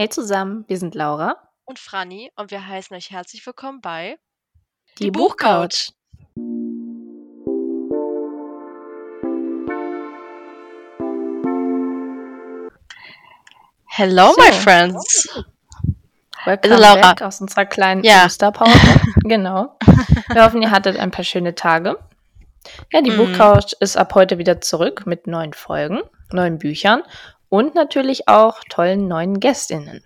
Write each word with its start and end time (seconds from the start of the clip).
Hey 0.00 0.08
zusammen, 0.08 0.64
wir 0.68 0.78
sind 0.78 0.94
Laura 0.94 1.38
und 1.64 1.80
Franny 1.80 2.30
und 2.36 2.52
wir 2.52 2.64
heißen 2.64 2.96
euch 2.96 3.10
herzlich 3.10 3.44
willkommen 3.44 3.80
bei 3.80 4.16
Die, 4.96 5.06
Die 5.06 5.10
Buchcouch. 5.10 5.90
Hello, 13.88 14.34
so. 14.34 14.40
my 14.40 14.52
friends. 14.52 15.44
Welcome 16.44 16.74
also 16.74 16.80
Laura. 16.80 17.00
back 17.00 17.22
aus 17.22 17.40
unserer 17.40 17.66
kleinen 17.66 18.04
ja. 18.04 18.26
Osterpause. 18.26 18.78
genau. 19.24 19.76
Wir 20.28 20.44
hoffen, 20.44 20.62
ihr 20.62 20.70
hattet 20.70 20.96
ein 20.96 21.10
paar 21.10 21.24
schöne 21.24 21.56
Tage. 21.56 21.98
Ja, 22.92 23.00
die 23.02 23.10
mm. 23.10 23.16
Buchcouch 23.16 23.72
ist 23.80 23.96
ab 23.96 24.14
heute 24.14 24.38
wieder 24.38 24.60
zurück 24.60 25.06
mit 25.06 25.26
neuen 25.26 25.54
Folgen, 25.54 26.02
neuen 26.30 26.58
Büchern 26.58 27.02
und 27.48 27.74
natürlich 27.74 28.28
auch 28.28 28.60
tollen 28.68 29.08
neuen 29.08 29.40
Gästinnen. 29.40 30.02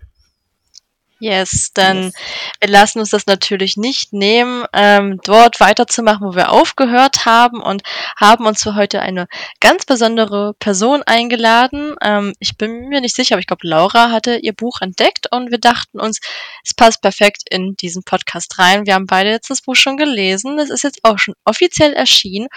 Yes, 1.23 1.71
dann 1.73 2.03
yes. 2.03 2.13
wir 2.59 2.69
lassen 2.69 2.99
uns 2.99 3.11
das 3.11 3.27
natürlich 3.27 3.77
nicht 3.77 4.11
nehmen, 4.11 4.65
ähm, 4.73 5.21
dort 5.23 5.61
weiterzumachen, 5.61 6.27
wo 6.27 6.35
wir 6.35 6.51
aufgehört 6.51 7.25
haben 7.25 7.61
und 7.61 7.81
haben 8.19 8.45
uns 8.45 8.61
für 8.61 8.75
heute 8.75 9.01
eine 9.01 9.27
ganz 9.61 9.85
besondere 9.85 10.53
Person 10.59 11.01
eingeladen. 11.03 11.95
Ähm, 12.01 12.33
ich 12.39 12.57
bin 12.57 12.89
mir 12.89 12.99
nicht 12.99 13.15
sicher, 13.15 13.35
aber 13.35 13.39
ich 13.39 13.47
glaube, 13.47 13.65
Laura 13.65 14.11
hatte 14.11 14.35
ihr 14.35 14.51
Buch 14.51 14.81
entdeckt 14.81 15.27
und 15.31 15.49
wir 15.49 15.59
dachten 15.59 16.01
uns, 16.01 16.19
es 16.61 16.73
passt 16.73 17.01
perfekt 17.01 17.43
in 17.49 17.77
diesen 17.77 18.03
Podcast 18.03 18.59
rein. 18.59 18.85
Wir 18.85 18.95
haben 18.95 19.07
beide 19.07 19.29
jetzt 19.29 19.49
das 19.49 19.61
Buch 19.61 19.77
schon 19.77 19.95
gelesen. 19.95 20.59
Es 20.59 20.69
ist 20.69 20.83
jetzt 20.83 20.99
auch 21.03 21.19
schon 21.19 21.35
offiziell 21.45 21.93
erschienen 21.93 22.49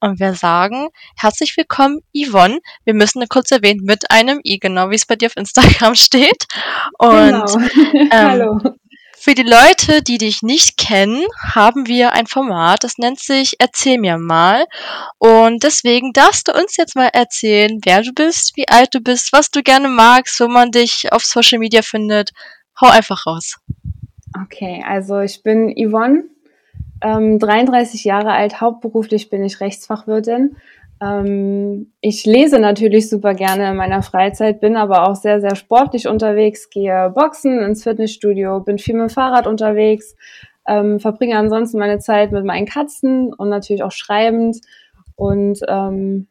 und 0.00 0.20
wir 0.20 0.34
sagen 0.34 0.88
herzlich 1.16 1.56
willkommen, 1.56 2.02
Yvonne. 2.14 2.58
Wir 2.84 2.92
müssen 2.92 3.26
kurz 3.30 3.50
erwähnen 3.50 3.80
mit 3.82 4.10
einem 4.10 4.40
I, 4.44 4.58
genau 4.58 4.90
wie 4.90 4.96
es 4.96 5.06
bei 5.06 5.16
dir 5.16 5.28
auf 5.28 5.38
Instagram 5.38 5.94
steht. 5.94 6.44
Und 6.98 7.46
genau. 7.46 8.09
Ähm, 8.10 8.28
Hallo. 8.28 8.58
Für 9.22 9.34
die 9.34 9.42
Leute, 9.42 10.02
die 10.02 10.16
dich 10.16 10.42
nicht 10.42 10.78
kennen, 10.78 11.22
haben 11.38 11.86
wir 11.86 12.12
ein 12.12 12.26
Format, 12.26 12.84
das 12.84 12.96
nennt 12.96 13.20
sich 13.20 13.56
Erzähl 13.58 13.98
mir 13.98 14.16
mal. 14.16 14.64
Und 15.18 15.62
deswegen 15.62 16.14
darfst 16.14 16.48
du 16.48 16.52
uns 16.52 16.78
jetzt 16.78 16.96
mal 16.96 17.10
erzählen, 17.12 17.80
wer 17.84 18.00
du 18.00 18.12
bist, 18.14 18.56
wie 18.56 18.66
alt 18.66 18.94
du 18.94 19.00
bist, 19.00 19.34
was 19.34 19.50
du 19.50 19.62
gerne 19.62 19.88
magst, 19.88 20.40
wo 20.40 20.48
man 20.48 20.70
dich 20.70 21.12
auf 21.12 21.22
Social 21.22 21.58
Media 21.58 21.82
findet. 21.82 22.30
Hau 22.80 22.88
einfach 22.88 23.26
raus. 23.26 23.58
Okay, 24.42 24.82
also 24.88 25.20
ich 25.20 25.42
bin 25.42 25.74
Yvonne, 25.76 26.24
ähm, 27.02 27.38
33 27.38 28.04
Jahre 28.04 28.32
alt, 28.32 28.62
hauptberuflich 28.62 29.28
bin 29.28 29.44
ich 29.44 29.60
Rechtsfachwirtin 29.60 30.56
ähm, 31.02 31.92
ich 32.00 32.26
lese 32.26 32.58
natürlich 32.58 33.08
super 33.08 33.34
gerne 33.34 33.70
in 33.70 33.76
meiner 33.76 34.02
Freizeit, 34.02 34.60
bin 34.60 34.76
aber 34.76 35.08
auch 35.08 35.16
sehr, 35.16 35.40
sehr 35.40 35.56
sportlich 35.56 36.06
unterwegs, 36.06 36.68
gehe 36.70 37.10
boxen 37.10 37.60
ins 37.60 37.82
Fitnessstudio, 37.82 38.60
bin 38.60 38.78
viel 38.78 38.94
mit 38.94 39.08
dem 39.08 39.10
Fahrrad 39.10 39.46
unterwegs, 39.46 40.14
ähm, 40.66 41.00
verbringe 41.00 41.38
ansonsten 41.38 41.78
meine 41.78 41.98
Zeit 41.98 42.32
mit 42.32 42.44
meinen 42.44 42.66
Katzen 42.66 43.32
und 43.32 43.48
natürlich 43.48 43.82
auch 43.82 43.92
schreibend. 43.92 44.58
Und 45.16 45.60
ähm, 45.68 46.28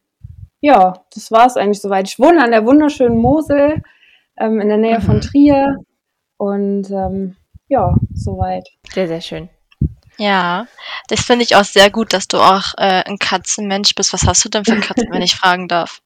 ja, 0.61 0.94
das 1.14 1.31
war 1.31 1.48
es 1.48 1.58
eigentlich 1.58 1.81
soweit. 1.81 2.08
Ich 2.08 2.20
wohne 2.20 2.44
an 2.44 2.52
der 2.52 2.66
wunderschönen 2.66 3.17
Mosel 3.17 3.81
ähm, 4.38 4.59
in 4.61 4.67
der 4.67 4.78
Nähe 4.78 5.00
mhm. 5.00 5.04
von 5.04 5.22
Trier. 5.22 5.78
Und 6.38 6.89
ähm, 6.92 7.36
ja, 7.67 7.95
soweit. 8.14 8.67
Sehr, 8.92 9.08
sehr 9.08 9.22
schön. 9.22 9.50
Ja, 10.17 10.67
das 11.10 11.22
finde 11.22 11.44
ich 11.44 11.56
auch 11.56 11.64
sehr 11.64 11.90
gut, 11.90 12.14
dass 12.14 12.28
du 12.28 12.38
auch 12.38 12.74
äh, 12.78 13.04
ein 13.06 13.18
Katzenmensch 13.18 13.94
bist. 13.96 14.14
Was 14.14 14.24
hast 14.26 14.46
du 14.46 14.50
denn 14.50 14.66
für 14.66 14.76
Katzen, 14.80 15.10
wenn 15.12 15.22
ich 15.22 15.36
fragen 15.36 15.68
darf? 15.68 16.02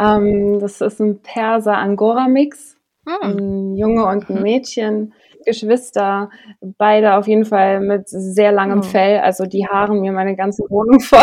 Ähm, 0.00 0.58
das 0.60 0.80
ist 0.80 1.00
ein 1.00 1.22
Perser-Angora-Mix. 1.22 2.76
Hm. 3.06 3.16
Ein 3.22 3.76
Junge 3.76 4.06
und 4.06 4.28
ein 4.28 4.36
mhm. 4.36 4.42
Mädchen. 4.42 5.14
Geschwister, 5.46 6.30
beide 6.62 7.16
auf 7.16 7.28
jeden 7.28 7.44
Fall 7.44 7.80
mit 7.80 8.08
sehr 8.08 8.50
langem 8.50 8.80
hm. 8.82 8.88
Fell. 8.88 9.18
Also 9.18 9.44
die 9.44 9.66
haaren 9.66 10.00
mir 10.00 10.12
meine 10.12 10.36
ganze 10.36 10.62
Wohnung 10.70 11.00
voll. 11.00 11.20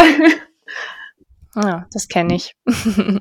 Ja, 1.55 1.87
das 1.91 2.07
kenne 2.07 2.35
ich. 2.35 2.55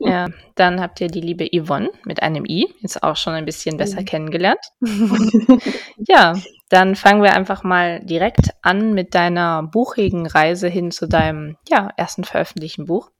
ja, 0.00 0.28
dann 0.54 0.80
habt 0.80 1.00
ihr 1.00 1.08
die 1.08 1.20
liebe 1.20 1.46
Yvonne 1.46 1.90
mit 2.04 2.22
einem 2.22 2.44
I, 2.46 2.72
jetzt 2.80 3.02
auch 3.02 3.16
schon 3.16 3.34
ein 3.34 3.44
bisschen 3.44 3.76
besser 3.76 4.00
mhm. 4.00 4.06
kennengelernt. 4.06 4.60
ja, 6.08 6.34
dann 6.70 6.94
fangen 6.94 7.22
wir 7.22 7.34
einfach 7.34 7.64
mal 7.64 8.00
direkt 8.00 8.54
an 8.62 8.94
mit 8.94 9.14
deiner 9.14 9.64
buchigen 9.64 10.26
Reise 10.26 10.68
hin 10.68 10.92
zu 10.92 11.06
deinem 11.06 11.56
ja, 11.68 11.90
ersten 11.96 12.24
veröffentlichten 12.24 12.86
Buch. 12.86 13.10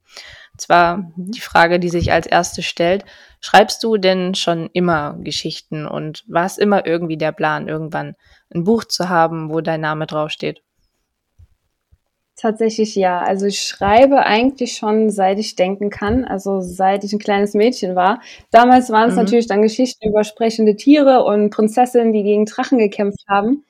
Und 0.53 0.61
zwar 0.61 1.13
die 1.17 1.41
Frage, 1.41 1.81
die 1.81 1.89
sich 1.89 2.13
als 2.13 2.27
erste 2.27 2.63
stellt, 2.63 3.05
schreibst 3.41 3.83
du 3.83 3.97
denn 3.97 4.37
schon 4.37 4.71
immer 4.73 5.17
Geschichten 5.19 5.87
und 5.87 6.25
war 6.29 6.47
es 6.47 6.59
immer 6.59 6.87
irgendwie 6.87 7.17
der 7.17 7.33
Plan, 7.33 7.69
irgendwann 7.69 8.15
ein 8.55 8.65
Buch 8.65 8.85
zu 8.85 9.09
haben, 9.09 9.51
wo 9.51 9.61
dein 9.61 9.81
Name 9.81 10.07
draufsteht? 10.07 10.63
Tatsächlich 12.41 12.95
ja. 12.95 13.21
Also 13.21 13.45
ich 13.45 13.61
schreibe 13.61 14.25
eigentlich 14.25 14.73
schon 14.73 15.11
seit 15.11 15.39
ich 15.39 15.57
denken 15.57 15.91
kann, 15.91 16.25
also 16.25 16.63
seit 16.63 17.05
ich 17.05 17.13
ein 17.13 17.19
kleines 17.19 17.53
Mädchen 17.53 17.95
war. 17.95 18.23
Damals 18.51 18.89
waren 18.89 19.11
es 19.11 19.17
mhm. 19.17 19.25
natürlich 19.25 19.47
dann 19.47 19.61
Geschichten 19.61 20.09
über 20.09 20.25
sprechende 20.25 20.75
Tiere 20.75 21.23
und 21.25 21.51
Prinzessinnen, 21.51 22.15
die 22.15 22.23
gegen 22.23 22.47
Drachen 22.47 22.79
gekämpft 22.79 23.27
haben. 23.29 23.65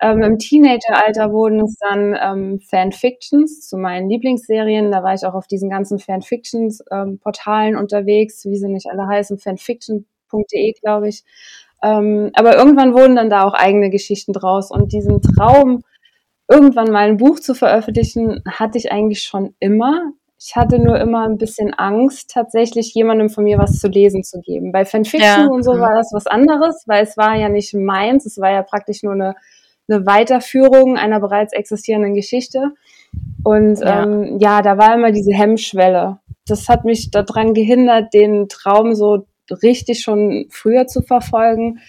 Ähm, 0.00 0.22
Im 0.22 0.38
Teenageralter 0.38 1.32
wurden 1.32 1.64
es 1.64 1.74
dann 1.80 2.16
ähm, 2.22 2.60
Fanfictions 2.60 3.68
zu 3.68 3.76
meinen 3.76 4.08
Lieblingsserien. 4.08 4.92
Da 4.92 5.02
war 5.02 5.14
ich 5.14 5.26
auch 5.26 5.34
auf 5.34 5.48
diesen 5.48 5.68
ganzen 5.68 5.98
Fanfictions-Portalen 5.98 7.74
ähm, 7.74 7.80
unterwegs, 7.80 8.44
wie 8.44 8.56
sie 8.56 8.68
nicht 8.68 8.86
alle 8.88 9.08
heißen, 9.08 9.38
fanfiction.de, 9.38 10.74
glaube 10.80 11.08
ich. 11.08 11.24
Ähm, 11.82 12.30
aber 12.34 12.56
irgendwann 12.56 12.94
wurden 12.94 13.16
dann 13.16 13.30
da 13.30 13.42
auch 13.42 13.54
eigene 13.54 13.90
Geschichten 13.90 14.32
draus 14.32 14.70
und 14.70 14.92
diesen 14.92 15.20
Traum, 15.22 15.82
irgendwann 16.52 16.90
mal 16.90 17.08
ein 17.08 17.16
Buch 17.16 17.40
zu 17.40 17.54
veröffentlichen, 17.54 18.42
hatte 18.46 18.78
ich 18.78 18.92
eigentlich 18.92 19.22
schon 19.22 19.54
immer. 19.58 20.12
Ich 20.38 20.56
hatte 20.56 20.78
nur 20.78 20.98
immer 20.98 21.24
ein 21.26 21.38
bisschen 21.38 21.72
Angst, 21.72 22.30
tatsächlich 22.30 22.92
jemandem 22.94 23.30
von 23.30 23.44
mir 23.44 23.58
was 23.58 23.78
zu 23.78 23.88
lesen 23.88 24.24
zu 24.24 24.40
geben. 24.40 24.72
Bei 24.72 24.84
Fanfiction 24.84 25.46
ja. 25.46 25.46
und 25.46 25.62
so 25.62 25.72
war 25.78 25.94
das 25.94 26.10
was 26.12 26.26
anderes, 26.26 26.84
weil 26.86 27.04
es 27.04 27.16
war 27.16 27.36
ja 27.36 27.48
nicht 27.48 27.74
meins, 27.74 28.26
es 28.26 28.38
war 28.38 28.50
ja 28.50 28.62
praktisch 28.62 29.02
nur 29.02 29.12
eine, 29.12 29.34
eine 29.88 30.04
Weiterführung 30.04 30.96
einer 30.98 31.20
bereits 31.20 31.52
existierenden 31.52 32.14
Geschichte. 32.14 32.72
Und 33.44 33.80
ja. 33.80 34.02
Ähm, 34.02 34.38
ja, 34.40 34.62
da 34.62 34.78
war 34.78 34.94
immer 34.94 35.12
diese 35.12 35.32
Hemmschwelle. 35.32 36.18
Das 36.46 36.68
hat 36.68 36.84
mich 36.84 37.10
daran 37.10 37.54
gehindert, 37.54 38.12
den 38.12 38.48
Traum 38.48 38.94
so 38.94 39.26
richtig 39.62 40.02
schon 40.02 40.46
früher 40.50 40.86
zu 40.86 41.02
verfolgen. 41.02 41.80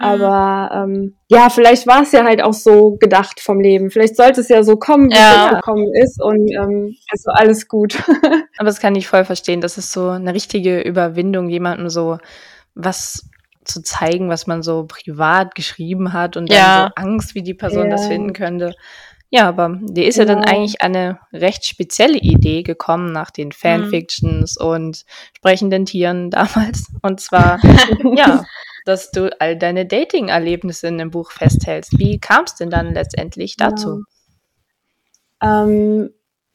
Mhm. 0.00 0.06
Aber 0.06 0.70
ähm, 0.74 1.14
ja, 1.28 1.50
vielleicht 1.50 1.86
war 1.86 2.02
es 2.02 2.12
ja 2.12 2.24
halt 2.24 2.42
auch 2.42 2.54
so 2.54 2.96
gedacht 2.96 3.40
vom 3.40 3.60
Leben. 3.60 3.90
Vielleicht 3.90 4.16
sollte 4.16 4.40
es 4.40 4.48
ja 4.48 4.62
so 4.62 4.76
kommen, 4.76 5.10
wie 5.10 5.14
ja. 5.14 5.50
es 5.50 5.56
gekommen 5.56 5.94
ist 5.94 6.22
und 6.22 6.50
ähm, 6.50 6.96
also 7.10 7.30
alles 7.32 7.68
gut. 7.68 8.02
Aber 8.58 8.66
das 8.66 8.80
kann 8.80 8.94
ich 8.94 9.06
voll 9.06 9.24
verstehen. 9.24 9.60
Das 9.60 9.78
ist 9.78 9.92
so 9.92 10.08
eine 10.08 10.34
richtige 10.34 10.80
Überwindung, 10.80 11.50
jemandem 11.50 11.90
so 11.90 12.18
was 12.74 13.28
zu 13.64 13.82
zeigen, 13.82 14.30
was 14.30 14.46
man 14.46 14.62
so 14.62 14.86
privat 14.86 15.54
geschrieben 15.54 16.14
hat 16.14 16.36
und 16.36 16.50
ja. 16.50 16.56
dann 16.56 16.86
so 16.88 16.92
Angst, 16.96 17.34
wie 17.34 17.42
die 17.42 17.54
Person 17.54 17.84
ja. 17.84 17.90
das 17.90 18.06
finden 18.06 18.32
könnte. 18.32 18.74
Ja, 19.32 19.48
aber 19.48 19.78
dir 19.80 20.06
ist 20.08 20.18
genau. 20.18 20.28
ja 20.28 20.34
dann 20.34 20.44
genau. 20.44 20.56
eigentlich 20.56 20.82
eine 20.82 21.20
recht 21.32 21.64
spezielle 21.64 22.18
Idee 22.18 22.64
gekommen 22.64 23.12
nach 23.12 23.30
den 23.30 23.48
mhm. 23.48 23.52
Fanfictions 23.52 24.58
mhm. 24.58 24.66
und 24.66 25.04
sprechenden 25.36 25.84
Tieren 25.84 26.30
damals. 26.30 26.88
Und 27.02 27.20
zwar, 27.20 27.60
ja, 28.16 28.44
dass 28.84 29.10
du 29.10 29.30
all 29.40 29.56
deine 29.56 29.86
Dating-Erlebnisse 29.86 30.88
in 30.88 30.98
dem 30.98 31.10
Buch 31.10 31.30
festhältst. 31.30 31.98
Wie 31.98 32.18
kam 32.18 32.44
es 32.44 32.54
denn 32.54 32.70
dann 32.70 32.94
letztendlich 32.94 33.56
dazu? 33.56 34.04
Ja. 35.42 35.64
Ähm, 35.64 36.10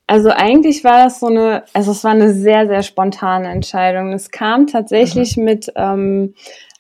also 0.08 0.30
eigentlich 0.30 0.84
war 0.84 1.04
das 1.04 1.20
so 1.20 1.28
eine, 1.28 1.64
also 1.74 1.92
es 1.92 2.04
war 2.04 2.12
eine 2.12 2.34
sehr, 2.34 2.68
sehr 2.68 2.84
spontane 2.84 3.50
Entscheidung. 3.50 4.14
Es 4.14 4.30
kam 4.30 4.68
tatsächlich 4.68 5.36
mhm. 5.36 5.44
mit 5.44 5.72
ähm, 5.76 6.36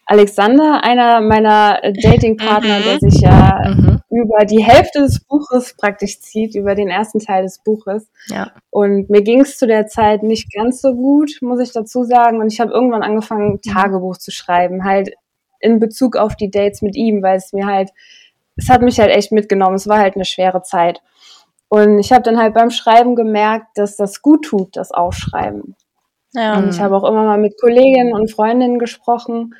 Alexander, 0.05 0.83
einer 0.83 1.21
meiner 1.21 1.81
Datingpartner, 1.81 2.79
mhm. 2.79 2.83
der 2.83 2.99
sich 2.99 3.21
ja 3.21 3.73
mhm. 3.75 3.99
über 4.11 4.45
die 4.45 4.63
Hälfte 4.63 4.99
des 4.99 5.21
Buches 5.21 5.75
praktisch 5.75 6.19
zieht, 6.19 6.53
über 6.53 6.75
den 6.75 6.89
ersten 6.89 7.17
Teil 7.17 7.41
des 7.41 7.63
Buches. 7.63 8.07
Ja. 8.27 8.51
Und 8.69 9.09
mir 9.09 9.23
ging 9.23 9.41
es 9.41 9.57
zu 9.57 9.65
der 9.65 9.87
Zeit 9.87 10.21
nicht 10.21 10.53
ganz 10.53 10.81
so 10.81 10.93
gut, 10.93 11.31
muss 11.41 11.59
ich 11.59 11.71
dazu 11.71 12.03
sagen. 12.03 12.39
Und 12.39 12.53
ich 12.53 12.59
habe 12.59 12.71
irgendwann 12.71 13.01
angefangen, 13.01 13.53
mhm. 13.53 13.61
Tagebuch 13.73 14.17
zu 14.17 14.29
schreiben, 14.29 14.83
halt 14.83 15.15
in 15.59 15.79
Bezug 15.79 16.15
auf 16.15 16.35
die 16.35 16.51
Dates 16.51 16.81
mit 16.81 16.95
ihm, 16.95 17.21
weil 17.21 17.37
es 17.37 17.53
mir 17.53 17.65
halt, 17.65 17.89
es 18.55 18.69
hat 18.69 18.81
mich 18.81 18.99
halt 18.99 19.11
echt 19.11 19.31
mitgenommen. 19.31 19.75
Es 19.75 19.87
war 19.87 19.99
halt 19.99 20.15
eine 20.15 20.25
schwere 20.25 20.61
Zeit. 20.61 21.01
Und 21.67 21.99
ich 21.99 22.11
habe 22.11 22.23
dann 22.23 22.37
halt 22.37 22.53
beim 22.53 22.69
Schreiben 22.69 23.15
gemerkt, 23.15 23.77
dass 23.77 23.97
das 23.97 24.21
gut 24.21 24.45
tut, 24.45 24.75
das 24.77 24.91
Aufschreiben. 24.91 25.75
Ja. 26.33 26.57
Und 26.57 26.69
ich 26.69 26.79
habe 26.79 26.95
auch 26.95 27.03
immer 27.03 27.23
mal 27.23 27.37
mit 27.37 27.59
Kolleginnen 27.59 28.13
und 28.13 28.31
Freundinnen 28.31 28.79
gesprochen 28.79 29.55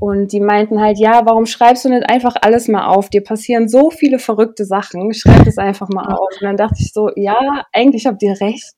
und 0.00 0.32
die 0.32 0.40
meinten 0.40 0.80
halt, 0.80 0.98
ja, 0.98 1.26
warum 1.26 1.44
schreibst 1.44 1.84
du 1.84 1.90
nicht 1.90 2.08
einfach 2.08 2.34
alles 2.40 2.68
mal 2.68 2.86
auf? 2.86 3.10
Dir 3.10 3.22
passieren 3.22 3.68
so 3.68 3.90
viele 3.90 4.18
verrückte 4.18 4.64
Sachen, 4.64 5.12
schreib 5.12 5.46
es 5.46 5.58
einfach 5.58 5.88
mal 5.90 6.06
auf. 6.06 6.28
Und 6.40 6.42
dann 6.42 6.56
dachte 6.56 6.76
ich 6.78 6.92
so, 6.92 7.10
ja, 7.16 7.66
eigentlich 7.72 8.06
habt 8.06 8.22
ihr 8.22 8.40
recht. 8.40 8.74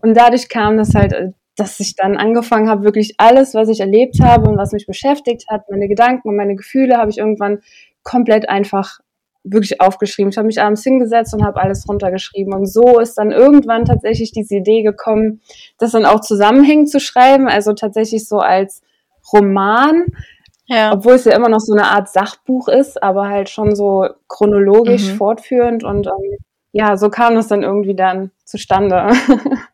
Und 0.00 0.14
dadurch 0.14 0.48
kam 0.48 0.78
das 0.78 0.94
halt 0.94 1.12
äh, 1.12 1.32
dass 1.56 1.78
ich 1.80 1.94
dann 1.94 2.16
angefangen 2.16 2.68
habe, 2.68 2.84
wirklich 2.84 3.14
alles, 3.18 3.54
was 3.54 3.68
ich 3.68 3.80
erlebt 3.80 4.20
habe 4.20 4.50
und 4.50 4.56
was 4.56 4.72
mich 4.72 4.86
beschäftigt 4.86 5.46
hat, 5.48 5.70
meine 5.70 5.88
Gedanken 5.88 6.28
und 6.28 6.36
meine 6.36 6.56
Gefühle, 6.56 6.98
habe 6.98 7.10
ich 7.10 7.18
irgendwann 7.18 7.60
komplett 8.02 8.48
einfach 8.48 9.00
wirklich 9.44 9.80
aufgeschrieben. 9.80 10.30
Ich 10.30 10.38
habe 10.38 10.46
mich 10.46 10.60
abends 10.60 10.82
hingesetzt 10.82 11.34
und 11.34 11.44
habe 11.44 11.60
alles 11.60 11.86
runtergeschrieben. 11.88 12.54
Und 12.54 12.66
so 12.66 12.98
ist 12.98 13.18
dann 13.18 13.30
irgendwann 13.30 13.84
tatsächlich 13.84 14.32
diese 14.32 14.56
Idee 14.56 14.82
gekommen, 14.82 15.42
das 15.78 15.92
dann 15.92 16.06
auch 16.06 16.20
zusammenhängend 16.20 16.90
zu 16.90 16.98
schreiben, 16.98 17.46
also 17.46 17.74
tatsächlich 17.74 18.26
so 18.26 18.38
als 18.38 18.82
Roman, 19.32 20.06
ja. 20.66 20.92
obwohl 20.92 21.14
es 21.14 21.26
ja 21.26 21.36
immer 21.36 21.50
noch 21.50 21.60
so 21.60 21.74
eine 21.74 21.88
Art 21.88 22.08
Sachbuch 22.08 22.68
ist, 22.68 23.02
aber 23.02 23.28
halt 23.28 23.50
schon 23.50 23.76
so 23.76 24.08
chronologisch 24.28 25.12
mhm. 25.12 25.16
fortführend. 25.16 25.84
Und 25.84 26.06
ähm, 26.06 26.38
ja, 26.72 26.96
so 26.96 27.10
kam 27.10 27.34
das 27.34 27.48
dann 27.48 27.62
irgendwie 27.62 27.94
dann 27.94 28.30
zustande. 28.44 29.10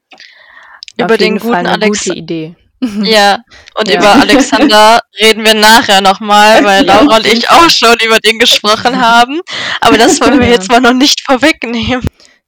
Über 1.05 1.17
den 1.17 1.39
guten 1.39 1.67
Alex. 1.67 2.05
Gute 2.05 2.19
Idee. 2.19 2.57
Ja, 3.03 3.41
und 3.75 3.89
ja. 3.89 3.99
über 3.99 4.13
Alexander 4.23 5.01
reden 5.21 5.45
wir 5.45 5.53
nachher 5.53 6.01
nochmal, 6.01 6.65
weil 6.65 6.83
Laura 6.87 7.17
und 7.17 7.27
ich 7.27 7.51
auch 7.51 7.69
schon 7.69 7.95
über 8.03 8.19
den 8.21 8.39
gesprochen 8.39 8.99
haben. 8.99 9.43
Aber 9.83 9.99
das 9.99 10.19
wollen 10.23 10.41
wir 10.41 10.49
jetzt 10.51 10.71
mal 10.71 10.81
noch 10.81 10.95
nicht 10.95 11.21
vorwegnehmen. 11.21 12.03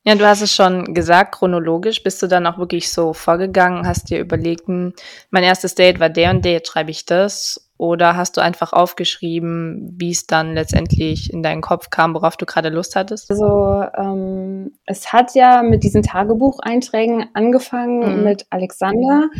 Ja, 0.04 0.14
du 0.16 0.26
hast 0.26 0.40
es 0.40 0.54
schon 0.54 0.94
gesagt, 0.94 1.34
chronologisch 1.34 2.02
bist 2.02 2.22
du 2.22 2.26
dann 2.26 2.46
auch 2.46 2.58
wirklich 2.58 2.90
so 2.90 3.12
vorgegangen, 3.12 3.86
hast 3.86 4.10
dir 4.10 4.18
überlegt, 4.18 4.66
hm, 4.66 4.94
mein 5.30 5.44
erstes 5.44 5.74
Date 5.74 6.00
war 6.00 6.08
der 6.08 6.30
und 6.30 6.44
der, 6.44 6.52
jetzt 6.52 6.72
schreibe 6.72 6.90
ich 6.90 7.04
das. 7.04 7.68
Oder 7.82 8.16
hast 8.16 8.36
du 8.36 8.40
einfach 8.40 8.72
aufgeschrieben, 8.72 9.92
wie 9.98 10.12
es 10.12 10.28
dann 10.28 10.54
letztendlich 10.54 11.32
in 11.32 11.42
deinen 11.42 11.62
Kopf 11.62 11.90
kam, 11.90 12.14
worauf 12.14 12.36
du 12.36 12.46
gerade 12.46 12.68
Lust 12.68 12.94
hattest? 12.94 13.28
Also 13.28 13.82
ähm, 13.96 14.74
es 14.86 15.12
hat 15.12 15.34
ja 15.34 15.64
mit 15.64 15.82
diesen 15.82 16.04
Tagebucheinträgen 16.04 17.30
angefangen 17.34 18.18
mhm. 18.18 18.22
mit 18.22 18.46
Alexander. 18.50 19.30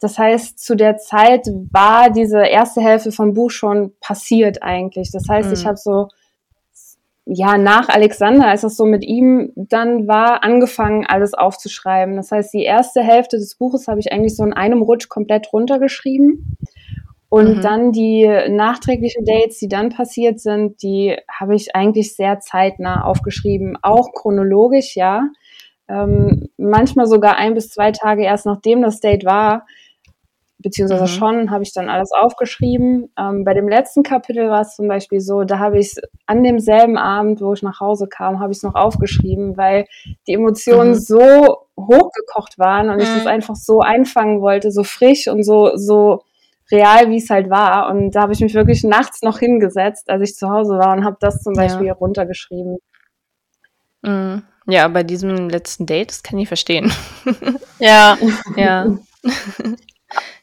Das 0.00 0.18
heißt, 0.18 0.58
zu 0.58 0.76
der 0.76 0.96
Zeit 0.96 1.46
war 1.70 2.08
diese 2.08 2.38
erste 2.38 2.80
Hälfte 2.80 3.12
vom 3.12 3.34
Buch 3.34 3.50
schon 3.50 3.92
passiert 4.00 4.62
eigentlich. 4.62 5.10
Das 5.12 5.28
heißt, 5.28 5.48
mhm. 5.48 5.54
ich 5.54 5.66
habe 5.66 5.76
so, 5.76 6.08
ja, 7.26 7.58
nach 7.58 7.90
Alexander, 7.90 8.46
als 8.46 8.62
das 8.62 8.78
so 8.78 8.86
mit 8.86 9.04
ihm 9.04 9.52
dann 9.56 10.08
war, 10.08 10.42
angefangen, 10.42 11.04
alles 11.06 11.34
aufzuschreiben. 11.34 12.16
Das 12.16 12.32
heißt, 12.32 12.54
die 12.54 12.64
erste 12.64 13.02
Hälfte 13.02 13.36
des 13.36 13.56
Buches 13.56 13.88
habe 13.88 14.00
ich 14.00 14.10
eigentlich 14.10 14.36
so 14.36 14.42
in 14.42 14.54
einem 14.54 14.80
Rutsch 14.80 15.10
komplett 15.10 15.52
runtergeschrieben. 15.52 16.56
Und 17.30 17.58
mhm. 17.58 17.60
dann 17.62 17.92
die 17.92 18.28
nachträglichen 18.48 19.24
Dates, 19.24 19.58
die 19.58 19.68
dann 19.68 19.90
passiert 19.90 20.40
sind, 20.40 20.82
die 20.82 21.16
habe 21.30 21.54
ich 21.54 21.76
eigentlich 21.76 22.16
sehr 22.16 22.40
zeitnah 22.40 23.04
aufgeschrieben, 23.04 23.78
auch 23.82 24.12
chronologisch, 24.12 24.96
ja. 24.96 25.28
Ähm, 25.88 26.48
manchmal 26.56 27.06
sogar 27.06 27.36
ein 27.36 27.54
bis 27.54 27.70
zwei 27.70 27.92
Tage 27.92 28.24
erst 28.24 28.46
nachdem 28.46 28.82
das 28.82 29.00
Date 29.00 29.24
war, 29.24 29.64
beziehungsweise 30.58 31.04
mhm. 31.04 31.06
schon, 31.06 31.50
habe 31.52 31.62
ich 31.62 31.72
dann 31.72 31.88
alles 31.88 32.10
aufgeschrieben. 32.12 33.12
Ähm, 33.16 33.44
bei 33.44 33.54
dem 33.54 33.68
letzten 33.68 34.02
Kapitel 34.02 34.50
war 34.50 34.62
es 34.62 34.74
zum 34.74 34.88
Beispiel 34.88 35.20
so, 35.20 35.44
da 35.44 35.60
habe 35.60 35.78
ich 35.78 35.94
an 36.26 36.42
demselben 36.42 36.98
Abend, 36.98 37.40
wo 37.40 37.52
ich 37.52 37.62
nach 37.62 37.78
Hause 37.78 38.08
kam, 38.08 38.40
habe 38.40 38.50
ich 38.50 38.58
es 38.58 38.64
noch 38.64 38.74
aufgeschrieben, 38.74 39.56
weil 39.56 39.86
die 40.26 40.34
Emotionen 40.34 40.90
mhm. 40.90 40.98
so 40.98 41.58
hochgekocht 41.78 42.58
waren 42.58 42.90
und 42.90 43.00
ich 43.00 43.08
das 43.08 43.22
mhm. 43.22 43.28
einfach 43.28 43.54
so 43.54 43.80
einfangen 43.80 44.40
wollte, 44.40 44.72
so 44.72 44.82
frisch 44.82 45.28
und 45.28 45.44
so, 45.44 45.76
so 45.76 46.22
real, 46.70 47.10
wie 47.10 47.16
es 47.16 47.30
halt 47.30 47.50
war. 47.50 47.90
Und 47.90 48.12
da 48.12 48.22
habe 48.22 48.32
ich 48.32 48.40
mich 48.40 48.54
wirklich 48.54 48.84
nachts 48.84 49.22
noch 49.22 49.38
hingesetzt, 49.38 50.08
als 50.10 50.30
ich 50.30 50.36
zu 50.36 50.48
Hause 50.48 50.78
war 50.78 50.96
und 50.96 51.04
habe 51.04 51.16
das 51.20 51.42
zum 51.42 51.54
Beispiel 51.54 51.88
ja. 51.88 51.94
runtergeschrieben. 51.94 52.78
Mhm. 54.02 54.42
Ja, 54.66 54.86
bei 54.88 55.02
diesem 55.02 55.48
letzten 55.48 55.86
Date, 55.86 56.10
das 56.10 56.22
kann 56.22 56.38
ich 56.38 56.48
verstehen. 56.48 56.92
Ja. 57.78 58.18
ja. 58.56 58.86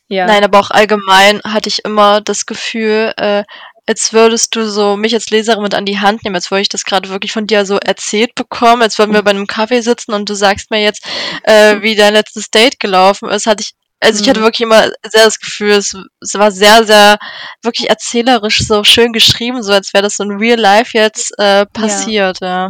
Ja. 0.10 0.26
Nein, 0.26 0.46
aber 0.46 0.60
auch 0.62 0.72
allgemein 0.72 1.42
hatte 1.44 1.68
ich 1.68 1.84
immer 1.84 2.22
das 2.22 2.46
Gefühl, 2.46 3.14
äh, 3.18 3.44
als 3.88 4.14
würdest 4.14 4.56
du 4.56 4.70
so 4.70 4.96
mich 4.96 5.14
als 5.14 5.30
Leserin 5.30 5.64
mit 5.64 5.74
an 5.74 5.86
die 5.86 6.00
Hand 6.00 6.24
nehmen, 6.24 6.36
als 6.36 6.52
würde 6.52 6.62
ich 6.62 6.70
das 6.70 6.84
gerade 6.84 7.10
wirklich 7.10 7.32
von 7.32 7.48
dir 7.48 7.66
so 7.66 7.78
erzählt 7.78 8.36
bekommen, 8.36 8.82
als 8.82 8.98
würden 9.00 9.14
wir 9.14 9.22
bei 9.22 9.32
einem 9.32 9.48
Kaffee 9.48 9.82
sitzen 9.82 10.14
und 10.14 10.30
du 10.30 10.34
sagst 10.34 10.72
mir 10.72 10.82
jetzt, 10.82 11.06
äh, 11.44 11.82
wie 11.82 11.96
dein 11.96 12.14
letztes 12.14 12.50
Date 12.50 12.80
gelaufen 12.80 13.30
ist, 13.30 13.46
hatte 13.46 13.64
ich, 13.64 13.74
also 14.00 14.22
ich 14.22 14.30
hatte 14.30 14.40
mhm. 14.40 14.46
wirklich 14.46 14.62
immer 14.62 14.84
sehr 15.04 15.26
das 15.26 15.40
Gefühl, 15.40 15.72
es, 15.72 15.96
es 16.22 16.36
war 16.36 16.52
sehr, 16.52 16.84
sehr 16.84 17.18
wirklich 17.64 17.90
erzählerisch 17.90 18.60
so 18.68 18.84
schön 18.84 19.12
geschrieben, 19.12 19.64
so 19.64 19.74
als 19.74 19.94
wäre 19.94 20.04
das 20.04 20.18
so 20.18 20.24
in 20.24 20.32
Real 20.32 20.60
Life 20.60 20.98
jetzt 20.98 21.34
äh, 21.38 21.66
passiert, 21.66 22.40
ja. 22.42 22.70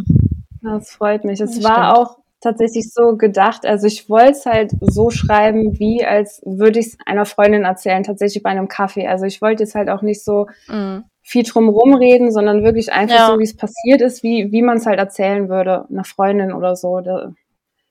Das 0.62 0.90
freut 0.90 1.24
mich. 1.24 1.40
Es 1.40 1.62
war 1.62 1.92
stimmt. 1.92 1.98
auch 1.98 2.18
tatsächlich 2.40 2.92
so 2.92 3.16
gedacht. 3.16 3.66
Also 3.66 3.86
ich 3.86 4.08
wollte 4.08 4.32
es 4.32 4.46
halt 4.46 4.72
so 4.80 5.10
schreiben, 5.10 5.78
wie 5.78 6.04
als 6.04 6.40
würde 6.44 6.78
ich 6.80 6.86
es 6.88 6.98
einer 7.04 7.26
Freundin 7.26 7.64
erzählen, 7.64 8.02
tatsächlich 8.02 8.42
bei 8.42 8.50
einem 8.50 8.68
Kaffee. 8.68 9.06
Also 9.06 9.24
ich 9.26 9.42
wollte 9.42 9.64
jetzt 9.64 9.74
halt 9.74 9.90
auch 9.90 10.02
nicht 10.02 10.24
so 10.24 10.46
mm. 10.68 10.98
viel 11.22 11.42
drumherum 11.42 11.94
reden, 11.94 12.32
sondern 12.32 12.64
wirklich 12.64 12.92
einfach 12.92 13.16
ja. 13.16 13.26
so, 13.28 13.38
wie 13.38 13.44
es 13.44 13.56
passiert 13.56 14.00
ist, 14.00 14.22
wie, 14.22 14.52
wie 14.52 14.62
man 14.62 14.78
es 14.78 14.86
halt 14.86 14.98
erzählen 14.98 15.48
würde, 15.48 15.86
einer 15.90 16.04
Freundin 16.04 16.52
oder 16.52 16.76
so. 16.76 17.00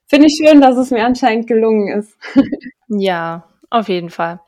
Finde 0.08 0.28
ich 0.28 0.40
schön, 0.42 0.62
dass 0.62 0.78
es 0.78 0.92
mir 0.92 1.06
anscheinend 1.06 1.48
gelungen 1.48 2.00
ist. 2.00 2.18
ja, 2.88 3.44
auf 3.70 3.90
jeden 3.90 4.10
Fall. 4.10 4.40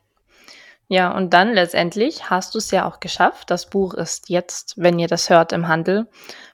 Ja, 0.87 1.15
und 1.15 1.33
dann 1.33 1.53
letztendlich 1.53 2.29
hast 2.29 2.55
du 2.55 2.57
es 2.57 2.71
ja 2.71 2.87
auch 2.87 2.99
geschafft. 2.99 3.51
Das 3.51 3.69
Buch 3.69 3.93
ist 3.93 4.29
jetzt, 4.29 4.73
wenn 4.77 4.97
ihr 4.97 5.07
das 5.07 5.29
hört, 5.29 5.53
im 5.53 5.67
Handel 5.67 6.07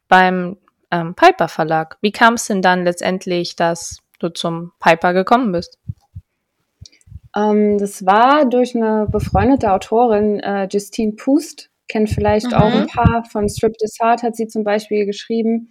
beim 0.09 0.57
ähm, 0.91 1.15
Piper 1.15 1.47
Verlag. 1.47 1.97
Wie 2.01 2.11
kam 2.11 2.33
es 2.33 2.47
denn 2.47 2.61
dann 2.61 2.83
letztendlich, 2.83 3.55
dass 3.55 3.99
du 4.19 4.29
zum 4.29 4.73
Piper 4.79 5.13
gekommen 5.13 5.51
bist? 5.51 5.79
Ähm, 7.35 7.77
das 7.77 8.05
war 8.05 8.45
durch 8.45 8.75
eine 8.75 9.07
befreundete 9.09 9.71
Autorin, 9.71 10.39
äh, 10.39 10.67
Justine 10.69 11.13
Pust, 11.13 11.69
kennt 11.87 12.09
vielleicht 12.09 12.47
mhm. 12.47 12.53
auch 12.53 12.73
ein 12.73 12.87
paar 12.87 13.23
von 13.31 13.47
Strip 13.47 13.75
Heart, 14.01 14.23
hat 14.23 14.35
sie 14.35 14.47
zum 14.47 14.63
Beispiel 14.63 15.05
geschrieben. 15.05 15.69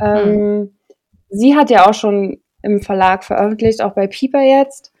Ähm, 0.00 0.58
mhm. 0.58 0.78
Sie 1.30 1.56
hat 1.56 1.70
ja 1.70 1.88
auch 1.88 1.94
schon 1.94 2.40
im 2.64 2.80
Verlag 2.80 3.24
veröffentlicht, 3.24 3.82
auch 3.82 3.94
bei 3.94 4.06
Piper 4.06 4.40
jetzt. 4.40 4.92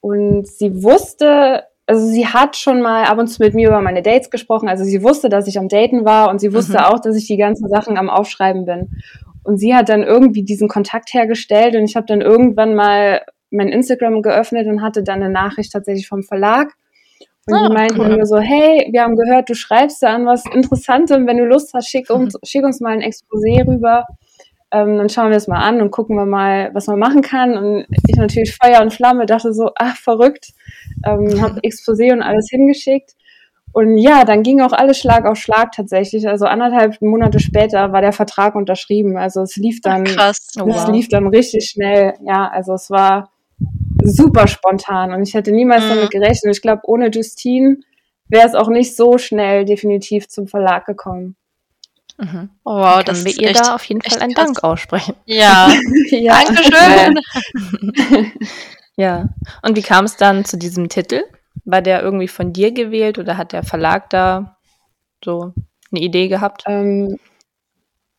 Und 0.00 0.46
sie 0.46 0.82
wusste, 0.82 1.64
also 1.86 2.06
sie 2.06 2.26
hat 2.26 2.56
schon 2.56 2.82
mal 2.82 3.04
ab 3.04 3.18
und 3.18 3.28
zu 3.28 3.42
mit 3.42 3.54
mir 3.54 3.68
über 3.68 3.80
meine 3.80 4.02
Dates 4.02 4.30
gesprochen. 4.30 4.68
Also 4.68 4.84
sie 4.84 5.02
wusste, 5.02 5.28
dass 5.28 5.46
ich 5.46 5.58
am 5.58 5.68
Daten 5.68 6.04
war 6.04 6.30
und 6.30 6.40
sie 6.40 6.52
wusste 6.52 6.78
mhm. 6.78 6.84
auch, 6.84 7.00
dass 7.00 7.16
ich 7.16 7.26
die 7.26 7.36
ganzen 7.36 7.68
Sachen 7.68 7.96
am 7.96 8.10
Aufschreiben 8.10 8.64
bin. 8.64 8.90
Und 9.44 9.58
sie 9.58 9.74
hat 9.74 9.88
dann 9.88 10.02
irgendwie 10.02 10.42
diesen 10.42 10.68
Kontakt 10.68 11.14
hergestellt 11.14 11.76
und 11.76 11.84
ich 11.84 11.94
habe 11.94 12.06
dann 12.06 12.20
irgendwann 12.20 12.74
mal 12.74 13.22
mein 13.50 13.68
Instagram 13.68 14.22
geöffnet 14.22 14.66
und 14.66 14.82
hatte 14.82 15.04
dann 15.04 15.22
eine 15.22 15.32
Nachricht 15.32 15.72
tatsächlich 15.72 16.08
vom 16.08 16.24
Verlag. 16.24 16.72
Und 17.48 17.56
oh, 17.56 17.68
die 17.68 17.74
meinten 17.74 18.00
cool. 18.00 18.16
mir 18.16 18.26
so, 18.26 18.38
hey, 18.38 18.88
wir 18.90 19.02
haben 19.02 19.14
gehört, 19.14 19.48
du 19.48 19.54
schreibst 19.54 20.02
da 20.02 20.14
an 20.14 20.26
was 20.26 20.44
Interessantem, 20.46 21.28
wenn 21.28 21.36
du 21.36 21.44
Lust 21.44 21.72
hast, 21.74 21.88
schick 21.88 22.10
uns, 22.10 22.36
schick 22.44 22.64
uns 22.64 22.80
mal 22.80 22.92
ein 22.92 23.02
Exposé 23.02 23.64
rüber. 23.64 24.04
Ähm, 24.76 24.98
dann 24.98 25.08
schauen 25.08 25.30
wir 25.30 25.36
es 25.36 25.48
mal 25.48 25.60
an 25.60 25.80
und 25.80 25.90
gucken 25.90 26.16
wir 26.16 26.26
mal, 26.26 26.70
was 26.74 26.86
man 26.86 26.98
machen 26.98 27.22
kann. 27.22 27.56
Und 27.56 27.86
ich 28.06 28.16
natürlich 28.16 28.56
Feuer 28.56 28.82
und 28.82 28.92
Flamme 28.92 29.24
dachte 29.24 29.54
so, 29.54 29.70
ach, 29.76 29.96
verrückt. 29.96 30.52
Ähm, 31.06 31.40
habe 31.40 31.60
Exposé 31.60 32.12
und 32.12 32.22
alles 32.22 32.48
hingeschickt. 32.50 33.12
Und 33.72 33.98
ja, 33.98 34.24
dann 34.24 34.42
ging 34.42 34.60
auch 34.60 34.72
alles 34.72 34.98
Schlag 34.98 35.26
auf 35.26 35.38
Schlag 35.38 35.72
tatsächlich. 35.72 36.28
Also 36.28 36.46
anderthalb 36.46 37.00
Monate 37.00 37.40
später 37.40 37.92
war 37.92 38.00
der 38.00 38.12
Vertrag 38.12 38.54
unterschrieben. 38.54 39.16
Also 39.16 39.42
es 39.42 39.56
lief 39.56 39.80
dann, 39.80 40.04
Ach, 40.06 40.14
krass. 40.14 40.48
Oh, 40.60 40.68
es 40.68 40.88
lief 40.88 41.08
dann 41.08 41.26
richtig 41.26 41.70
schnell. 41.70 42.14
Ja, 42.24 42.48
also 42.48 42.74
es 42.74 42.90
war 42.90 43.30
super 44.02 44.46
spontan 44.46 45.12
und 45.12 45.22
ich 45.22 45.34
hätte 45.34 45.52
niemals 45.52 45.84
mhm. 45.84 45.88
damit 45.90 46.10
gerechnet. 46.10 46.54
Ich 46.54 46.62
glaube, 46.62 46.82
ohne 46.84 47.10
Justine 47.10 47.78
wäre 48.28 48.46
es 48.46 48.54
auch 48.54 48.68
nicht 48.68 48.96
so 48.96 49.18
schnell 49.18 49.64
definitiv 49.64 50.28
zum 50.28 50.46
Verlag 50.46 50.86
gekommen. 50.86 51.36
Mhm. 52.18 52.50
Oh, 52.64 52.76
wow, 52.76 53.04
das 53.04 53.24
wir 53.24 53.38
ihr 53.38 53.50
echt, 53.50 53.60
da 53.60 53.74
auf 53.74 53.84
jeden 53.84 54.00
Fall 54.00 54.20
einen 54.20 54.34
krass. 54.34 54.46
Dank 54.46 54.64
aussprechen. 54.64 55.14
Ja, 55.26 55.70
ja. 56.10 56.42
Dankeschön. 56.44 57.20
ja, 58.96 59.28
und 59.62 59.76
wie 59.76 59.82
kam 59.82 60.06
es 60.06 60.16
dann 60.16 60.44
zu 60.44 60.56
diesem 60.56 60.88
Titel? 60.88 61.24
War 61.64 61.82
der 61.82 62.02
irgendwie 62.02 62.28
von 62.28 62.52
dir 62.52 62.72
gewählt 62.72 63.18
oder 63.18 63.36
hat 63.36 63.52
der 63.52 63.62
Verlag 63.62 64.08
da 64.10 64.56
so 65.24 65.52
eine 65.92 66.00
Idee 66.00 66.28
gehabt? 66.28 66.62
Ähm, 66.66 67.18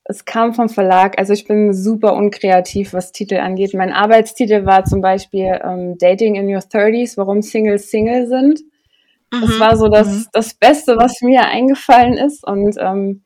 es 0.09 0.25
kam 0.25 0.53
vom 0.53 0.69
Verlag. 0.69 1.17
Also 1.17 1.33
ich 1.33 1.45
bin 1.45 1.73
super 1.73 2.13
unkreativ, 2.13 2.93
was 2.93 3.11
Titel 3.11 3.37
angeht. 3.37 3.73
Mein 3.73 3.91
Arbeitstitel 3.91 4.65
war 4.65 4.85
zum 4.85 5.01
Beispiel 5.01 5.59
ähm, 5.63 5.97
Dating 5.97 6.35
in 6.35 6.47
Your 6.47 6.61
30s, 6.61 7.17
warum 7.17 7.41
Singles 7.41 7.89
Single 7.89 8.27
sind. 8.27 8.61
Mhm. 9.33 9.41
Das 9.41 9.59
war 9.59 9.75
so 9.77 9.89
das, 9.89 10.07
mhm. 10.07 10.25
das 10.31 10.53
Beste, 10.53 10.97
was 10.97 11.21
mir 11.21 11.45
eingefallen 11.45 12.13
ist. 12.13 12.45
Und 12.45 12.77
ähm, 12.79 13.23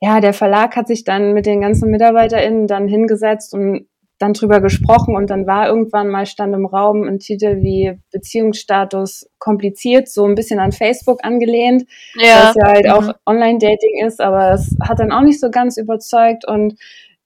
ja, 0.00 0.20
der 0.20 0.32
Verlag 0.32 0.76
hat 0.76 0.88
sich 0.88 1.04
dann 1.04 1.32
mit 1.32 1.46
den 1.46 1.60
ganzen 1.60 1.90
MitarbeiterInnen 1.90 2.66
dann 2.66 2.88
hingesetzt 2.88 3.54
und 3.54 3.86
dann 4.20 4.34
drüber 4.34 4.60
gesprochen 4.60 5.16
und 5.16 5.30
dann 5.30 5.46
war 5.46 5.66
irgendwann 5.66 6.08
mal 6.08 6.26
stand 6.26 6.54
im 6.54 6.66
Raum 6.66 7.04
ein 7.04 7.18
Titel 7.18 7.62
wie 7.62 7.98
Beziehungsstatus 8.12 9.30
kompliziert, 9.38 10.10
so 10.10 10.26
ein 10.26 10.34
bisschen 10.34 10.60
an 10.60 10.72
Facebook 10.72 11.24
angelehnt, 11.24 11.84
ja. 12.16 12.52
dass 12.52 12.54
ja 12.56 12.66
halt 12.66 12.84
mhm. 12.84 12.90
auch 12.90 13.14
Online-Dating 13.24 14.04
ist, 14.06 14.20
aber 14.20 14.52
es 14.52 14.76
hat 14.82 15.00
dann 15.00 15.10
auch 15.10 15.22
nicht 15.22 15.40
so 15.40 15.50
ganz 15.50 15.78
überzeugt 15.78 16.46
und 16.46 16.74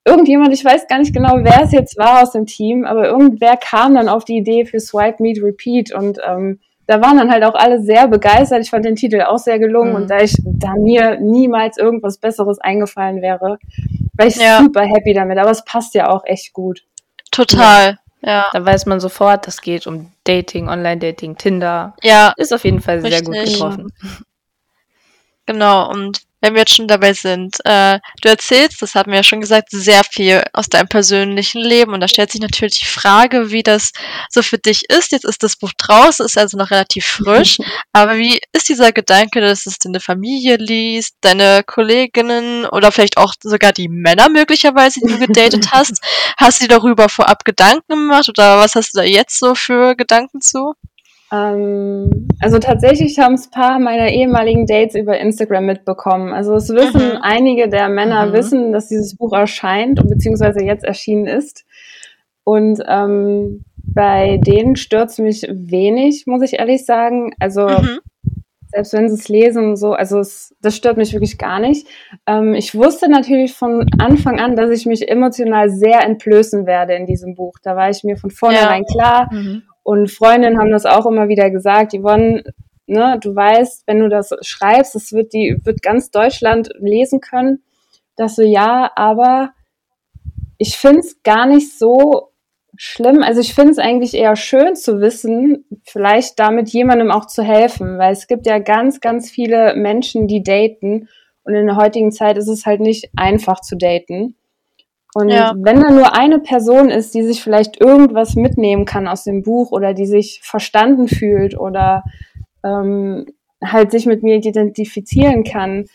irgendjemand, 0.05 0.53
ich 0.55 0.65
weiß 0.65 0.87
gar 0.87 1.01
nicht 1.01 1.13
genau, 1.13 1.39
wer 1.43 1.63
es 1.65 1.73
jetzt 1.73 1.99
war 1.99 2.23
aus 2.23 2.31
dem 2.31 2.47
Team, 2.47 2.85
aber 2.85 3.07
irgendwer 3.07 3.57
kam 3.57 3.95
dann 3.97 4.09
auf 4.09 4.25
die 4.25 4.37
Idee 4.37 4.65
für 4.65 4.79
Swipe 4.79 5.21
Meet 5.21 5.43
Repeat 5.43 5.93
und 5.93 6.19
ähm, 6.25 6.61
da 6.87 7.01
waren 7.01 7.17
dann 7.17 7.31
halt 7.31 7.45
auch 7.45 7.55
alle 7.55 7.83
sehr 7.83 8.09
begeistert. 8.09 8.61
Ich 8.63 8.71
fand 8.71 8.85
den 8.85 8.97
Titel 8.97 9.23
auch 9.23 9.39
sehr 9.39 9.59
gelungen 9.59 9.91
mhm. 9.91 9.97
und 9.97 10.11
da 10.11 10.21
ich 10.21 10.35
da 10.45 10.75
mir 10.75 11.19
niemals 11.21 11.79
irgendwas 11.79 12.19
Besseres 12.19 12.59
eingefallen 12.59 13.23
wäre, 13.23 13.59
war 14.15 14.27
ich 14.27 14.37
ja. 14.37 14.59
super 14.59 14.83
happy 14.83 15.15
damit. 15.15 15.39
Aber 15.39 15.51
es 15.51 15.65
passt 15.65 15.95
ja 15.95 16.11
auch 16.11 16.25
echt 16.25 16.53
gut. 16.53 16.83
Total. 17.31 17.99
Ja. 18.21 18.31
ja. 18.31 18.47
Da 18.53 18.65
weiß 18.65 18.87
man 18.87 19.01
sofort, 19.01 19.47
das 19.47 19.61
geht 19.61 19.87
um 19.87 20.13
Dating, 20.25 20.69
Online-Dating, 20.69 21.37
Tinder. 21.37 21.95
Ja. 22.03 22.33
Ist 22.37 22.53
auf 22.53 22.65
jeden 22.65 22.81
Fall 22.81 22.99
Richtig. 22.99 23.15
sehr 23.15 23.23
gut 23.25 23.45
getroffen. 23.45 23.93
Genau, 25.47 25.91
und 25.91 26.23
wenn 26.45 26.53
wir 26.53 26.61
jetzt 26.61 26.75
schon 26.75 26.89
dabei 26.89 27.15
sind. 27.15 27.57
Äh, 27.65 28.01
du 28.21 28.29
erzählst, 28.29 28.83
das 28.83 28.95
haben 28.95 29.11
wir 29.11 29.17
ja 29.17 29.23
schon 29.23 29.41
gesagt, 29.41 29.71
sehr 29.71 30.05
viel 30.05 30.43
aus 30.53 30.67
deinem 30.67 30.89
persönlichen 30.89 31.63
Leben 31.63 31.95
und 31.95 32.01
da 32.01 32.07
stellt 32.07 32.31
sich 32.31 32.41
natürlich 32.43 32.81
die 32.81 32.85
Frage, 32.85 33.51
wie 33.51 33.63
das 33.63 33.93
so 34.29 34.43
für 34.43 34.59
dich 34.59 34.83
ist. 34.91 35.13
Jetzt 35.13 35.25
ist 35.25 35.43
das 35.43 35.57
Buch 35.57 35.73
draußen, 35.79 36.27
ist 36.27 36.37
also 36.37 36.59
noch 36.59 36.71
relativ 36.71 37.07
frisch, 37.07 37.57
aber 37.95 38.19
wie 38.19 38.41
ist 38.53 38.69
dieser 38.69 38.93
Gedanke, 38.93 39.41
dass 39.41 39.65
es 39.65 39.79
deine 39.79 40.01
Familie 40.01 40.57
liest, 40.57 41.15
deine 41.23 41.63
Kolleginnen 41.65 42.67
oder 42.67 42.93
vielleicht 42.93 43.17
auch 43.17 43.33
sogar 43.43 43.73
die 43.73 43.89
Männer 43.89 44.29
möglicherweise, 44.29 45.01
die 45.01 45.13
du 45.15 45.19
gedatet 45.19 45.73
hast? 45.73 45.99
Hast 46.37 46.63
du 46.63 46.69
darüber 46.69 47.09
vorab 47.09 47.47
Gedanken 47.47 48.09
gemacht 48.09 48.29
oder 48.29 48.59
was 48.59 48.75
hast 48.75 48.93
du 48.93 48.99
da 48.99 49.05
jetzt 49.05 49.39
so 49.39 49.55
für 49.55 49.95
Gedanken 49.95 50.41
zu? 50.41 50.75
Ähm, 51.33 52.29
also 52.41 52.59
tatsächlich 52.59 53.19
haben 53.19 53.35
es 53.35 53.51
paar 53.51 53.79
meiner 53.79 54.11
ehemaligen 54.11 54.67
Dates 54.67 54.95
über 54.95 55.19
Instagram 55.19 55.67
mitbekommen. 55.67 56.33
Also 56.33 56.55
es 56.55 56.69
wissen 56.69 57.15
mhm. 57.15 57.19
einige 57.23 57.69
der 57.69 57.89
Männer 57.89 58.27
mhm. 58.27 58.33
wissen, 58.33 58.73
dass 58.73 58.89
dieses 58.89 59.17
Buch 59.17 59.33
erscheint 59.33 60.01
und 60.01 60.11
beziehungsweise 60.11 60.63
jetzt 60.63 60.85
erschienen 60.85 61.27
ist. 61.27 61.65
Und 62.45 62.83
ähm, 62.87 63.65
bei 63.77 64.39
denen 64.39 64.77
stört 64.77 65.19
mich 65.19 65.47
wenig, 65.51 66.25
muss 66.27 66.43
ich 66.43 66.59
ehrlich 66.59 66.85
sagen. 66.85 67.33
Also 67.41 67.69
mhm. 67.69 68.01
selbst 68.67 68.93
wenn 68.93 69.09
sie 69.09 69.15
es 69.15 69.29
lesen 69.29 69.71
und 69.71 69.77
so, 69.77 69.93
also 69.93 70.19
es, 70.19 70.55
das 70.61 70.77
stört 70.77 70.99
mich 70.99 71.15
wirklich 71.15 71.39
gar 71.39 71.59
nicht. 71.59 71.87
Ähm, 72.27 72.55
ich 72.55 72.75
wusste 72.75 73.09
natürlich 73.09 73.55
von 73.55 73.87
Anfang 73.99 74.41
an, 74.41 74.57
dass 74.57 74.71
ich 74.71 74.85
mich 74.85 75.09
emotional 75.09 75.71
sehr 75.71 76.05
entblößen 76.05 76.67
werde 76.67 76.95
in 76.95 77.07
diesem 77.07 77.35
Buch. 77.35 77.55
Da 77.63 77.77
war 77.77 77.89
ich 77.89 78.05
mir 78.05 78.17
von 78.17 78.31
vornherein 78.31 78.85
ja. 78.89 78.95
klar. 78.95 79.33
Mhm. 79.33 79.63
Und 79.85 80.11
Freundinnen 80.11 80.59
haben 80.59 80.73
das 80.73 80.87
auch 80.87 81.07
immer 81.07 81.29
wieder 81.29 81.51
gesagt, 81.51 81.93
wollen, 82.03 82.43
ne, 82.87 83.19
du 83.23 83.37
weißt, 83.37 83.87
wenn 83.87 84.01
du 84.01 84.09
das 84.09 84.31
schreibst, 84.41 84.95
das 84.97 85.13
wird 85.13 85.33
die, 85.33 85.59
wird 85.63 85.83
ganz 85.83 86.11
Deutschland 86.11 86.71
lesen 86.81 87.21
können, 87.21 87.63
dass 88.17 88.35
so, 88.35 88.43
ja, 88.43 88.91
aber 88.97 89.51
ich 90.59 90.77
finde 90.77 91.01
es 91.01 91.23
gar 91.23 91.47
nicht 91.47 91.79
so 91.79 92.31
schlimm. 92.77 93.23
Also 93.23 93.41
ich 93.41 93.55
finde 93.55 93.73
es 93.73 93.79
eigentlich 93.79 94.15
eher 94.15 94.37
schön 94.37 94.75
zu 94.75 95.01
wissen, 95.01 95.67
vielleicht 95.85 96.39
damit 96.39 96.71
jemandem 96.71 97.11
auch 97.11 97.27
zu 97.27 97.43
helfen, 97.43 97.99
weil 97.99 98.13
es 98.13 98.27
gibt 98.27 98.47
ja 98.47 98.59
ganz, 98.59 99.01
ganz 99.01 99.31
viele 99.31 99.77
Menschen, 99.77 100.27
die 100.27 100.43
daten 100.43 101.09
und 101.45 101.55
in 101.55 101.67
der 101.67 101.77
heutigen 101.77 102.11
Zeit 102.11 102.39
ist 102.39 102.49
es 102.49 102.65
halt 102.65 102.81
nicht 102.81 103.11
einfach 103.17 103.61
zu 103.61 103.77
daten. 103.77 104.37
Und 105.15 105.29
ja. 105.29 105.55
wenn 105.57 105.81
da 105.81 105.91
nur 105.91 106.17
eine 106.17 106.41
Person 106.41 106.91
ist, 106.91 107.15
die 107.15 107.23
sich 107.23 107.43
vielleicht 107.43 107.81
irgendwas 107.81 108.35
mitnehmen 108.35 108.85
kann 108.85 109.07
aus 109.07 109.23
dem 109.23 109.43
Buch 109.43 109.71
oder 109.71 109.95
die 109.95 110.07
sich 110.07 110.41
verstanden 110.43 111.07
fühlt 111.07 111.59
oder 111.59 112.03
ähm, 112.65 113.27
halt 113.65 113.93
sich 113.93 114.07
mit 114.07 114.25
mir 114.25 114.37
identifizieren 114.37 115.45
kann, 115.45 115.87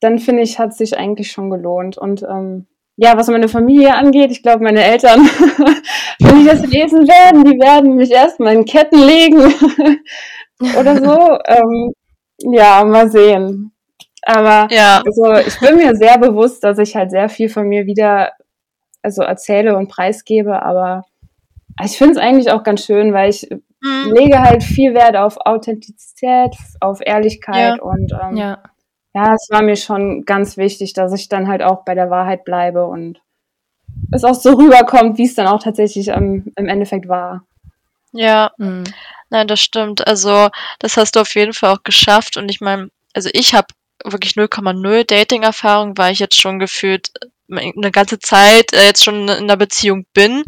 dann 0.00 0.18
finde 0.18 0.42
ich, 0.42 0.58
hat 0.58 0.74
sich 0.74 0.96
eigentlich 0.96 1.30
schon 1.30 1.50
gelohnt. 1.50 1.98
Und 1.98 2.22
ähm, 2.22 2.66
ja, 2.96 3.16
was 3.16 3.28
meine 3.28 3.48
Familie 3.48 3.94
angeht, 3.94 4.30
ich 4.30 4.42
glaube, 4.42 4.64
meine 4.64 4.82
Eltern, 4.82 5.20
wenn 6.20 6.40
die 6.40 6.46
das 6.46 6.66
lesen 6.66 7.06
werden, 7.06 7.44
die 7.44 7.60
werden 7.60 7.96
mich 7.96 8.10
erstmal 8.10 8.54
in 8.54 8.64
Ketten 8.64 8.98
legen 8.98 9.38
oder 10.78 10.96
so. 10.96 11.38
Ähm, 11.46 11.92
ja, 12.38 12.82
mal 12.84 13.10
sehen. 13.10 13.72
Aber 14.24 14.68
ja. 14.72 15.02
also 15.04 15.34
ich 15.46 15.58
bin 15.60 15.76
mir 15.76 15.94
sehr 15.94 16.18
bewusst, 16.18 16.62
dass 16.64 16.78
ich 16.78 16.94
halt 16.94 17.10
sehr 17.10 17.28
viel 17.28 17.48
von 17.48 17.68
mir 17.68 17.86
wieder 17.86 18.32
also 19.02 19.22
erzähle 19.22 19.76
und 19.76 19.88
preisgebe, 19.88 20.62
aber 20.62 21.04
ich 21.84 21.96
finde 21.96 22.12
es 22.12 22.18
eigentlich 22.18 22.50
auch 22.50 22.62
ganz 22.62 22.84
schön, 22.84 23.12
weil 23.12 23.30
ich 23.30 23.48
mhm. 23.50 24.12
lege 24.14 24.40
halt 24.40 24.62
viel 24.62 24.94
Wert 24.94 25.16
auf 25.16 25.38
Authentizität, 25.38 26.54
auf 26.80 27.00
Ehrlichkeit 27.04 27.78
ja. 27.78 27.82
und 27.82 28.12
ähm, 28.12 28.36
ja. 28.36 28.58
ja, 29.14 29.34
es 29.34 29.48
war 29.50 29.62
mir 29.62 29.76
schon 29.76 30.24
ganz 30.24 30.56
wichtig, 30.56 30.92
dass 30.92 31.12
ich 31.12 31.28
dann 31.28 31.48
halt 31.48 31.62
auch 31.62 31.84
bei 31.84 31.94
der 31.94 32.10
Wahrheit 32.10 32.44
bleibe 32.44 32.86
und 32.86 33.20
es 34.10 34.24
auch 34.24 34.34
so 34.34 34.52
rüberkommt, 34.54 35.18
wie 35.18 35.26
es 35.26 35.34
dann 35.34 35.46
auch 35.46 35.62
tatsächlich 35.62 36.08
ähm, 36.08 36.52
im 36.56 36.68
Endeffekt 36.68 37.08
war. 37.08 37.44
Ja, 38.12 38.52
mhm. 38.58 38.84
nein, 39.30 39.48
das 39.48 39.60
stimmt. 39.60 40.06
Also 40.06 40.48
das 40.78 40.96
hast 40.96 41.16
du 41.16 41.20
auf 41.20 41.34
jeden 41.34 41.54
Fall 41.54 41.74
auch 41.74 41.82
geschafft 41.82 42.36
und 42.36 42.50
ich 42.50 42.60
meine, 42.60 42.90
also 43.14 43.30
ich 43.32 43.54
habe 43.54 43.68
wirklich 44.04 44.32
0,0 44.32 45.04
Dating-Erfahrung, 45.04 45.96
weil 45.96 46.12
ich 46.12 46.18
jetzt 46.18 46.40
schon 46.40 46.58
gefühlt 46.58 47.12
eine 47.52 47.90
ganze 47.90 48.18
Zeit 48.18 48.72
äh, 48.72 48.86
jetzt 48.86 49.04
schon 49.04 49.22
in 49.22 49.30
einer 49.30 49.56
Beziehung 49.56 50.04
bin. 50.14 50.44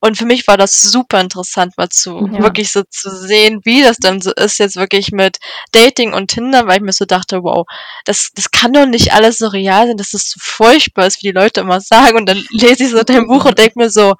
Und 0.00 0.16
für 0.16 0.26
mich 0.26 0.46
war 0.46 0.56
das 0.56 0.80
super 0.80 1.20
interessant, 1.20 1.74
mal 1.76 1.88
zu 1.88 2.28
ja. 2.32 2.42
wirklich 2.42 2.70
so 2.72 2.82
zu 2.88 3.10
sehen, 3.10 3.60
wie 3.64 3.82
das 3.82 3.98
dann 3.98 4.20
so 4.20 4.32
ist, 4.34 4.58
jetzt 4.58 4.76
wirklich 4.76 5.12
mit 5.12 5.38
Dating 5.72 6.12
und 6.14 6.28
Tinder, 6.28 6.66
weil 6.66 6.76
ich 6.76 6.82
mir 6.82 6.92
so 6.92 7.04
dachte, 7.04 7.42
wow, 7.42 7.66
das, 8.04 8.30
das 8.34 8.50
kann 8.50 8.72
doch 8.72 8.86
nicht 8.86 9.12
alles 9.12 9.38
so 9.38 9.48
real 9.48 9.86
sein, 9.86 9.96
dass 9.96 10.10
das 10.10 10.30
so 10.30 10.40
furchtbar 10.40 11.06
ist, 11.06 11.22
wie 11.22 11.28
die 11.28 11.38
Leute 11.38 11.60
immer 11.60 11.80
sagen. 11.80 12.16
Und 12.16 12.28
dann 12.28 12.44
lese 12.50 12.84
ich 12.84 12.90
so 12.90 13.02
dein 13.02 13.26
Buch 13.26 13.44
und 13.44 13.58
denke 13.58 13.78
mir 13.78 13.90
so, 13.90 14.14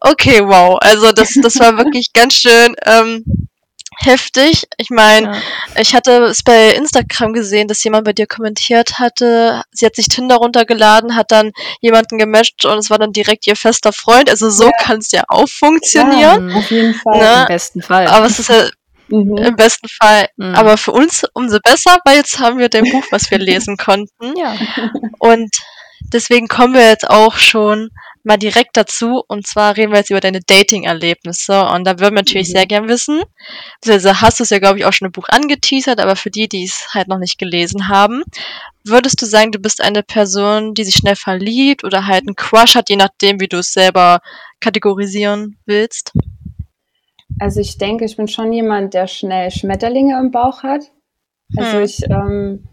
okay, 0.00 0.40
wow. 0.44 0.78
Also 0.80 1.12
das, 1.12 1.34
das 1.42 1.58
war 1.58 1.76
wirklich 1.76 2.12
ganz 2.12 2.34
schön. 2.34 2.74
Ähm, 2.84 3.24
heftig. 4.04 4.66
Ich 4.76 4.90
meine, 4.90 5.28
ja. 5.28 5.42
ich 5.80 5.94
hatte 5.94 6.24
es 6.24 6.42
bei 6.42 6.70
Instagram 6.74 7.32
gesehen, 7.32 7.68
dass 7.68 7.82
jemand 7.84 8.04
bei 8.04 8.12
dir 8.12 8.26
kommentiert 8.26 8.98
hatte, 8.98 9.62
sie 9.70 9.86
hat 9.86 9.96
sich 9.96 10.08
Tinder 10.08 10.36
runtergeladen, 10.36 11.16
hat 11.16 11.30
dann 11.30 11.52
jemanden 11.80 12.18
gematcht 12.18 12.64
und 12.64 12.78
es 12.78 12.90
war 12.90 12.98
dann 12.98 13.12
direkt 13.12 13.46
ihr 13.46 13.56
fester 13.56 13.92
Freund. 13.92 14.28
Also 14.28 14.50
so 14.50 14.64
ja. 14.64 14.72
kann 14.80 14.98
es 14.98 15.12
ja 15.12 15.22
auch 15.28 15.48
funktionieren. 15.48 16.50
Ja, 16.50 16.56
auf 16.56 16.70
jeden 16.70 16.94
Fall. 16.94 17.18
Ne? 17.18 17.40
Im 17.42 17.46
besten 17.48 17.82
Fall. 17.82 18.06
Aber 18.06 18.26
es 18.26 18.38
ist 18.38 18.48
ja 18.48 18.68
mhm. 19.08 19.36
im 19.38 19.56
besten 19.56 19.88
Fall. 19.88 20.28
Mhm. 20.36 20.54
Aber 20.54 20.76
für 20.76 20.92
uns 20.92 21.24
umso 21.34 21.58
besser, 21.62 21.98
weil 22.04 22.16
jetzt 22.16 22.38
haben 22.38 22.58
wir 22.58 22.68
dein 22.68 22.90
Buch, 22.90 23.04
was 23.10 23.30
wir 23.30 23.38
lesen 23.38 23.76
konnten. 23.76 24.36
Ja. 24.36 24.56
Und 25.18 25.50
deswegen 26.12 26.48
kommen 26.48 26.74
wir 26.74 26.88
jetzt 26.88 27.08
auch 27.08 27.36
schon 27.36 27.90
mal 28.24 28.36
direkt 28.36 28.76
dazu. 28.76 29.22
Und 29.26 29.46
zwar 29.46 29.76
reden 29.76 29.92
wir 29.92 29.98
jetzt 29.98 30.10
über 30.10 30.20
deine 30.20 30.40
Dating-Erlebnisse. 30.40 31.66
Und 31.66 31.84
da 31.84 31.98
würden 31.98 32.14
wir 32.14 32.22
natürlich 32.22 32.48
mhm. 32.48 32.52
sehr 32.52 32.66
gern 32.66 32.88
wissen. 32.88 33.22
Also 33.86 34.20
hast 34.20 34.38
du 34.38 34.44
es 34.44 34.50
ja, 34.50 34.58
glaube 34.58 34.78
ich, 34.78 34.84
auch 34.84 34.92
schon 34.92 35.06
im 35.06 35.12
Buch 35.12 35.28
angeteasert, 35.28 36.00
aber 36.00 36.16
für 36.16 36.30
die, 36.30 36.48
die 36.48 36.64
es 36.64 36.88
halt 36.94 37.08
noch 37.08 37.18
nicht 37.18 37.38
gelesen 37.38 37.88
haben, 37.88 38.22
würdest 38.84 39.20
du 39.22 39.26
sagen, 39.26 39.52
du 39.52 39.58
bist 39.58 39.80
eine 39.80 40.02
Person, 40.02 40.74
die 40.74 40.84
sich 40.84 40.94
schnell 40.94 41.16
verliebt 41.16 41.84
oder 41.84 42.06
halt 42.06 42.26
einen 42.26 42.36
Crush 42.36 42.74
hat, 42.74 42.90
je 42.90 42.96
nachdem, 42.96 43.40
wie 43.40 43.48
du 43.48 43.58
es 43.58 43.72
selber 43.72 44.20
kategorisieren 44.60 45.58
willst? 45.66 46.12
Also 47.40 47.60
ich 47.60 47.78
denke, 47.78 48.04
ich 48.04 48.16
bin 48.16 48.28
schon 48.28 48.52
jemand, 48.52 48.94
der 48.94 49.06
schnell 49.06 49.50
Schmetterlinge 49.50 50.18
im 50.18 50.30
Bauch 50.30 50.62
hat. 50.62 50.82
Also 51.56 51.78
hm. 51.78 51.84
ich, 51.84 52.02
ähm, 52.04 52.68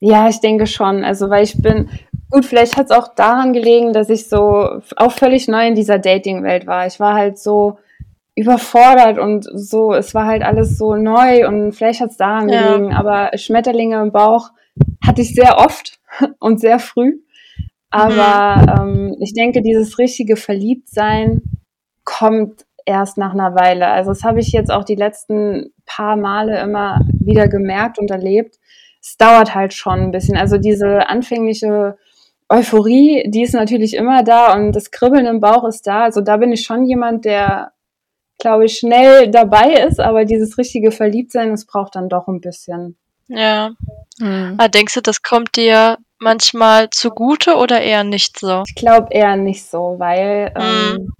ja, 0.00 0.28
ich 0.28 0.40
denke 0.40 0.66
schon. 0.66 1.04
Also 1.04 1.28
weil 1.30 1.44
ich 1.44 1.60
bin, 1.60 1.90
Gut, 2.30 2.44
vielleicht 2.44 2.76
hat 2.76 2.90
es 2.90 2.96
auch 2.96 3.14
daran 3.14 3.52
gelegen, 3.52 3.92
dass 3.92 4.10
ich 4.10 4.28
so 4.28 4.80
auch 4.96 5.12
völlig 5.12 5.48
neu 5.48 5.66
in 5.66 5.74
dieser 5.74 5.98
Dating-Welt 5.98 6.66
war. 6.66 6.86
Ich 6.86 7.00
war 7.00 7.14
halt 7.14 7.38
so 7.38 7.78
überfordert 8.34 9.18
und 9.18 9.48
so, 9.52 9.94
es 9.94 10.14
war 10.14 10.26
halt 10.26 10.42
alles 10.42 10.78
so 10.78 10.94
neu 10.94 11.48
und 11.48 11.72
vielleicht 11.72 12.00
hat 12.00 12.10
es 12.10 12.16
daran 12.16 12.48
ja. 12.48 12.68
gelegen, 12.68 12.94
aber 12.94 13.30
Schmetterlinge 13.36 14.00
im 14.00 14.12
Bauch 14.12 14.50
hatte 15.04 15.22
ich 15.22 15.34
sehr 15.34 15.58
oft 15.58 15.98
und 16.38 16.60
sehr 16.60 16.78
früh. 16.78 17.18
Aber 17.90 18.84
mhm. 18.84 19.08
ähm, 19.08 19.16
ich 19.20 19.32
denke, 19.32 19.62
dieses 19.62 19.98
richtige 19.98 20.36
Verliebtsein 20.36 21.42
kommt 22.04 22.64
erst 22.84 23.18
nach 23.18 23.32
einer 23.32 23.54
Weile. 23.54 23.88
Also 23.88 24.10
das 24.10 24.24
habe 24.24 24.40
ich 24.40 24.52
jetzt 24.52 24.70
auch 24.70 24.84
die 24.84 24.94
letzten 24.94 25.72
paar 25.86 26.16
Male 26.16 26.60
immer 26.60 27.00
wieder 27.20 27.48
gemerkt 27.48 27.98
und 27.98 28.10
erlebt. 28.10 28.58
Es 29.02 29.16
dauert 29.16 29.54
halt 29.54 29.74
schon 29.74 30.00
ein 30.00 30.10
bisschen. 30.10 30.36
Also 30.36 30.58
diese 30.58 31.08
anfängliche 31.08 31.96
Euphorie, 32.48 33.24
die 33.28 33.42
ist 33.42 33.52
natürlich 33.52 33.94
immer 33.94 34.22
da 34.22 34.54
und 34.54 34.72
das 34.72 34.90
Kribbeln 34.90 35.26
im 35.26 35.40
Bauch 35.40 35.64
ist 35.64 35.86
da. 35.86 36.04
Also 36.04 36.20
da 36.20 36.38
bin 36.38 36.52
ich 36.52 36.62
schon 36.62 36.86
jemand, 36.86 37.24
der, 37.24 37.72
glaube 38.38 38.64
ich, 38.64 38.78
schnell 38.78 39.30
dabei 39.30 39.74
ist, 39.86 40.00
aber 40.00 40.24
dieses 40.24 40.56
richtige 40.56 40.90
Verliebtsein, 40.90 41.50
das 41.50 41.66
braucht 41.66 41.94
dann 41.94 42.08
doch 42.08 42.26
ein 42.26 42.40
bisschen. 42.40 42.96
Ja. 43.28 43.72
Hm. 44.18 44.54
Aber 44.58 44.68
denkst 44.68 44.94
du, 44.94 45.02
das 45.02 45.22
kommt 45.22 45.56
dir 45.56 45.98
manchmal 46.18 46.88
zugute 46.90 47.56
oder 47.56 47.80
eher 47.82 48.02
nicht 48.04 48.38
so? 48.38 48.62
Ich 48.66 48.74
glaube 48.74 49.08
eher 49.10 49.36
nicht 49.36 49.66
so, 49.66 49.96
weil 49.98 50.52
hm. 50.56 50.96
ähm, 50.96 51.12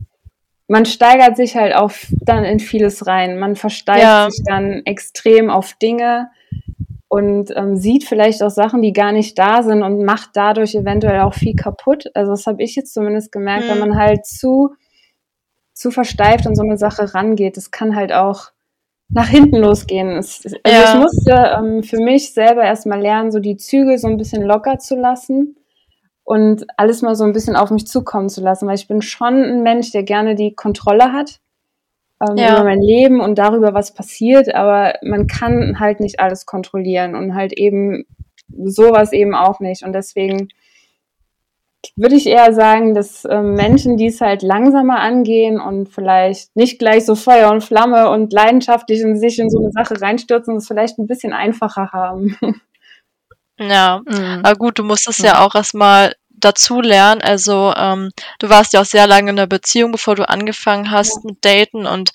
man 0.67 0.87
steigert 0.87 1.37
sich 1.37 1.57
halt 1.57 1.75
auf 1.75 2.07
dann 2.21 2.45
in 2.45 2.61
vieles 2.61 3.07
rein. 3.07 3.39
Man 3.39 3.57
versteigt 3.57 4.03
ja. 4.03 4.31
sich 4.31 4.45
dann 4.47 4.83
extrem 4.85 5.51
auf 5.51 5.75
Dinge, 5.75 6.31
und 7.09 7.51
ähm, 7.57 7.77
sieht 7.77 8.05
vielleicht 8.05 8.43
auch 8.43 8.51
Sachen, 8.51 8.83
die 8.83 8.93
gar 8.93 9.13
nicht 9.13 9.39
da 9.39 9.63
sind 9.63 9.83
und 9.83 10.05
macht 10.05 10.31
dadurch 10.35 10.75
eventuell 10.75 11.21
auch 11.21 11.35
viel 11.35 11.55
kaputt. 11.55 12.05
Also 12.15 12.33
das 12.33 12.47
habe 12.47 12.63
ich 12.63 12.77
jetzt 12.77 12.93
zumindest 12.93 13.33
gemerkt, 13.33 13.65
mhm. 13.65 13.71
wenn 13.71 13.79
man 13.79 13.99
halt 13.99 14.27
zu, 14.27 14.71
zu 15.73 15.91
versteift 15.91 16.47
an 16.47 16.55
so 16.55 16.63
eine 16.63 16.77
Sache 16.77 17.15
rangeht, 17.15 17.57
das 17.57 17.71
kann 17.71 17.97
halt 17.97 18.13
auch 18.13 18.51
nach 19.09 19.29
hinten 19.29 19.57
losgehen. 19.57 20.11
Es, 20.11 20.45
also 20.45 20.59
ja. 20.67 20.93
ich 20.93 21.01
musste 21.01 21.33
ähm, 21.33 21.83
für 21.83 21.99
mich 21.99 22.35
selber 22.35 22.63
erstmal 22.63 23.01
lernen, 23.01 23.33
so 23.33 23.39
die 23.39 23.57
Zügel 23.57 23.97
so 23.97 24.07
ein 24.07 24.19
bisschen 24.19 24.43
locker 24.43 24.79
zu 24.79 24.95
lassen 24.95 25.57
und 26.25 26.67
alles 26.77 27.01
mal 27.01 27.15
so 27.15 27.25
ein 27.25 27.33
bisschen 27.33 27.57
auf 27.57 27.71
mich 27.71 27.87
zukommen 27.87 28.29
zu 28.29 28.43
lassen, 28.43 28.69
weil 28.69 28.75
ich 28.75 28.87
bin 28.87 29.01
schon 29.01 29.43
ein 29.43 29.63
Mensch, 29.63 29.93
der 29.93 30.03
gerne 30.03 30.35
die 30.35 30.55
Kontrolle 30.55 31.15
hat 31.15 31.41
ähm, 32.21 32.37
ja. 32.37 32.55
über 32.55 32.65
mein 32.65 32.83
Leben 32.83 33.21
und 33.21 33.39
darüber, 33.39 33.75
was 33.75 33.95
passiert, 33.95 34.55
aber 34.55 34.95
man 35.03 35.27
kann 35.27 35.79
halt 35.79 36.01
nicht 36.01 36.21
alles 36.21 36.47
kontrollieren 36.47 37.15
und 37.15 37.35
halt 37.35 37.53
eben 37.53 38.05
sowas 38.49 39.13
eben 39.13 39.35
auch 39.35 39.61
nicht. 39.61 39.85
Und 39.85 39.93
deswegen 39.93 40.49
würde 41.97 42.17
ich 42.17 42.27
eher 42.27 42.53
sagen, 42.53 42.95
dass 42.95 43.25
äh, 43.25 43.41
Menschen, 43.41 43.97
die 43.97 44.07
es 44.07 44.21
halt 44.21 44.43
langsamer 44.43 44.99
angehen 44.99 45.61
und 45.61 45.89
vielleicht 45.89 46.55
nicht 46.57 46.79
gleich 46.79 47.05
so 47.05 47.15
Feuer 47.15 47.51
und 47.51 47.63
Flamme 47.63 48.11
und 48.11 48.33
leidenschaftlich 48.33 49.01
in 49.01 49.19
sich 49.19 49.39
in 49.39 49.51
so 49.51 49.59
eine 49.59 49.71
Sache 49.71 50.01
reinstürzen, 50.01 50.57
es 50.57 50.67
vielleicht 50.67 50.99
ein 50.99 51.07
bisschen 51.07 51.33
einfacher 51.33 51.93
haben. 51.93 52.37
Ja, 53.61 54.03
mhm. 54.07 54.43
aber 54.45 54.55
gut, 54.55 54.79
du 54.79 54.85
musstest 54.85 55.19
mhm. 55.19 55.27
ja 55.27 55.45
auch 55.45 55.55
erstmal 55.57 56.15
dazulernen. 56.41 57.21
Also 57.23 57.73
ähm, 57.77 58.11
du 58.39 58.49
warst 58.49 58.73
ja 58.73 58.81
auch 58.81 58.87
sehr 58.87 59.07
lange 59.07 59.31
in 59.31 59.39
einer 59.39 59.47
Beziehung, 59.47 59.93
bevor 59.93 60.15
du 60.15 60.29
angefangen 60.29 60.91
hast 60.91 61.17
ja. 61.17 61.31
mit 61.31 61.45
Daten 61.45 61.87
und 61.87 62.11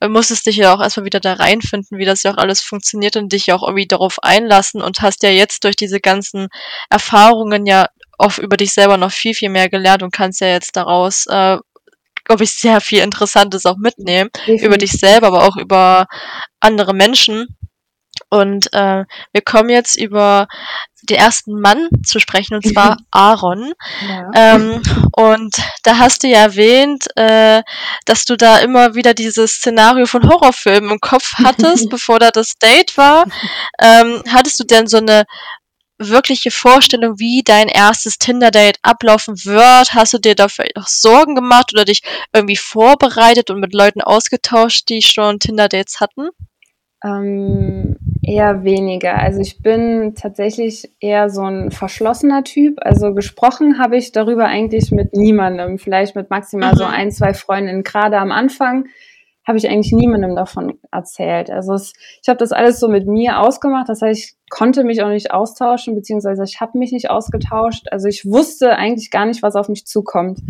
äh, 0.00 0.08
musstest 0.08 0.46
dich 0.46 0.56
ja 0.56 0.74
auch 0.74 0.80
erstmal 0.80 1.06
wieder 1.06 1.20
da 1.20 1.34
reinfinden, 1.34 1.98
wie 1.98 2.04
das 2.04 2.22
ja 2.22 2.32
auch 2.32 2.38
alles 2.38 2.60
funktioniert 2.60 3.16
und 3.16 3.32
dich 3.32 3.46
ja 3.46 3.56
auch 3.56 3.62
irgendwie 3.62 3.86
darauf 3.86 4.22
einlassen 4.22 4.82
und 4.82 5.02
hast 5.02 5.22
ja 5.22 5.30
jetzt 5.30 5.64
durch 5.64 5.76
diese 5.76 6.00
ganzen 6.00 6.48
Erfahrungen 6.90 7.66
ja 7.66 7.86
auch 8.18 8.38
über 8.38 8.56
dich 8.56 8.72
selber 8.72 8.96
noch 8.96 9.12
viel, 9.12 9.34
viel 9.34 9.48
mehr 9.48 9.68
gelernt 9.68 10.02
und 10.02 10.12
kannst 10.12 10.40
ja 10.40 10.48
jetzt 10.48 10.76
daraus 10.76 11.26
äh, 11.26 11.58
glaube 12.24 12.44
ich, 12.44 12.52
sehr 12.52 12.80
viel 12.80 13.00
Interessantes 13.00 13.66
auch 13.66 13.76
mitnehmen. 13.76 14.30
Definitiv. 14.32 14.66
Über 14.66 14.78
dich 14.78 14.92
selber, 14.92 15.26
aber 15.28 15.44
auch 15.44 15.56
über 15.56 16.06
andere 16.60 16.94
Menschen. 16.94 17.56
Und 18.28 18.72
äh, 18.72 19.04
wir 19.32 19.42
kommen 19.44 19.70
jetzt 19.70 19.98
über 19.98 20.48
den 21.02 21.16
ersten 21.16 21.60
Mann 21.60 21.88
zu 22.04 22.20
sprechen, 22.20 22.54
und 22.54 22.66
zwar 22.66 22.98
Aaron. 23.10 23.72
Ja. 24.08 24.30
Ähm, 24.34 24.82
und 25.12 25.56
da 25.82 25.98
hast 25.98 26.22
du 26.22 26.28
ja 26.28 26.38
erwähnt, 26.38 27.06
äh, 27.16 27.62
dass 28.06 28.24
du 28.24 28.36
da 28.36 28.58
immer 28.58 28.94
wieder 28.94 29.14
dieses 29.14 29.54
Szenario 29.54 30.06
von 30.06 30.28
Horrorfilmen 30.28 30.92
im 30.92 31.00
Kopf 31.00 31.32
hattest, 31.44 31.90
bevor 31.90 32.18
da 32.18 32.30
das 32.30 32.54
Date 32.62 32.96
war. 32.96 33.26
Ähm, 33.80 34.22
hattest 34.28 34.60
du 34.60 34.64
denn 34.64 34.86
so 34.86 34.98
eine 34.98 35.24
wirkliche 35.98 36.50
Vorstellung, 36.50 37.18
wie 37.18 37.42
dein 37.44 37.68
erstes 37.68 38.18
Tinder-Date 38.18 38.78
ablaufen 38.82 39.44
wird? 39.44 39.94
Hast 39.94 40.12
du 40.12 40.18
dir 40.18 40.34
da 40.34 40.48
vielleicht 40.48 40.76
auch 40.76 40.88
Sorgen 40.88 41.34
gemacht 41.34 41.72
oder 41.72 41.84
dich 41.84 42.02
irgendwie 42.32 42.56
vorbereitet 42.56 43.50
und 43.50 43.60
mit 43.60 43.74
Leuten 43.74 44.00
ausgetauscht, 44.00 44.88
die 44.88 45.02
schon 45.02 45.38
Tinder-Dates 45.38 46.00
hatten? 46.00 46.30
Ähm, 47.04 47.96
eher 48.22 48.62
weniger. 48.62 49.18
Also 49.18 49.40
ich 49.40 49.60
bin 49.62 50.14
tatsächlich 50.14 50.92
eher 51.00 51.28
so 51.28 51.42
ein 51.42 51.70
verschlossener 51.70 52.44
Typ. 52.44 52.78
Also 52.80 53.14
gesprochen 53.14 53.78
habe 53.78 53.96
ich 53.96 54.12
darüber 54.12 54.46
eigentlich 54.46 54.92
mit 54.92 55.14
niemandem. 55.14 55.78
Vielleicht 55.78 56.14
mit 56.14 56.30
maximal 56.30 56.72
mhm. 56.72 56.76
so 56.78 56.84
ein, 56.84 57.10
zwei 57.10 57.34
Freundinnen. 57.34 57.82
Gerade 57.82 58.18
am 58.18 58.30
Anfang 58.30 58.86
habe 59.44 59.58
ich 59.58 59.68
eigentlich 59.68 59.92
niemandem 59.92 60.36
davon 60.36 60.78
erzählt. 60.92 61.50
Also 61.50 61.74
es, 61.74 61.94
ich 62.22 62.28
habe 62.28 62.38
das 62.38 62.52
alles 62.52 62.78
so 62.78 62.88
mit 62.88 63.08
mir 63.08 63.40
ausgemacht. 63.40 63.88
Das 63.88 64.00
heißt, 64.00 64.20
ich 64.20 64.34
konnte 64.50 64.84
mich 64.84 65.02
auch 65.02 65.08
nicht 65.08 65.32
austauschen, 65.32 65.96
beziehungsweise 65.96 66.44
ich 66.44 66.60
habe 66.60 66.78
mich 66.78 66.92
nicht 66.92 67.10
ausgetauscht. 67.10 67.86
Also 67.90 68.06
ich 68.06 68.24
wusste 68.24 68.76
eigentlich 68.76 69.10
gar 69.10 69.26
nicht, 69.26 69.42
was 69.42 69.56
auf 69.56 69.68
mich 69.68 69.84
zukommt. 69.84 70.40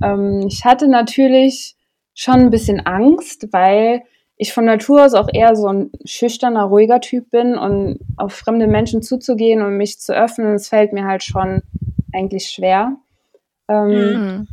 Ähm, 0.00 0.44
ich 0.46 0.64
hatte 0.64 0.86
natürlich 0.86 1.74
schon 2.14 2.36
ein 2.36 2.50
bisschen 2.50 2.86
Angst, 2.86 3.48
weil 3.52 4.02
ich 4.38 4.52
von 4.52 4.64
Natur 4.64 5.04
aus 5.04 5.14
auch 5.14 5.28
eher 5.32 5.56
so 5.56 5.68
ein 5.68 5.90
schüchterner, 6.04 6.64
ruhiger 6.64 7.00
Typ 7.00 7.30
bin 7.30 7.56
und 7.56 8.00
auf 8.16 8.34
fremde 8.34 8.66
Menschen 8.66 9.02
zuzugehen 9.02 9.62
und 9.62 9.76
mich 9.76 9.98
zu 9.98 10.14
öffnen, 10.14 10.52
das 10.52 10.68
fällt 10.68 10.92
mir 10.92 11.06
halt 11.06 11.22
schon 11.22 11.62
eigentlich 12.12 12.48
schwer. 12.48 12.96
Ähm, 13.68 13.88
mhm. 13.88 14.48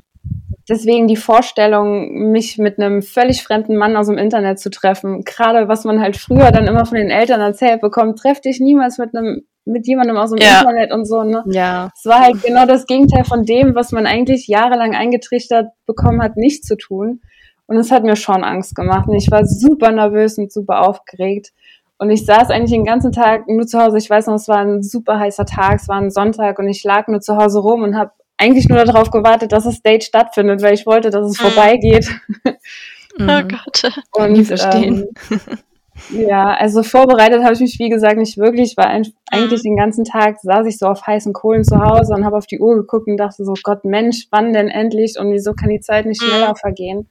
Deswegen 0.70 1.10
die 1.10 1.18
Vorstellung, 1.18 2.32
mich 2.32 2.58
mit 2.58 2.80
einem 2.80 3.02
völlig 3.02 3.44
fremden 3.44 3.76
Mann 3.76 3.98
aus 3.98 4.08
dem 4.08 4.18
Internet 4.18 4.60
zu 4.60 4.70
treffen, 4.70 5.26
gerade 5.26 5.68
was 5.68 5.84
man 5.84 6.00
halt 6.00 6.16
früher 6.16 6.52
dann 6.52 6.68
immer 6.68 6.86
von 6.86 6.98
den 6.98 7.10
Eltern 7.10 7.42
erzählt 7.42 7.82
bekommt, 7.82 8.20
treff 8.20 8.40
dich 8.40 8.62
niemals 8.62 8.98
mit 8.98 9.16
einem 9.16 9.44
mit 9.66 9.88
jemandem 9.88 10.18
aus 10.18 10.32
dem 10.32 10.40
ja. 10.40 10.60
Internet 10.60 10.92
und 10.92 11.06
so, 11.06 11.24
ne? 11.24 11.44
Ja. 11.48 11.90
Es 11.96 12.06
war 12.06 12.20
halt 12.20 12.44
genau 12.44 12.66
das 12.66 12.86
Gegenteil 12.86 13.24
von 13.24 13.46
dem, 13.46 13.76
was 13.76 13.94
man 13.94 14.06
eigentlich 14.06 14.48
jahrelang 14.48 14.94
eingetrichtert 14.94 15.70
bekommen 15.86 16.22
hat, 16.22 16.36
nicht 16.36 16.66
zu 16.66 16.76
tun. 16.76 17.22
Und 17.68 17.78
es 17.78 17.92
hat 17.92 18.04
mir 18.04 18.16
schon 18.16 18.44
Angst 18.44 18.76
gemacht. 18.76 19.08
Und 19.08 19.16
ich 19.16 19.32
war 19.32 19.46
super 19.46 19.92
nervös 19.92 20.38
und 20.38 20.52
super 20.52 20.88
aufgeregt. 20.88 21.52
Und 21.98 22.10
ich 22.10 22.26
saß 22.26 22.50
eigentlich 22.50 22.72
den 22.72 22.86
ganzen 22.86 23.12
Tag 23.12 23.48
nur 23.48 23.66
zu 23.66 23.80
Hause. 23.80 23.98
Ich 23.98 24.10
weiß 24.10 24.28
noch, 24.28 24.36
es 24.36 24.48
war 24.48 24.58
ein 24.58 24.84
super 24.84 25.20
heißer 25.20 25.46
Tag, 25.46 25.80
es 25.80 25.88
war 25.88 25.98
ein 25.98 26.12
Sonntag 26.12 26.60
und 26.60 26.68
ich 26.68 26.84
lag 26.84 27.08
nur 27.08 27.22
zu 27.22 27.38
Hause 27.38 27.60
rum 27.60 27.84
und 27.84 27.96
habe 27.96 28.12
eigentlich 28.38 28.68
nur 28.68 28.84
darauf 28.84 29.10
gewartet, 29.10 29.52
dass 29.52 29.64
das 29.64 29.82
Date 29.82 30.04
stattfindet, 30.04 30.62
weil 30.62 30.74
ich 30.74 30.86
wollte, 30.86 31.12
dass 31.12 31.26
es 31.26 31.40
mhm. 31.40 31.48
vorbeigeht. 31.48 32.10
Oh 33.20 33.24
mhm. 33.24 33.48
Gott. 33.48 33.92
Und 34.12 34.32
Nie 34.32 34.44
verstehen. 34.44 35.06
Ähm, 35.30 36.28
ja, 36.28 36.46
also 36.46 36.82
vorbereitet 36.82 37.44
habe 37.44 37.54
ich 37.54 37.60
mich, 37.60 37.78
wie 37.78 37.90
gesagt, 37.90 38.18
nicht 38.18 38.38
wirklich. 38.38 38.72
Ich 38.72 38.78
war 38.78 38.88
ein, 38.88 39.06
eigentlich 39.32 39.62
den 39.62 39.76
ganzen 39.76 40.04
Tag, 40.04 40.40
saß 40.42 40.66
ich 40.66 40.80
so 40.80 40.88
auf 40.88 41.06
heißen 41.06 41.34
Kohlen 41.34 41.64
zu 41.64 41.80
Hause 41.80 42.16
und 42.16 42.26
habe 42.26 42.38
auf 42.38 42.48
die 42.48 42.60
Uhr 42.60 42.76
geguckt 42.76 43.08
und 43.08 43.18
dachte 43.18 43.46
so, 43.46 43.54
Gott, 43.62 43.86
Mensch, 43.86 44.28
wann 44.32 44.54
denn 44.54 44.68
endlich? 44.68 45.20
Und 45.20 45.32
wieso 45.32 45.54
kann 45.54 45.70
die 45.70 45.80
Zeit 45.80 46.08
nicht 46.08 46.22
mhm. 46.24 46.28
schneller 46.28 46.56
vergehen? 46.56 47.08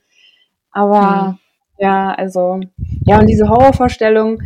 Aber 0.73 1.29
mhm. 1.29 1.39
ja, 1.79 2.13
also, 2.15 2.61
ja, 3.05 3.19
und 3.19 3.27
diese 3.27 3.49
Horrorvorstellung, 3.49 4.43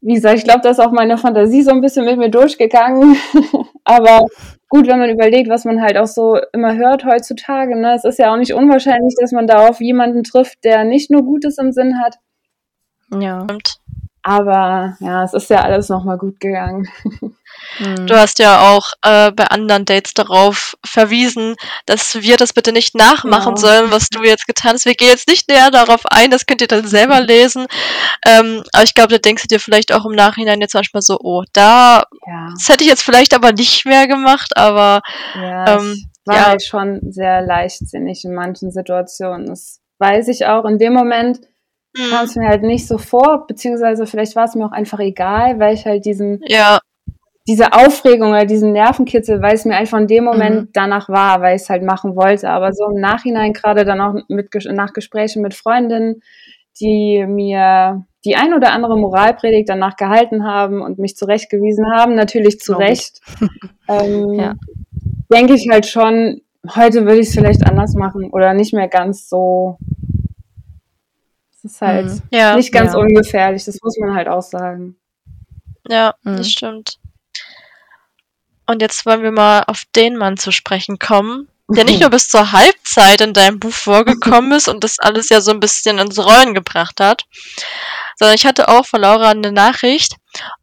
wie 0.00 0.14
gesagt, 0.14 0.38
ich 0.38 0.44
glaube, 0.44 0.60
da 0.62 0.70
ist 0.70 0.80
auch 0.80 0.90
meine 0.90 1.16
Fantasie 1.16 1.62
so 1.62 1.70
ein 1.70 1.80
bisschen 1.80 2.04
mit 2.04 2.18
mir 2.18 2.30
durchgegangen. 2.30 3.16
Aber 3.84 4.20
gut, 4.68 4.86
wenn 4.86 4.98
man 4.98 5.10
überlegt, 5.10 5.48
was 5.48 5.64
man 5.64 5.80
halt 5.80 5.96
auch 5.96 6.06
so 6.06 6.38
immer 6.52 6.76
hört 6.76 7.04
heutzutage, 7.04 7.78
ne, 7.78 7.94
es 7.94 8.04
ist 8.04 8.18
ja 8.18 8.32
auch 8.32 8.36
nicht 8.36 8.52
unwahrscheinlich, 8.52 9.14
dass 9.20 9.32
man 9.32 9.46
da 9.46 9.68
auf 9.68 9.80
jemanden 9.80 10.24
trifft, 10.24 10.64
der 10.64 10.84
nicht 10.84 11.10
nur 11.10 11.22
Gutes 11.22 11.58
im 11.58 11.72
Sinn 11.72 12.00
hat. 12.00 12.16
Ja. 13.20 13.46
Aber 14.22 14.96
ja, 15.00 15.24
es 15.24 15.34
ist 15.34 15.50
ja 15.50 15.62
alles 15.62 15.88
nochmal 15.88 16.16
gut 16.16 16.38
gegangen. 16.38 16.88
Mhm. 17.78 18.06
Du 18.06 18.16
hast 18.16 18.38
ja 18.38 18.70
auch 18.70 18.92
äh, 19.02 19.32
bei 19.32 19.44
anderen 19.46 19.84
Dates 19.84 20.14
darauf 20.14 20.76
verwiesen, 20.84 21.56
dass 21.86 22.14
wir 22.14 22.36
das 22.36 22.52
bitte 22.52 22.72
nicht 22.72 22.94
nachmachen 22.94 23.54
genau. 23.54 23.66
sollen, 23.66 23.90
was 23.90 24.08
du 24.08 24.22
jetzt 24.22 24.46
getan 24.46 24.74
hast. 24.74 24.84
Wir 24.84 24.94
gehen 24.94 25.08
jetzt 25.08 25.28
nicht 25.28 25.48
näher 25.48 25.70
darauf 25.70 26.02
ein, 26.06 26.30
das 26.30 26.46
könnt 26.46 26.60
ihr 26.60 26.68
dann 26.68 26.86
selber 26.86 27.20
lesen. 27.20 27.66
Ähm, 28.26 28.62
aber 28.72 28.84
ich 28.84 28.94
glaube, 28.94 29.12
da 29.12 29.18
denkst 29.18 29.42
du 29.42 29.48
dir 29.48 29.60
vielleicht 29.60 29.92
auch 29.92 30.04
im 30.04 30.12
Nachhinein 30.12 30.60
jetzt 30.60 30.74
manchmal 30.74 31.02
so, 31.02 31.18
oh, 31.20 31.44
da, 31.52 32.04
ja. 32.26 32.48
das 32.54 32.68
hätte 32.68 32.84
ich 32.84 32.90
jetzt 32.90 33.02
vielleicht 33.02 33.34
aber 33.34 33.52
nicht 33.52 33.86
mehr 33.86 34.06
gemacht, 34.06 34.56
aber 34.56 35.00
ja, 35.34 35.76
ähm, 35.76 36.10
war 36.24 36.36
ja. 36.36 36.46
halt 36.46 36.62
schon 36.62 37.00
sehr 37.10 37.42
leichtsinnig 37.42 38.24
in 38.24 38.34
manchen 38.34 38.70
Situationen. 38.70 39.46
Das 39.46 39.80
weiß 39.98 40.28
ich 40.28 40.46
auch. 40.46 40.64
In 40.64 40.78
dem 40.78 40.92
Moment 40.92 41.38
hm. 41.38 41.46
Kam 41.94 42.24
es 42.24 42.36
mir 42.36 42.48
halt 42.48 42.62
nicht 42.62 42.86
so 42.86 42.98
vor, 42.98 43.46
beziehungsweise 43.46 44.06
vielleicht 44.06 44.36
war 44.36 44.44
es 44.44 44.54
mir 44.54 44.64
auch 44.66 44.72
einfach 44.72 44.98
egal, 45.00 45.58
weil 45.58 45.74
ich 45.74 45.84
halt 45.84 46.04
diesen 46.04 46.40
ja 46.46 46.78
diese 47.48 47.72
Aufregung 47.72 48.30
oder 48.30 48.46
diesen 48.46 48.72
Nervenkitzel, 48.72 49.42
weil 49.42 49.54
es 49.54 49.64
mir 49.64 49.76
einfach 49.76 49.98
in 49.98 50.06
dem 50.06 50.24
Moment 50.24 50.56
mhm. 50.56 50.68
danach 50.72 51.08
war, 51.08 51.40
weil 51.40 51.56
ich 51.56 51.62
es 51.62 51.70
halt 51.70 51.82
machen 51.82 52.14
wollte. 52.14 52.48
Aber 52.48 52.72
so 52.72 52.88
im 52.88 53.00
Nachhinein, 53.00 53.52
gerade 53.52 53.84
dann 53.84 54.00
auch 54.00 54.14
mit, 54.28 54.50
nach 54.66 54.92
Gesprächen 54.92 55.42
mit 55.42 55.54
Freundinnen, 55.54 56.22
die 56.80 57.24
mir 57.26 58.04
die 58.24 58.36
ein 58.36 58.54
oder 58.54 58.72
andere 58.72 58.96
Moralpredigt 58.96 59.68
danach 59.68 59.96
gehalten 59.96 60.44
haben 60.44 60.80
und 60.80 60.98
mich 60.98 61.16
zurechtgewiesen 61.16 61.86
haben, 61.92 62.14
natürlich 62.14 62.60
zu 62.60 62.74
Recht, 62.74 63.20
ähm, 63.88 64.34
ja. 64.34 64.54
denke 65.32 65.54
ich 65.54 65.68
halt 65.68 65.86
schon, 65.86 66.42
heute 66.76 67.04
würde 67.04 67.18
ich 67.18 67.28
es 67.28 67.34
vielleicht 67.34 67.66
anders 67.66 67.94
machen 67.94 68.30
oder 68.30 68.54
nicht 68.54 68.72
mehr 68.72 68.88
ganz 68.88 69.28
so. 69.28 69.78
Es 71.64 71.72
ist 71.72 71.80
halt 71.80 72.06
mhm. 72.06 72.22
ja. 72.30 72.56
nicht 72.56 72.72
ganz 72.72 72.92
ja. 72.92 72.98
ungefährlich, 72.98 73.64
das 73.64 73.78
muss 73.82 73.96
man 73.98 74.14
halt 74.14 74.26
auch 74.26 74.42
sagen. 74.42 74.96
Ja, 75.88 76.14
mhm. 76.22 76.36
das 76.36 76.50
stimmt. 76.50 76.98
Und 78.66 78.82
jetzt 78.82 79.06
wollen 79.06 79.22
wir 79.22 79.32
mal 79.32 79.64
auf 79.66 79.84
den 79.94 80.16
Mann 80.16 80.36
zu 80.36 80.50
sprechen 80.50 80.98
kommen, 80.98 81.48
der 81.68 81.84
nicht 81.84 82.00
nur 82.00 82.10
bis 82.10 82.28
zur 82.28 82.50
Halbzeit 82.50 83.20
in 83.20 83.32
deinem 83.32 83.60
Buch 83.60 83.72
vorgekommen 83.72 84.52
ist 84.56 84.66
und 84.66 84.82
das 84.82 84.98
alles 84.98 85.28
ja 85.28 85.40
so 85.40 85.52
ein 85.52 85.60
bisschen 85.60 85.98
ins 85.98 86.18
Rollen 86.18 86.54
gebracht 86.54 87.00
hat, 87.00 87.26
sondern 88.16 88.34
ich 88.34 88.44
hatte 88.44 88.68
auch 88.68 88.86
von 88.86 89.00
Laura 89.00 89.30
eine 89.30 89.52
Nachricht. 89.52 90.16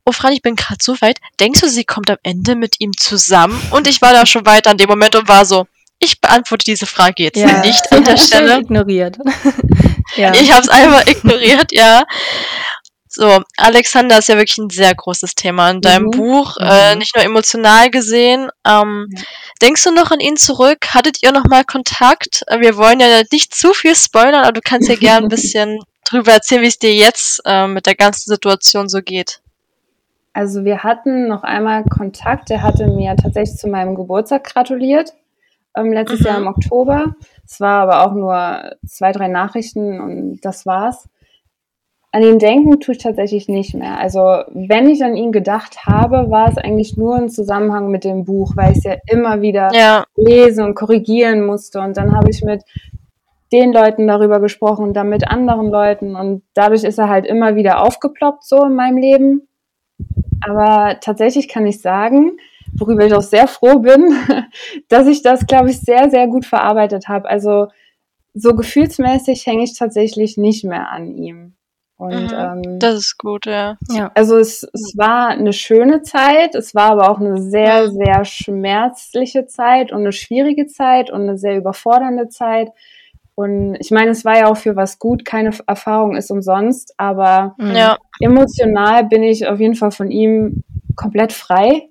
Oh, 0.05 0.11
Fran, 0.11 0.33
ich 0.33 0.41
bin 0.41 0.55
gerade 0.55 0.79
so 0.81 0.99
weit. 0.99 1.19
Denkst 1.39 1.61
du, 1.61 1.69
sie 1.69 1.85
kommt 1.85 2.09
am 2.09 2.17
Ende 2.23 2.55
mit 2.55 2.75
ihm 2.79 2.91
zusammen? 2.97 3.61
Und 3.71 3.87
ich 3.87 4.01
war 4.01 4.11
da 4.11 4.25
schon 4.25 4.45
weiter 4.45 4.71
an 4.71 4.77
dem 4.77 4.89
Moment 4.89 5.15
und 5.15 5.27
war 5.27 5.45
so, 5.45 5.65
ich 5.99 6.19
beantworte 6.21 6.63
diese 6.65 6.85
Frage 6.85 7.23
jetzt 7.23 7.37
ja. 7.37 7.59
nicht 7.61 7.91
an 7.91 8.03
der 8.03 8.17
Stelle. 8.17 8.59
ignoriert. 8.59 9.17
Ja. 10.19 10.33
Ich 10.33 10.51
habe 10.51 10.61
es 10.61 10.69
einfach 10.69 11.07
ignoriert, 11.07 11.71
ja. 11.71 12.03
So, 13.11 13.41
Alexander 13.57 14.19
ist 14.19 14.29
ja 14.29 14.37
wirklich 14.37 14.59
ein 14.59 14.69
sehr 14.69 14.93
großes 14.93 15.33
Thema 15.33 15.71
in 15.71 15.81
deinem 15.81 16.05
mhm. 16.05 16.11
Buch, 16.11 16.57
äh, 16.59 16.93
mhm. 16.93 16.99
nicht 16.99 17.15
nur 17.15 17.25
emotional 17.25 17.89
gesehen. 17.89 18.49
Ähm, 18.65 19.07
ja. 19.09 19.23
Denkst 19.63 19.83
du 19.83 19.91
noch 19.91 20.11
an 20.11 20.19
ihn 20.19 20.37
zurück? 20.37 20.77
Hattet 20.93 21.23
ihr 21.23 21.31
noch 21.31 21.45
mal 21.45 21.63
Kontakt? 21.63 22.43
Äh, 22.47 22.59
wir 22.59 22.77
wollen 22.77 22.99
ja 22.99 23.07
nicht 23.31 23.55
zu 23.55 23.73
viel 23.73 23.95
spoilern, 23.95 24.43
aber 24.43 24.51
du 24.51 24.61
kannst 24.63 24.89
ja 24.89 24.95
gerne 24.95 25.25
ein 25.25 25.29
bisschen 25.29 25.79
drüber 26.05 26.33
erzählen, 26.33 26.61
wie 26.61 26.67
es 26.67 26.77
dir 26.77 26.93
jetzt 26.93 27.41
äh, 27.45 27.67
mit 27.67 27.87
der 27.87 27.95
ganzen 27.95 28.29
Situation 28.29 28.87
so 28.89 29.01
geht. 29.01 29.41
Also 30.33 30.63
wir 30.63 30.83
hatten 30.83 31.27
noch 31.27 31.43
einmal 31.43 31.83
Kontakt. 31.85 32.51
Er 32.51 32.61
hatte 32.61 32.87
mir 32.87 33.15
tatsächlich 33.15 33.57
zu 33.57 33.67
meinem 33.67 33.95
Geburtstag 33.95 34.43
gratuliert, 34.43 35.13
ähm, 35.75 35.91
letztes 35.91 36.21
mhm. 36.21 36.25
Jahr 36.25 36.37
im 36.37 36.47
Oktober. 36.47 37.15
Es 37.45 37.59
war 37.59 37.81
aber 37.81 38.05
auch 38.05 38.13
nur 38.13 38.75
zwei, 38.85 39.11
drei 39.11 39.27
Nachrichten 39.27 39.99
und 39.99 40.41
das 40.41 40.65
war's. 40.65 41.09
An 42.11 42.23
ihn 42.23 42.39
denken 42.39 42.79
tue 42.79 42.95
ich 42.95 43.03
tatsächlich 43.03 43.47
nicht 43.47 43.75
mehr. 43.75 43.99
Also 43.99 44.19
wenn 44.47 44.89
ich 44.89 45.03
an 45.03 45.15
ihn 45.15 45.31
gedacht 45.31 45.85
habe, 45.85 46.31
war 46.31 46.49
es 46.49 46.57
eigentlich 46.57 46.97
nur 46.97 47.17
im 47.17 47.29
Zusammenhang 47.29 47.91
mit 47.91 48.03
dem 48.03 48.25
Buch, 48.25 48.53
weil 48.55 48.71
ich 48.71 48.79
es 48.79 48.83
ja 48.83 48.95
immer 49.05 49.41
wieder 49.41 49.69
ja. 49.73 50.05
lesen 50.15 50.65
und 50.65 50.73
korrigieren 50.73 51.45
musste. 51.45 51.79
Und 51.79 51.97
dann 51.97 52.15
habe 52.15 52.31
ich 52.31 52.43
mit 52.43 52.63
den 53.51 53.73
Leuten 53.73 54.07
darüber 54.07 54.39
gesprochen, 54.39 54.93
dann 54.93 55.09
mit 55.09 55.27
anderen 55.27 55.69
Leuten. 55.69 56.15
Und 56.15 56.41
dadurch 56.55 56.83
ist 56.83 56.97
er 56.97 57.09
halt 57.09 57.27
immer 57.27 57.55
wieder 57.55 57.81
aufgeploppt 57.81 58.43
so 58.43 58.65
in 58.65 58.73
meinem 58.73 58.97
Leben. 58.97 59.47
Aber 60.47 60.99
tatsächlich 60.99 61.47
kann 61.47 61.67
ich 61.67 61.79
sagen, 61.79 62.37
worüber 62.77 63.05
ich 63.05 63.13
auch 63.13 63.21
sehr 63.21 63.47
froh 63.47 63.79
bin, 63.79 64.13
dass 64.89 65.07
ich 65.07 65.21
das, 65.21 65.45
glaube 65.47 65.69
ich, 65.69 65.79
sehr, 65.79 66.09
sehr 66.09 66.27
gut 66.27 66.45
verarbeitet 66.45 67.07
habe. 67.07 67.29
Also 67.29 67.67
so 68.33 68.55
gefühlsmäßig 68.55 69.45
hänge 69.45 69.63
ich 69.63 69.77
tatsächlich 69.77 70.37
nicht 70.37 70.63
mehr 70.63 70.89
an 70.89 71.15
ihm. 71.15 71.55
Und, 71.99 72.31
mhm, 72.31 72.63
ähm, 72.65 72.79
das 72.79 72.95
ist 72.95 73.17
gut, 73.17 73.45
ja. 73.45 73.77
ja. 73.91 74.09
Also 74.15 74.37
es, 74.37 74.63
es 74.73 74.93
war 74.97 75.27
eine 75.27 75.51
schöne 75.51 76.01
Zeit, 76.01 76.55
es 76.55 76.73
war 76.73 76.91
aber 76.91 77.11
auch 77.11 77.19
eine 77.19 77.41
sehr, 77.41 77.87
mhm. 77.87 77.91
sehr 77.91 78.25
schmerzliche 78.25 79.47
Zeit 79.47 79.91
und 79.91 79.99
eine 79.99 80.13
schwierige 80.13 80.65
Zeit 80.65 81.11
und 81.11 81.23
eine 81.23 81.37
sehr 81.37 81.57
überfordernde 81.57 82.29
Zeit. 82.29 82.69
Und 83.35 83.75
ich 83.81 83.91
meine, 83.91 84.11
es 84.11 84.23
war 84.23 84.37
ja 84.37 84.47
auch 84.47 84.55
für 84.55 84.77
was 84.77 84.97
gut, 84.97 85.25
keine 85.25 85.51
Erfahrung 85.67 86.15
ist 86.15 86.31
umsonst, 86.31 86.93
aber 86.97 87.55
ja. 87.57 87.97
emotional 88.21 89.05
bin 89.05 89.23
ich 89.23 89.47
auf 89.47 89.59
jeden 89.59 89.75
Fall 89.75 89.91
von 89.91 90.09
ihm 90.09 90.63
komplett 90.95 91.33
frei. 91.33 91.89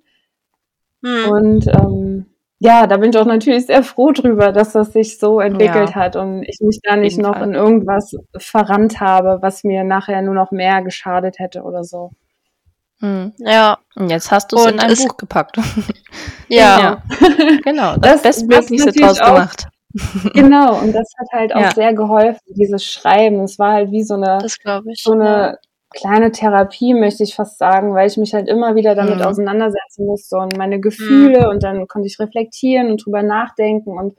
Mhm. 1.00 1.30
Und 1.30 1.66
ähm, 1.68 2.26
ja, 2.60 2.86
da 2.86 2.96
bin 2.96 3.10
ich 3.10 3.18
auch 3.18 3.24
natürlich 3.24 3.66
sehr 3.66 3.84
froh 3.84 4.10
drüber, 4.10 4.50
dass 4.50 4.72
das 4.72 4.92
sich 4.92 5.18
so 5.18 5.40
entwickelt 5.40 5.90
ja. 5.90 5.94
hat 5.94 6.16
und 6.16 6.42
ich 6.42 6.58
mich 6.60 6.80
da 6.82 6.96
nicht 6.96 7.18
noch 7.18 7.34
Fall. 7.34 7.48
in 7.48 7.54
irgendwas 7.54 8.16
verrannt 8.36 9.00
habe, 9.00 9.38
was 9.40 9.62
mir 9.62 9.84
nachher 9.84 10.22
nur 10.22 10.34
noch 10.34 10.50
mehr 10.50 10.82
geschadet 10.82 11.38
hätte 11.38 11.62
oder 11.62 11.84
so. 11.84 12.10
Hm. 13.00 13.32
Ja. 13.38 13.78
Und 13.94 14.10
jetzt 14.10 14.32
hast 14.32 14.50
du 14.50 14.56
es 14.56 14.66
in 14.66 14.80
ein 14.80 14.94
Buch 14.94 15.16
gepackt. 15.16 15.56
ja. 16.48 16.80
ja. 16.80 17.02
genau. 17.62 17.96
Das, 17.96 18.22
das 18.22 18.46
Bestmöglichste 18.46 18.92
draus 18.92 19.20
gemacht. 19.20 19.68
genau. 20.34 20.80
Und 20.80 20.92
das 20.92 21.08
hat 21.16 21.28
halt 21.32 21.54
auch 21.54 21.60
ja. 21.60 21.70
sehr 21.72 21.94
geholfen, 21.94 22.40
dieses 22.48 22.84
Schreiben. 22.84 23.40
Es 23.44 23.58
war 23.58 23.74
halt 23.74 23.92
wie 23.92 24.02
so 24.02 24.14
eine, 24.14 24.38
so 24.94 25.12
eine 25.12 25.58
kleine 25.90 26.32
Therapie, 26.32 26.94
möchte 26.94 27.22
ich 27.22 27.34
fast 27.34 27.58
sagen, 27.58 27.94
weil 27.94 28.08
ich 28.08 28.16
mich 28.16 28.34
halt 28.34 28.48
immer 28.48 28.74
wieder 28.74 28.94
damit 28.94 29.16
mhm. 29.16 29.22
auseinandersetzen 29.22 30.06
musste 30.06 30.36
und 30.36 30.56
meine 30.56 30.80
Gefühle 30.80 31.44
mhm. 31.44 31.48
und 31.48 31.62
dann 31.62 31.88
konnte 31.88 32.08
ich 32.08 32.20
reflektieren 32.20 32.90
und 32.90 33.04
drüber 33.04 33.22
nachdenken 33.22 33.98
und 33.98 34.16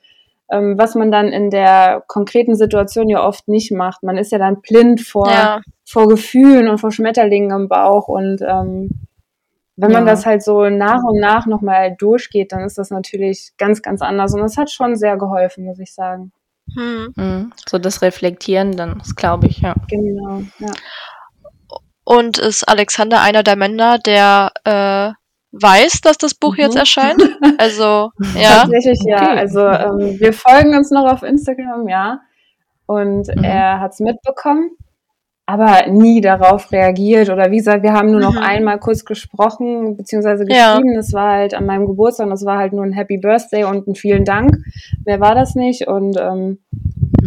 ähm, 0.51 0.79
was 0.79 0.95
man 0.95 1.11
dann 1.11 1.27
in 1.27 1.51
der 1.51 2.03
konkreten 2.07 2.55
Situation 2.55 3.07
ja 3.07 3.23
oft 3.23 3.47
nicht 3.47 3.71
macht. 3.71 4.01
Man 4.01 4.17
ist 4.17 4.31
ja 4.31 4.39
dann 4.39 4.61
blind 4.61 4.99
vor, 4.99 5.29
ja. 5.29 5.61
vor 5.85 6.07
Gefühlen 6.07 6.67
und 6.69 6.79
vor 6.79 6.91
Schmetterlingen 6.91 7.51
im 7.51 7.67
Bauch 7.67 8.07
und 8.07 8.41
ähm, 8.41 8.89
wenn 9.75 9.91
man 9.91 10.05
ja. 10.05 10.11
das 10.11 10.25
halt 10.25 10.43
so 10.43 10.69
nach 10.69 11.03
und 11.03 11.19
nach 11.19 11.45
nochmal 11.45 11.95
durchgeht, 11.95 12.51
dann 12.51 12.63
ist 12.63 12.77
das 12.77 12.89
natürlich 12.89 13.51
ganz, 13.57 13.81
ganz 13.81 14.01
anders 14.01 14.33
und 14.33 14.41
es 14.41 14.57
hat 14.57 14.71
schon 14.71 14.97
sehr 14.97 15.17
geholfen, 15.17 15.65
muss 15.65 15.79
ich 15.79 15.93
sagen. 15.93 16.33
Mhm. 16.75 17.53
So 17.67 17.77
das 17.77 18.01
Reflektieren, 18.01 18.75
dann, 18.75 18.99
das 18.99 19.15
glaube 19.15 19.47
ich, 19.47 19.61
ja. 19.61 19.75
Genau, 19.87 20.41
ja. 20.59 20.71
Und 22.09 22.39
ist 22.39 22.67
Alexander 22.67 23.21
einer 23.21 23.43
der 23.43 23.55
Männer, 23.55 23.99
der 23.99 24.51
äh, 24.63 25.13
weiß, 25.51 26.01
dass 26.01 26.17
das 26.17 26.33
Buch 26.33 26.57
mhm. 26.57 26.63
jetzt 26.63 26.75
erscheint? 26.75 27.21
Also, 27.59 28.11
ja. 28.35 28.61
Tatsächlich, 28.61 29.01
ja. 29.05 29.21
Okay. 29.21 29.39
Also, 29.39 29.59
ähm, 29.59 30.19
wir 30.19 30.33
folgen 30.33 30.75
uns 30.75 30.89
noch 30.89 31.11
auf 31.11 31.21
Instagram, 31.21 31.87
ja. 31.87 32.21
Und 32.87 33.27
mhm. 33.27 33.43
er 33.43 33.79
hat 33.79 33.91
es 33.91 33.99
mitbekommen, 33.99 34.71
aber 35.45 35.87
nie 35.87 36.21
darauf 36.21 36.71
reagiert. 36.71 37.29
Oder 37.29 37.51
wie 37.51 37.57
gesagt, 37.57 37.83
wir 37.83 37.93
haben 37.93 38.09
nur 38.09 38.21
noch 38.21 38.33
mhm. 38.33 38.39
einmal 38.39 38.79
kurz 38.79 39.05
gesprochen, 39.05 39.95
beziehungsweise 39.95 40.45
geschrieben. 40.45 40.93
Ja. 40.93 40.95
Das 40.95 41.13
war 41.13 41.33
halt 41.33 41.53
an 41.53 41.67
meinem 41.67 41.85
Geburtstag, 41.85 42.27
das 42.29 42.43
war 42.43 42.57
halt 42.57 42.73
nur 42.73 42.85
ein 42.85 42.93
Happy 42.93 43.17
Birthday 43.17 43.65
und 43.65 43.87
ein 43.87 43.93
vielen 43.93 44.25
Dank. 44.25 44.55
Mehr 45.05 45.19
war 45.19 45.35
das 45.35 45.53
nicht. 45.53 45.87
Und 45.87 46.17
ähm. 46.19 46.57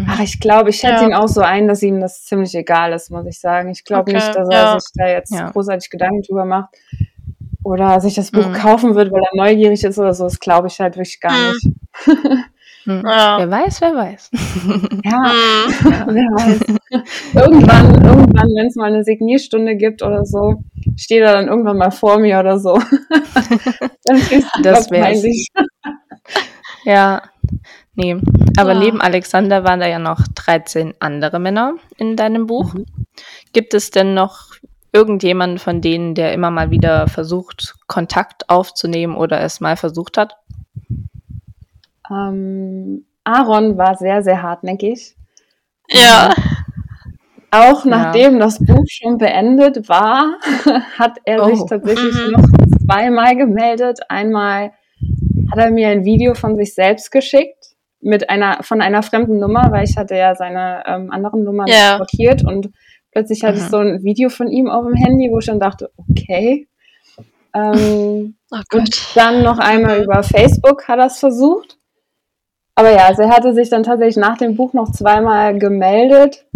Ach, 0.06 0.20
ich 0.20 0.40
glaube, 0.40 0.70
ich 0.70 0.76
schätze 0.76 1.02
ja. 1.02 1.08
ihn 1.08 1.14
auch 1.14 1.28
so 1.28 1.40
ein, 1.40 1.68
dass 1.68 1.82
ihm 1.82 2.00
das 2.00 2.24
ziemlich 2.24 2.54
egal 2.54 2.92
ist, 2.92 3.10
muss 3.10 3.26
ich 3.26 3.40
sagen. 3.40 3.70
Ich 3.70 3.84
glaube 3.84 4.10
okay, 4.10 4.14
nicht, 4.14 4.34
dass 4.34 4.48
er 4.48 4.80
sich 4.80 4.90
da 4.94 5.08
jetzt 5.08 5.32
ja. 5.32 5.50
großartig 5.50 5.90
Gedanken 5.90 6.22
drüber 6.22 6.44
macht 6.44 6.74
oder 7.64 8.00
sich 8.00 8.14
das 8.14 8.30
Buch 8.30 8.48
mhm. 8.48 8.54
kaufen 8.54 8.94
wird, 8.94 9.12
weil 9.12 9.22
er 9.22 9.36
neugierig 9.36 9.84
ist 9.84 9.98
oder 9.98 10.14
so. 10.14 10.24
Das 10.24 10.40
glaube 10.40 10.68
ich 10.68 10.80
halt 10.80 10.96
wirklich 10.96 11.20
gar 11.20 11.32
mhm. 11.32 11.52
nicht. 11.52 11.68
Mhm. 12.84 13.02
Ja. 13.06 13.38
Wer 13.38 13.50
weiß, 13.50 13.80
wer 13.80 13.94
weiß. 13.94 14.30
ja, 14.32 15.18
mhm. 15.18 16.14
wer 16.14 16.28
weiß. 16.34 16.60
irgendwann, 17.34 18.04
irgendwann, 18.04 18.48
wenn 18.56 18.66
es 18.66 18.76
mal 18.76 18.92
eine 18.92 19.04
Signierstunde 19.04 19.76
gibt 19.76 20.02
oder 20.02 20.24
so, 20.24 20.62
steht 20.96 21.22
er 21.22 21.34
dann 21.34 21.48
irgendwann 21.48 21.78
mal 21.78 21.90
vor 21.90 22.18
mir 22.18 22.40
oder 22.40 22.58
so. 22.58 22.74
dann 24.04 24.20
das 24.62 24.90
wäre 24.90 25.14
Ja, 26.84 27.22
Nee, 27.94 28.16
aber 28.56 28.72
ja. 28.72 28.78
neben 28.78 29.00
Alexander 29.02 29.64
waren 29.64 29.80
da 29.80 29.86
ja 29.86 29.98
noch 29.98 30.20
13 30.34 30.94
andere 30.98 31.38
Männer 31.38 31.74
in 31.98 32.16
deinem 32.16 32.46
Buch. 32.46 32.72
Mhm. 32.72 32.86
Gibt 33.52 33.74
es 33.74 33.90
denn 33.90 34.14
noch 34.14 34.52
irgendjemanden 34.92 35.58
von 35.58 35.80
denen, 35.80 36.14
der 36.14 36.32
immer 36.32 36.50
mal 36.50 36.70
wieder 36.70 37.06
versucht, 37.08 37.74
Kontakt 37.86 38.48
aufzunehmen 38.48 39.16
oder 39.16 39.40
es 39.40 39.60
mal 39.60 39.76
versucht 39.76 40.16
hat? 40.16 40.36
Ähm, 42.10 43.04
Aaron 43.24 43.76
war 43.76 43.96
sehr, 43.96 44.22
sehr 44.22 44.42
hartnäckig. 44.42 45.14
Ja. 45.88 46.34
Auch 47.50 47.84
nachdem 47.84 48.34
ja. 48.34 48.38
das 48.38 48.58
Buch 48.58 48.84
schon 48.88 49.18
beendet 49.18 49.86
war, 49.90 50.38
hat 50.98 51.18
er 51.26 51.42
oh. 51.42 51.54
sich 51.54 51.60
tatsächlich 51.68 52.14
mhm. 52.14 52.32
noch 52.32 52.48
zweimal 52.86 53.36
gemeldet. 53.36 54.00
Einmal 54.08 54.72
hat 55.50 55.58
er 55.58 55.70
mir 55.70 55.88
ein 55.88 56.06
Video 56.06 56.32
von 56.32 56.56
sich 56.56 56.74
selbst 56.74 57.10
geschickt 57.10 57.71
mit 58.02 58.28
einer 58.28 58.62
von 58.62 58.80
einer 58.80 59.02
fremden 59.02 59.38
Nummer, 59.38 59.70
weil 59.70 59.84
ich 59.84 59.96
hatte 59.96 60.16
ja 60.16 60.34
seine 60.34 60.82
ähm, 60.86 61.10
anderen 61.10 61.44
Nummern 61.44 61.68
yeah. 61.68 61.96
blockiert 61.96 62.44
und 62.44 62.70
plötzlich 63.12 63.44
hatte 63.44 63.58
mhm. 63.58 63.64
ich 63.64 63.70
so 63.70 63.78
ein 63.78 64.02
Video 64.02 64.28
von 64.28 64.48
ihm 64.48 64.68
auf 64.68 64.84
dem 64.84 64.94
Handy, 64.94 65.30
wo 65.30 65.38
ich 65.38 65.46
dann 65.46 65.60
dachte, 65.60 65.90
okay. 65.96 66.66
Ähm, 67.54 68.34
oh 68.50 68.76
und 68.76 69.16
dann 69.16 69.42
noch 69.42 69.58
einmal 69.58 70.02
über 70.02 70.22
Facebook 70.22 70.88
hat 70.88 70.98
er 70.98 71.06
es 71.06 71.18
versucht. 71.18 71.78
Aber 72.74 72.90
ja, 72.90 73.06
also 73.06 73.22
er 73.22 73.30
hatte 73.30 73.54
sich 73.54 73.68
dann 73.68 73.82
tatsächlich 73.82 74.16
nach 74.16 74.38
dem 74.38 74.56
Buch 74.56 74.72
noch 74.72 74.90
zweimal 74.90 75.58
gemeldet. 75.58 76.46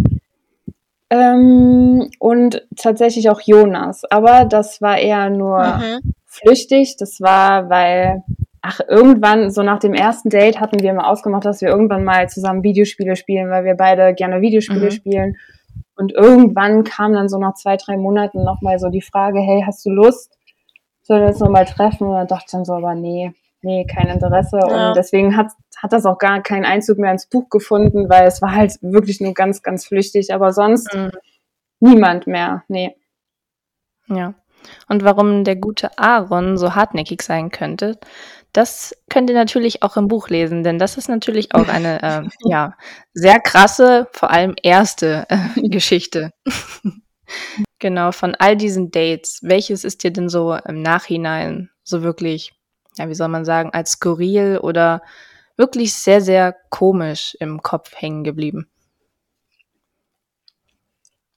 Ähm, 1.09 2.11
und 2.19 2.67
tatsächlich 2.77 3.31
auch 3.31 3.41
Jonas. 3.41 4.05
Aber 4.11 4.45
das 4.45 4.81
war 4.83 4.99
eher 4.99 5.31
nur 5.31 5.63
mhm. 5.63 6.15
flüchtig. 6.25 6.97
Das 6.97 7.21
war, 7.21 7.69
weil 7.69 8.23
ach, 8.63 8.81
irgendwann, 8.89 9.51
so 9.51 9.63
nach 9.63 9.79
dem 9.79 9.95
ersten 9.95 10.29
Date 10.29 10.61
hatten 10.61 10.81
wir 10.81 10.93
mal 10.93 11.09
ausgemacht, 11.09 11.45
dass 11.45 11.61
wir 11.61 11.69
irgendwann 11.69 12.05
mal 12.05 12.29
zusammen 12.29 12.63
Videospiele 12.63 13.17
spielen, 13.17 13.51
weil 13.51 13.65
wir 13.65 13.75
beide 13.75 14.15
gerne 14.15 14.41
Videospiele 14.41 14.87
mhm. 14.87 14.91
spielen. 14.91 15.37
Und 15.95 16.13
irgendwann 16.13 16.85
kam 16.85 17.13
dann 17.15 17.29
so 17.29 17.39
nach 17.39 17.55
zwei, 17.55 17.77
drei 17.77 17.97
Monaten 17.97 18.45
nochmal 18.45 18.79
so 18.79 18.91
die 18.91 19.03
Frage, 19.03 19.41
hey, 19.41 19.63
hast 19.65 19.85
du 19.87 19.91
Lust? 19.91 20.37
Sollen 21.03 21.23
wir 21.23 21.29
uns 21.29 21.41
nochmal 21.41 21.65
treffen? 21.65 22.09
Und 22.09 22.15
dann 22.15 22.27
dachte 22.27 22.45
ich 22.47 22.53
dann 22.53 22.65
so, 22.65 22.75
aber 22.75 22.95
nee, 22.95 23.33
nee, 23.63 23.87
kein 23.87 24.09
Interesse. 24.09 24.59
Ja. 24.59 24.89
Und 24.89 24.97
deswegen 24.97 25.37
hat, 25.37 25.53
hat 25.83 25.93
das 25.93 26.05
auch 26.05 26.19
gar 26.19 26.43
keinen 26.43 26.65
Einzug 26.65 26.99
mehr 26.99 27.13
ins 27.13 27.27
Buch 27.27 27.49
gefunden, 27.49 28.11
weil 28.11 28.27
es 28.27 28.43
war 28.43 28.55
halt 28.55 28.73
wirklich 28.83 29.21
nur 29.21 29.33
ganz, 29.33 29.63
ganz 29.63 29.87
flüchtig. 29.87 30.35
Aber 30.35 30.53
sonst 30.53 30.93
mhm. 30.95 31.13
niemand 31.81 32.27
mehr, 32.27 32.65
nee. 32.69 32.95
Ja. 34.09 34.35
Und 34.89 35.05
warum 35.05 35.45
der 35.45 35.57
gute 35.57 35.99
Aaron 35.99 36.57
so 36.57 36.75
hartnäckig 36.75 37.23
sein 37.23 37.51
könnte, 37.51 37.99
das 38.57 38.97
könnt 39.11 39.29
ihr 39.29 39.37
natürlich 39.37 39.83
auch 39.83 39.99
im 39.99 40.09
Buch 40.09 40.31
lesen, 40.31 40.63
denn 40.63 40.79
das 40.79 40.97
ist 40.97 41.09
natürlich 41.09 41.55
auch 41.55 41.69
eine 41.69 42.03
äh, 42.03 42.23
ja, 42.49 42.75
sehr 43.13 43.39
krasse, 43.39 44.09
vor 44.13 44.31
allem 44.31 44.55
erste 44.63 45.27
äh, 45.29 45.69
Geschichte. 45.69 46.31
genau, 47.79 48.13
von 48.13 48.35
all 48.35 48.57
diesen 48.57 48.91
Dates, 48.91 49.41
welches 49.43 49.85
ist 49.85 50.05
dir 50.05 50.11
denn 50.11 50.31
so 50.31 50.55
im 50.55 50.81
Nachhinein 50.81 51.71
so 51.83 52.03
wirklich, 52.03 52.53
ja, 52.97 53.09
wie 53.11 53.15
soll 53.15 53.29
man 53.29 53.45
sagen, 53.45 53.71
als 53.75 53.93
skurril 53.93 54.59
oder 54.63 55.03
wirklich 55.59 55.93
sehr, 55.93 56.23
sehr 56.23 56.57
komisch 56.71 57.37
im 57.41 57.61
Kopf 57.63 57.95
hängen 57.95 58.25
geblieben? 58.25 58.71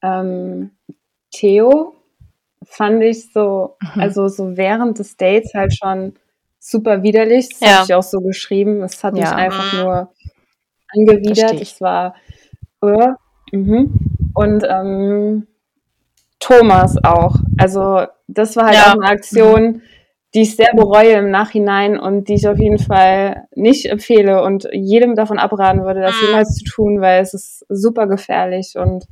Ähm, 0.01 0.71
Theo 1.31 1.95
fand 2.63 3.03
ich 3.03 3.33
so, 3.33 3.75
mhm. 3.81 4.01
also 4.01 4.29
so 4.29 4.55
während 4.55 4.99
des 4.99 5.17
Dates 5.17 5.53
halt 5.53 5.75
schon 5.75 6.13
super 6.59 7.03
widerlich. 7.03 7.49
Das 7.49 7.59
ja. 7.59 7.75
habe 7.75 7.85
ich 7.85 7.93
auch 7.93 8.03
so 8.03 8.19
geschrieben. 8.19 8.83
Es 8.83 9.03
hat 9.03 9.17
ja. 9.17 9.23
mich 9.23 9.31
einfach 9.31 9.73
mhm. 9.73 9.79
nur 9.79 10.13
angewidert. 10.89 11.61
Es 11.61 11.81
war 11.81 12.15
uh, 12.83 13.13
mhm. 13.51 13.93
und 14.33 14.63
ähm, 14.67 15.47
Thomas 16.39 16.95
auch. 17.03 17.35
Also 17.57 18.05
das 18.27 18.55
war 18.55 18.67
halt 18.67 18.75
ja. 18.75 18.87
auch 18.87 18.93
eine 18.93 19.05
Aktion, 19.05 19.81
die 20.33 20.41
ich 20.41 20.55
sehr 20.55 20.73
bereue 20.75 21.13
im 21.13 21.31
Nachhinein 21.31 21.99
und 21.99 22.29
die 22.29 22.35
ich 22.35 22.47
auf 22.47 22.59
jeden 22.59 22.77
Fall 22.77 23.47
nicht 23.55 23.87
empfehle 23.87 24.43
und 24.43 24.67
jedem 24.71 25.15
davon 25.15 25.39
abraten 25.39 25.83
würde, 25.83 26.01
das 26.01 26.15
mhm. 26.21 26.27
jemals 26.27 26.55
zu 26.55 26.63
tun, 26.65 27.01
weil 27.01 27.21
es 27.21 27.33
ist 27.33 27.65
super 27.67 28.07
gefährlich 28.07 28.75
und 28.75 29.05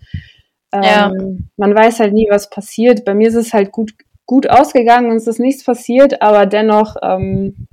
ähm, 0.71 0.83
ja. 0.83 1.11
man 1.55 1.73
weiß 1.73 1.99
halt 1.99 2.13
nie, 2.13 2.27
was 2.29 2.49
passiert. 2.49 3.05
Bei 3.05 3.13
mir 3.13 3.29
ist 3.29 3.35
es 3.35 3.53
halt 3.53 3.71
gut, 3.71 3.93
gut 4.27 4.47
ausgegangen 4.49 5.09
und 5.09 5.17
es 5.17 5.25
ist 5.25 5.39
nichts 5.39 5.63
passiert, 5.63 6.21
aber 6.21 6.45
dennoch 6.45 6.95
ähm, 7.01 7.67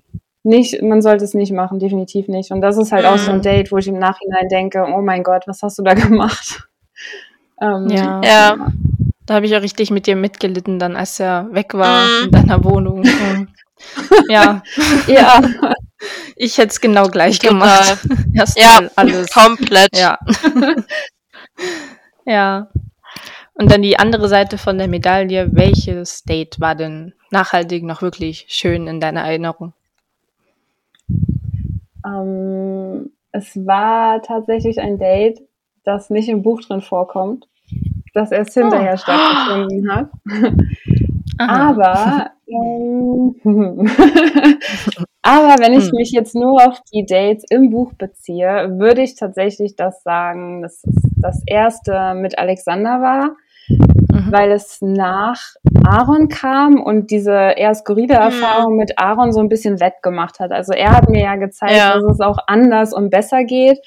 nicht, 0.44 0.82
man 0.82 1.02
sollte 1.02 1.24
es 1.24 1.34
nicht 1.34 1.52
machen, 1.52 1.78
definitiv 1.78 2.28
nicht. 2.28 2.50
Und 2.52 2.60
das 2.60 2.78
ist 2.78 2.92
halt 2.92 3.04
mhm. 3.04 3.10
auch 3.10 3.18
so 3.18 3.30
ein 3.32 3.38
mhm. 3.38 3.42
Date, 3.42 3.72
wo 3.72 3.78
ich 3.78 3.88
im 3.88 3.98
Nachhinein 3.98 4.48
denke, 4.48 4.86
oh 4.86 5.02
mein 5.02 5.22
Gott, 5.22 5.42
was 5.46 5.62
hast 5.62 5.78
du 5.78 5.82
da 5.82 5.94
gemacht? 5.94 6.62
ähm, 7.60 7.88
ja. 7.88 8.20
ja. 8.24 8.72
Da 9.26 9.34
habe 9.34 9.46
ich 9.46 9.52
ja 9.52 9.58
richtig 9.58 9.90
mit 9.90 10.06
dir 10.06 10.16
mitgelitten, 10.16 10.78
dann 10.78 10.96
als 10.96 11.18
er 11.18 11.48
weg 11.52 11.74
war 11.74 12.04
mhm. 12.04 12.24
in 12.24 12.30
deiner 12.30 12.64
Wohnung. 12.64 13.04
ja. 14.28 14.62
ja. 15.06 15.42
Ich 16.36 16.58
hätte 16.58 16.68
es 16.68 16.82
genau 16.82 17.08
gleich 17.08 17.38
Total. 17.38 17.54
gemacht. 17.54 18.06
Erstmal 18.34 18.82
ja, 18.84 18.90
alles. 18.94 19.30
Komplett. 19.32 19.96
Ja. 19.96 20.18
ja. 22.26 22.68
Und 23.54 23.70
dann 23.70 23.82
die 23.82 23.98
andere 23.98 24.28
Seite 24.28 24.58
von 24.58 24.78
der 24.78 24.88
Medaille. 24.88 25.48
Welches 25.52 26.24
Date 26.24 26.60
war 26.60 26.74
denn 26.74 27.14
nachhaltig 27.30 27.84
noch 27.84 28.02
wirklich 28.02 28.46
schön 28.48 28.88
in 28.88 29.00
deiner 29.00 29.22
Erinnerung? 29.22 29.72
Ähm, 32.04 33.12
es 33.30 33.56
war 33.64 34.22
tatsächlich 34.22 34.80
ein 34.80 34.98
Date, 34.98 35.40
das 35.84 36.10
nicht 36.10 36.28
im 36.28 36.42
Buch 36.42 36.62
drin 36.62 36.80
vorkommt, 36.80 37.46
das 38.12 38.32
erst 38.32 38.54
hinterher 38.54 38.94
oh. 38.94 38.96
stattgefunden 38.96 39.90
hat. 39.90 40.10
Aber, 41.38 42.30
ähm, 42.46 43.34
aber 45.22 45.56
wenn 45.58 45.72
ich 45.72 45.86
hm. 45.86 45.96
mich 45.96 46.12
jetzt 46.12 46.36
nur 46.36 46.64
auf 46.64 46.80
die 46.92 47.04
Dates 47.04 47.44
im 47.50 47.70
Buch 47.70 47.92
beziehe, 47.94 48.78
würde 48.78 49.02
ich 49.02 49.16
tatsächlich 49.16 49.74
das 49.74 50.04
sagen, 50.04 50.62
dass 50.62 50.82
das 51.16 51.42
erste 51.44 52.14
mit 52.14 52.38
Alexander 52.38 53.00
war 53.00 53.36
mhm. 53.68 54.30
weil 54.30 54.52
es 54.52 54.78
nach 54.80 55.40
Aaron 55.84 56.28
kam 56.28 56.82
und 56.82 57.10
diese 57.10 57.32
eher 57.32 57.74
skurrile 57.74 58.14
mhm. 58.14 58.22
Erfahrung 58.22 58.76
mit 58.76 58.98
Aaron 58.98 59.32
so 59.32 59.40
ein 59.40 59.48
bisschen 59.48 59.80
wettgemacht 59.80 60.40
hat. 60.40 60.52
Also 60.52 60.72
er 60.72 60.92
hat 60.92 61.08
mir 61.08 61.22
ja 61.22 61.36
gezeigt, 61.36 61.76
ja. 61.76 61.94
dass 61.94 62.04
es 62.04 62.20
auch 62.20 62.38
anders 62.46 62.92
und 62.92 63.10
besser 63.10 63.44
geht. 63.44 63.78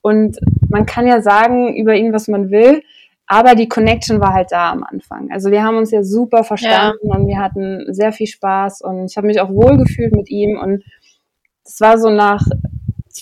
Und 0.00 0.38
man 0.68 0.86
kann 0.86 1.06
ja 1.06 1.20
sagen 1.20 1.74
über 1.76 1.94
ihn, 1.94 2.12
was 2.12 2.28
man 2.28 2.50
will, 2.50 2.82
aber 3.26 3.56
die 3.56 3.68
Connection 3.68 4.20
war 4.20 4.32
halt 4.32 4.52
da 4.52 4.70
am 4.70 4.84
Anfang. 4.84 5.30
Also 5.32 5.50
wir 5.50 5.64
haben 5.64 5.76
uns 5.76 5.90
ja 5.90 6.04
super 6.04 6.44
verstanden 6.44 7.08
ja. 7.08 7.16
und 7.16 7.26
wir 7.26 7.38
hatten 7.38 7.92
sehr 7.92 8.12
viel 8.12 8.28
Spaß 8.28 8.82
und 8.82 9.10
ich 9.10 9.16
habe 9.16 9.26
mich 9.26 9.40
auch 9.40 9.50
wohl 9.50 9.76
gefühlt 9.76 10.14
mit 10.14 10.30
ihm 10.30 10.58
und 10.58 10.84
es 11.64 11.80
war 11.80 11.98
so 11.98 12.10
nach 12.10 12.46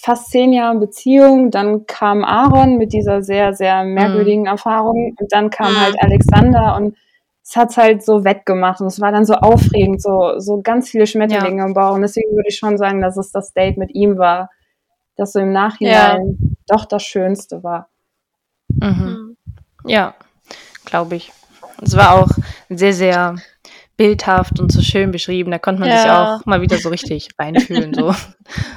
fast 0.04 0.30
zehn 0.30 0.52
Jahren 0.52 0.80
Beziehung, 0.80 1.50
dann 1.50 1.86
kam 1.86 2.24
Aaron 2.24 2.76
mit 2.76 2.92
dieser 2.92 3.22
sehr, 3.22 3.54
sehr 3.54 3.84
merkwürdigen 3.84 4.42
mhm. 4.42 4.48
Erfahrung 4.48 5.16
und 5.18 5.32
dann 5.32 5.48
kam 5.48 5.72
mhm. 5.72 5.80
halt 5.80 5.96
Alexander 5.98 6.76
und 6.76 6.94
es 7.42 7.56
hat 7.56 7.74
halt 7.78 8.04
so 8.04 8.22
wettgemacht 8.22 8.82
und 8.82 8.88
es 8.88 9.00
war 9.00 9.12
dann 9.12 9.24
so 9.24 9.32
aufregend, 9.32 10.02
so, 10.02 10.38
so 10.38 10.60
ganz 10.60 10.90
viele 10.90 11.06
Schmetterlinge 11.06 11.62
ja. 11.62 11.66
im 11.66 11.72
Bauch 11.72 11.94
und 11.94 12.02
deswegen 12.02 12.30
würde 12.32 12.48
ich 12.48 12.58
schon 12.58 12.76
sagen, 12.76 13.00
dass 13.00 13.16
es 13.16 13.32
das 13.32 13.54
Date 13.54 13.78
mit 13.78 13.94
ihm 13.94 14.18
war, 14.18 14.50
das 15.16 15.32
so 15.32 15.40
im 15.40 15.52
Nachhinein 15.52 16.36
ja. 16.38 16.48
doch 16.66 16.84
das 16.84 17.02
Schönste 17.02 17.62
war. 17.62 17.88
Mhm. 18.68 18.90
mhm. 18.90 19.36
Ja, 19.86 20.14
glaube 20.84 21.16
ich. 21.16 21.32
Es 21.82 21.96
war 21.96 22.14
auch 22.14 22.30
sehr, 22.68 22.92
sehr 22.92 23.36
bildhaft 23.96 24.60
und 24.60 24.72
so 24.72 24.82
schön 24.82 25.10
beschrieben. 25.10 25.50
Da 25.50 25.58
konnte 25.58 25.80
man 25.80 25.88
ja. 25.88 25.98
sich 25.98 26.10
auch 26.10 26.46
mal 26.46 26.60
wieder 26.60 26.78
so 26.78 26.88
richtig 26.88 27.28
reinfühlen. 27.38 27.94
So 27.94 28.14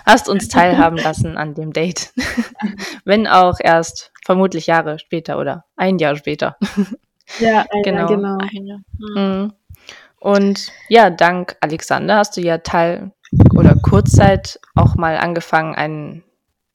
hast 0.06 0.30
uns 0.30 0.48
teilhaben 0.48 0.98
lassen 0.98 1.38
an 1.38 1.54
dem 1.56 1.74
Date, 1.74 2.12
wenn 3.06 3.28
auch 3.28 3.60
erst 3.60 4.12
vermutlich 4.26 4.68
Jahre 4.68 5.00
später 5.00 5.40
oder 5.40 5.66
ein 5.76 6.00
Jahr 6.00 6.16
später. 6.16 6.58
Ja, 7.40 7.66
ein 7.70 7.84
genau. 7.84 8.08
genau. 8.08 8.38
Eine. 8.38 8.84
Mhm. 9.00 9.54
Und 10.22 10.72
ja, 10.88 11.10
dank 11.10 11.58
Alexander 11.60 12.16
hast 12.16 12.38
du 12.38 12.42
ja 12.42 12.60
Teil 12.60 13.12
oder 13.54 13.76
Kurzzeit 13.76 14.62
auch 14.76 14.96
mal 14.96 15.18
angefangen, 15.18 15.76
einen 15.76 16.24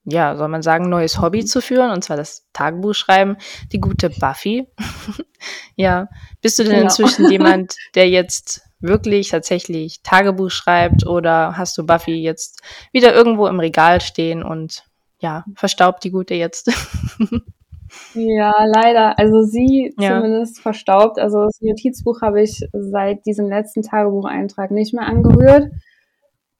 ja, 0.05 0.37
soll 0.37 0.49
man 0.49 0.63
sagen, 0.63 0.89
neues 0.89 1.21
Hobby 1.21 1.45
zu 1.45 1.61
führen, 1.61 1.91
und 1.91 2.03
zwar 2.03 2.17
das 2.17 2.49
Tagebuchschreiben, 2.53 3.37
die 3.73 3.81
gute 3.81 4.11
Buffy. 4.11 4.67
ja, 5.77 6.09
bist 6.41 6.59
du 6.59 6.65
denn 6.65 6.73
genau. 6.73 6.85
inzwischen 6.85 7.31
jemand, 7.31 7.77
der 7.95 8.09
jetzt 8.09 8.63
wirklich 8.81 9.31
tatsächlich 9.31 10.03
Tagebuch 10.03 10.51
schreibt 10.51 11.07
oder 11.07 11.57
hast 11.57 11.79
du 11.79 11.87
Buffy 11.87 12.15
jetzt 12.15 12.63
wieder 12.93 13.15
irgendwo 13.15 13.47
im 13.47 13.61
Regal 13.61 14.01
stehen 14.01 14.43
und 14.43 14.85
ja, 15.21 15.45
verstaubt 15.55 16.03
die 16.03 16.11
gute 16.11 16.35
jetzt? 16.35 16.73
ja, 18.15 18.65
leider. 18.65 19.17
Also 19.21 19.43
sie 19.43 19.95
ja. 19.99 20.17
zumindest 20.17 20.61
verstaubt. 20.61 21.21
Also 21.21 21.45
das 21.45 21.61
Notizbuch 21.61 22.23
habe 22.23 22.43
ich 22.43 22.61
seit 22.73 23.25
diesem 23.25 23.49
letzten 23.49 23.83
Tagebucheintrag 23.83 24.73
nicht 24.73 24.93
mehr 24.93 25.07
angerührt. 25.07 25.71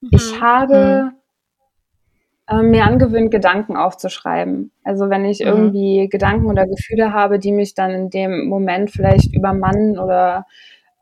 Mhm. 0.01 0.09
Ich 0.13 0.41
habe 0.41 1.11
ähm, 2.51 2.71
mir 2.71 2.85
angewöhnt, 2.85 3.31
Gedanken 3.31 3.77
aufzuschreiben. 3.77 4.73
Also 4.85 5.11
wenn 5.11 5.25
ich 5.25 5.41
mhm. 5.41 5.47
irgendwie 5.47 6.09
Gedanken 6.09 6.47
oder 6.47 6.67
Gefühle 6.67 7.13
habe, 7.13 7.39
die 7.39 7.53
mich 7.53 7.75
dann 7.75 7.91
in 7.91 8.11
dem 8.11 8.47
Moment 8.47 8.91
vielleicht 8.91 9.35
übermannen 9.35 9.99
oder 9.99 10.47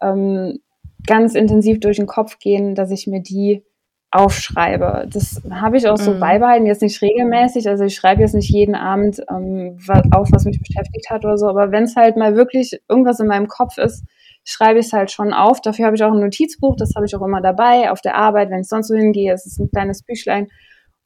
ähm, 0.01 0.59
ganz 1.07 1.35
intensiv 1.35 1.81
durch 1.81 1.97
den 1.97 2.07
Kopf 2.07 2.39
gehen, 2.39 2.75
dass 2.75 2.91
ich 2.91 3.07
mir 3.07 3.21
die 3.21 3.65
aufschreibe. 4.13 5.07
Das 5.11 5.41
habe 5.51 5.77
ich 5.77 5.89
auch 5.89 5.97
so 5.97 6.13
mhm. 6.13 6.21
beibehalten, 6.21 6.67
jetzt 6.67 6.83
nicht 6.83 7.01
regelmäßig. 7.01 7.69
Also 7.69 7.85
ich 7.85 7.95
schreibe 7.95 8.23
jetzt 8.23 8.35
nicht 8.35 8.51
jeden 8.51 8.75
Abend 8.75 9.23
ähm, 9.31 9.79
auf, 10.11 10.29
was 10.33 10.45
mich 10.45 10.59
beschäftigt 10.59 11.09
hat 11.11 11.25
oder 11.25 11.39
so. 11.39 11.49
Aber 11.49 11.71
wenn 11.71 11.85
es 11.85 11.95
halt 11.95 12.17
mal 12.17 12.35
wirklich 12.35 12.81
irgendwas 12.89 13.21
in 13.21 13.29
meinem 13.29 13.47
Kopf 13.47 13.79
ist, 13.79 14.05
schreibe 14.45 14.81
ich 14.81 14.87
es 14.87 14.93
halt 14.93 15.13
schon 15.13 15.33
auf. 15.33 15.61
Dafür 15.61 15.87
habe 15.87 15.97
ich 15.97 16.03
auch 16.03 16.13
ein 16.13 16.21
Notizbuch, 16.21 16.75
das 16.77 16.95
habe 16.97 17.07
ich 17.07 17.15
auch 17.15 17.23
immer 17.23 17.41
dabei 17.41 17.91
auf 17.91 18.01
der 18.01 18.17
Arbeit, 18.17 18.51
wenn 18.51 18.61
ich 18.61 18.69
sonst 18.69 18.89
so 18.89 18.97
hingehe. 18.97 19.33
Es 19.33 19.47
ist 19.47 19.61
ein 19.61 19.71
kleines 19.71 20.03
Büchlein. 20.03 20.49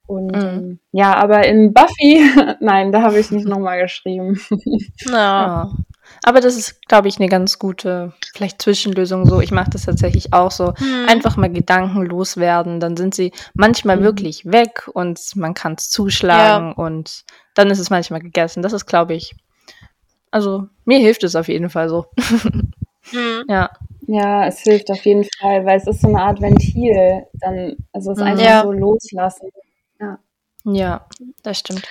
Und 0.06 0.32
mhm. 0.32 0.42
ähm, 0.42 0.78
ja, 0.92 1.14
aber 1.14 1.46
in 1.46 1.72
Buffy, 1.72 2.22
nein, 2.60 2.92
da 2.92 3.02
habe 3.02 3.18
ich 3.18 3.30
nicht 3.30 3.46
nochmal 3.46 3.80
geschrieben. 3.80 4.40
Ja. 5.10 5.70
Aber 6.22 6.40
das 6.40 6.56
ist, 6.56 6.86
glaube 6.86 7.08
ich, 7.08 7.18
eine 7.18 7.28
ganz 7.28 7.58
gute, 7.58 8.12
vielleicht 8.34 8.60
Zwischenlösung 8.60 9.26
so. 9.26 9.40
Ich 9.40 9.50
mache 9.50 9.70
das 9.70 9.86
tatsächlich 9.86 10.32
auch 10.32 10.50
so. 10.50 10.74
Mhm. 10.78 11.08
Einfach 11.08 11.36
mal 11.36 11.50
Gedanken 11.50 12.04
loswerden, 12.04 12.78
dann 12.78 12.96
sind 12.96 13.14
sie 13.14 13.32
manchmal 13.54 13.96
mhm. 13.96 14.02
wirklich 14.02 14.44
weg 14.44 14.88
und 14.92 15.18
man 15.34 15.54
kann 15.54 15.74
es 15.78 15.90
zuschlagen 15.90 16.74
ja. 16.76 16.84
und 16.84 17.24
dann 17.54 17.70
ist 17.70 17.78
es 17.78 17.90
manchmal 17.90 18.20
gegessen. 18.20 18.62
Das 18.62 18.72
ist, 18.72 18.86
glaube 18.86 19.14
ich, 19.14 19.34
also 20.30 20.66
mir 20.84 20.98
hilft 20.98 21.24
es 21.24 21.36
auf 21.36 21.48
jeden 21.48 21.70
Fall 21.70 21.88
so. 21.88 22.06
Mhm. 22.16 22.72
Ja. 23.48 23.70
Ja, 24.06 24.46
es 24.46 24.60
hilft 24.60 24.90
auf 24.90 25.04
jeden 25.04 25.24
Fall, 25.38 25.64
weil 25.66 25.76
es 25.76 25.86
ist 25.86 26.00
so 26.00 26.08
eine 26.08 26.22
Art 26.22 26.40
Ventil. 26.40 27.26
Dann, 27.34 27.76
also 27.92 28.12
es 28.12 28.18
mhm. 28.18 28.24
einfach 28.24 28.44
ja. 28.44 28.62
so 28.62 28.72
loslassen. 28.72 29.50
Ja. 30.64 31.06
Das 31.42 31.58
stimmt. 31.58 31.86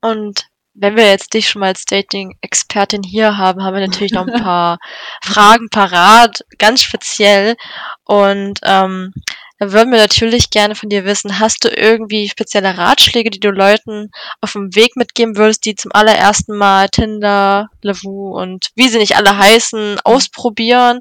Und 0.00 0.46
wenn 0.74 0.96
wir 0.96 1.06
jetzt 1.06 1.34
dich 1.34 1.48
schon 1.48 1.60
mal 1.60 1.68
als 1.68 1.84
Dating-Expertin 1.86 3.02
hier 3.02 3.38
haben, 3.38 3.62
haben 3.62 3.74
wir 3.74 3.86
natürlich 3.86 4.12
noch 4.12 4.26
ein 4.26 4.42
paar 4.42 4.78
Fragen 5.22 5.68
parat, 5.70 6.44
ganz 6.58 6.82
speziell. 6.82 7.56
Und 8.04 8.60
ähm, 8.62 9.12
da 9.58 9.72
würden 9.72 9.90
wir 9.90 9.98
natürlich 9.98 10.50
gerne 10.50 10.74
von 10.74 10.90
dir 10.90 11.06
wissen, 11.06 11.40
hast 11.40 11.64
du 11.64 11.68
irgendwie 11.68 12.28
spezielle 12.28 12.76
Ratschläge, 12.76 13.30
die 13.30 13.40
du 13.40 13.50
Leuten 13.50 14.10
auf 14.42 14.52
dem 14.52 14.74
Weg 14.74 14.96
mitgeben 14.96 15.36
würdest, 15.36 15.64
die 15.64 15.74
zum 15.74 15.92
allerersten 15.94 16.56
Mal 16.56 16.88
Tinder, 16.90 17.68
Lavu 17.80 18.38
und 18.38 18.70
wie 18.74 18.88
sie 18.88 18.98
nicht 18.98 19.16
alle 19.16 19.38
heißen, 19.38 19.98
ausprobieren? 20.04 21.00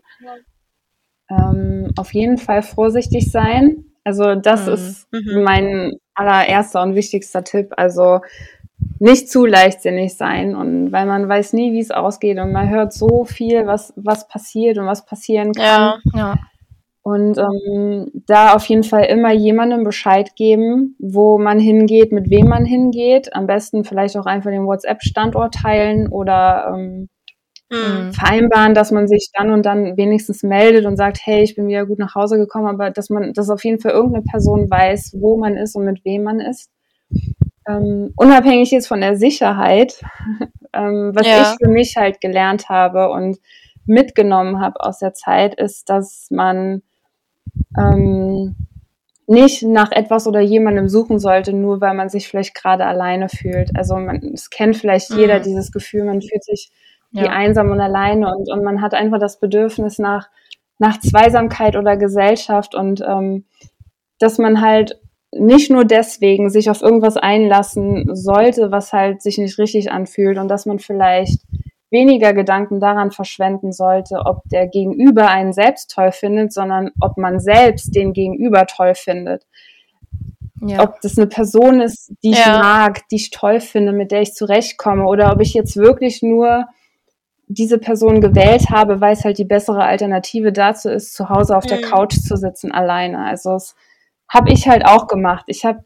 Ähm, 1.30 1.92
auf 1.98 2.14
jeden 2.14 2.38
Fall 2.38 2.64
vorsichtig 2.64 3.30
sein. 3.30 3.95
Also 4.06 4.36
das 4.36 4.68
mhm. 4.68 4.74
ist 4.74 5.08
mhm. 5.12 5.44
mein 5.44 5.94
allererster 6.14 6.82
und 6.82 6.96
wichtigster 6.96 7.44
Tipp. 7.44 7.74
Also 7.76 8.22
nicht 9.00 9.30
zu 9.30 9.46
leichtsinnig 9.46 10.16
sein 10.16 10.56
und 10.56 10.92
weil 10.92 11.06
man 11.06 11.28
weiß 11.28 11.54
nie, 11.54 11.74
wie 11.74 11.80
es 11.80 11.92
ausgeht 11.92 12.38
und 12.40 12.52
man 12.52 12.70
hört 12.70 12.94
so 12.94 13.26
viel, 13.26 13.66
was, 13.68 13.94
was 13.96 14.28
passiert 14.28 14.78
und 14.78 14.86
was 14.86 15.06
passieren 15.06 15.54
kann. 15.54 15.66
Ja, 15.66 15.98
ja. 16.14 16.36
Und 17.02 17.38
ähm, 17.38 18.10
da 18.26 18.56
auf 18.56 18.66
jeden 18.66 18.84
Fall 18.84 19.04
immer 19.06 19.32
jemandem 19.32 19.84
Bescheid 19.84 20.36
geben, 20.36 20.96
wo 20.98 21.38
man 21.38 21.60
hingeht, 21.60 22.12
mit 22.12 22.32
wem 22.32 22.48
man 22.48 22.66
hingeht. 22.66 23.36
Am 23.36 23.46
besten 23.46 23.84
vielleicht 23.84 24.18
auch 24.18 24.26
einfach 24.26 24.50
den 24.50 24.66
WhatsApp-Standort 24.66 25.54
teilen 25.54 26.08
oder 26.08 26.74
ähm, 26.74 27.10
mhm. 27.70 28.14
vereinbaren, 28.14 28.74
dass 28.74 28.92
man 28.92 29.08
sich 29.08 29.30
dann 29.34 29.52
und 29.52 29.66
dann 29.66 29.98
wenigstens 29.98 30.44
meldet 30.44 30.86
und 30.86 30.98
sagt, 30.98 31.20
hey, 31.24 31.44
ich 31.44 31.56
bin 31.56 31.68
wieder 31.68 31.86
gut 31.86 32.00
nach 32.00 32.16
Hause 32.16 32.38
gekommen, 32.38 32.68
aber 32.68 32.92
dass 32.92 33.10
man, 33.10 33.34
dass 33.34 33.50
auf 33.50 33.64
jeden 33.64 33.80
Fall 33.80 33.92
irgendeine 33.92 34.24
Person 34.24 34.70
weiß, 34.70 35.18
wo 35.20 35.38
man 35.38 35.58
ist 35.58 35.76
und 35.76 35.86
mit 35.86 36.04
wem 36.06 36.24
man 36.24 36.40
ist. 36.40 36.72
Ähm, 37.68 38.14
unabhängig 38.16 38.72
jetzt 38.72 38.88
von 38.88 39.02
der 39.02 39.18
Sicherheit, 39.18 40.02
ähm, 40.74 41.12
was 41.16 41.28
ja. 41.28 41.42
ich 41.42 41.58
für 41.64 41.72
mich 41.72 41.96
halt 41.98 42.22
gelernt 42.22 42.70
habe 42.70 43.10
und 43.10 43.38
mitgenommen 43.86 44.60
habe 44.60 44.82
aus 44.82 45.00
der 45.00 45.14
Zeit, 45.14 45.56
ist, 45.56 45.90
dass 45.90 46.28
man 46.30 46.82
ähm, 47.78 48.56
nicht 49.28 49.64
nach 49.64 49.92
etwas 49.92 50.28
oder 50.28 50.40
jemandem 50.40 50.88
suchen 50.88 51.20
sollte, 51.20 51.54
nur 51.54 51.82
weil 51.82 51.96
man 51.96 52.10
sich 52.10 52.28
vielleicht 52.28 52.54
gerade 52.54 52.86
alleine 52.86 53.30
fühlt. 53.30 53.76
Also 53.76 53.96
man, 53.96 54.18
es 54.34 54.50
kennt 54.50 54.78
vielleicht 54.78 55.12
mhm. 55.12 55.18
jeder 55.18 55.40
dieses 55.40 55.72
Gefühl, 55.72 56.04
man 56.04 56.22
fühlt 56.22 56.44
sich 56.44 56.72
ja. 57.12 57.24
wie 57.24 57.28
einsam 57.28 57.72
und 57.72 57.80
alleine 57.80 58.34
und, 58.36 58.50
und 58.50 58.64
man 58.64 58.82
hat 58.82 58.94
einfach 58.94 59.20
das 59.20 59.40
Bedürfnis 59.40 60.00
nach, 60.00 60.30
nach 60.80 61.00
Zweisamkeit 61.00 61.76
oder 61.76 61.98
Gesellschaft 61.98 62.76
und 62.76 63.02
ähm, 63.02 63.46
dass 64.20 64.38
man 64.38 64.62
halt 64.62 65.00
nicht 65.32 65.70
nur 65.70 65.84
deswegen 65.84 66.50
sich 66.50 66.70
auf 66.70 66.82
irgendwas 66.82 67.18
einlassen 67.18 68.16
sollte, 68.16 68.72
was 68.72 68.94
halt 68.94 69.22
sich 69.22 69.38
nicht 69.38 69.58
richtig 69.58 69.92
anfühlt 69.92 70.38
und 70.38 70.48
dass 70.48 70.66
man 70.66 70.80
vielleicht 70.80 71.42
weniger 71.92 72.34
Gedanken 72.34 72.80
daran 72.80 73.12
verschwenden 73.12 73.72
sollte, 73.72 74.20
ob 74.26 74.44
der 74.46 74.68
Gegenüber 74.68 75.30
einen 75.30 75.54
selbst 75.54 75.92
toll 75.92 76.12
findet, 76.12 76.54
sondern 76.54 76.92
ob 77.00 77.18
man 77.18 77.40
selbst 77.40 77.96
den 77.96 78.14
Gegenüber 78.14 78.66
toll 78.66 78.96
findet. 78.96 79.46
Ja. 80.62 80.84
Ob 80.84 81.00
das 81.02 81.18
eine 81.18 81.28
Person 81.28 81.82
ist, 81.82 82.12
die 82.24 82.32
ich 82.32 82.46
ja. 82.46 82.60
mag, 82.60 83.08
die 83.10 83.18
ich 83.18 83.30
toll 83.30 83.60
finde, 83.60 83.92
mit 83.92 84.12
der 84.12 84.22
ich 84.22 84.34
zurechtkomme, 84.34 85.06
oder 85.06 85.32
ob 85.32 85.42
ich 85.42 85.54
jetzt 85.54 85.78
wirklich 85.78 86.22
nur 86.22 86.66
diese 87.48 87.78
Person 87.78 88.22
gewählt 88.22 88.70
habe, 88.70 89.02
weil 89.02 89.14
es 89.14 89.24
halt 89.24 89.38
die 89.38 89.46
bessere 89.46 89.84
Alternative 89.84 90.52
dazu 90.52 90.90
ist, 90.90 91.14
zu 91.14 91.30
Hause 91.30 91.56
auf 91.56 91.66
der 91.66 91.78
mhm. 91.78 91.84
Couch 91.84 92.16
zu 92.16 92.38
sitzen 92.38 92.72
alleine. 92.72 93.20
Also 93.20 93.52
das 93.52 93.76
habe 94.28 94.52
ich 94.52 94.68
halt 94.68 94.86
auch 94.86 95.08
gemacht. 95.08 95.46
Ich 95.48 95.66
habe, 95.66 95.84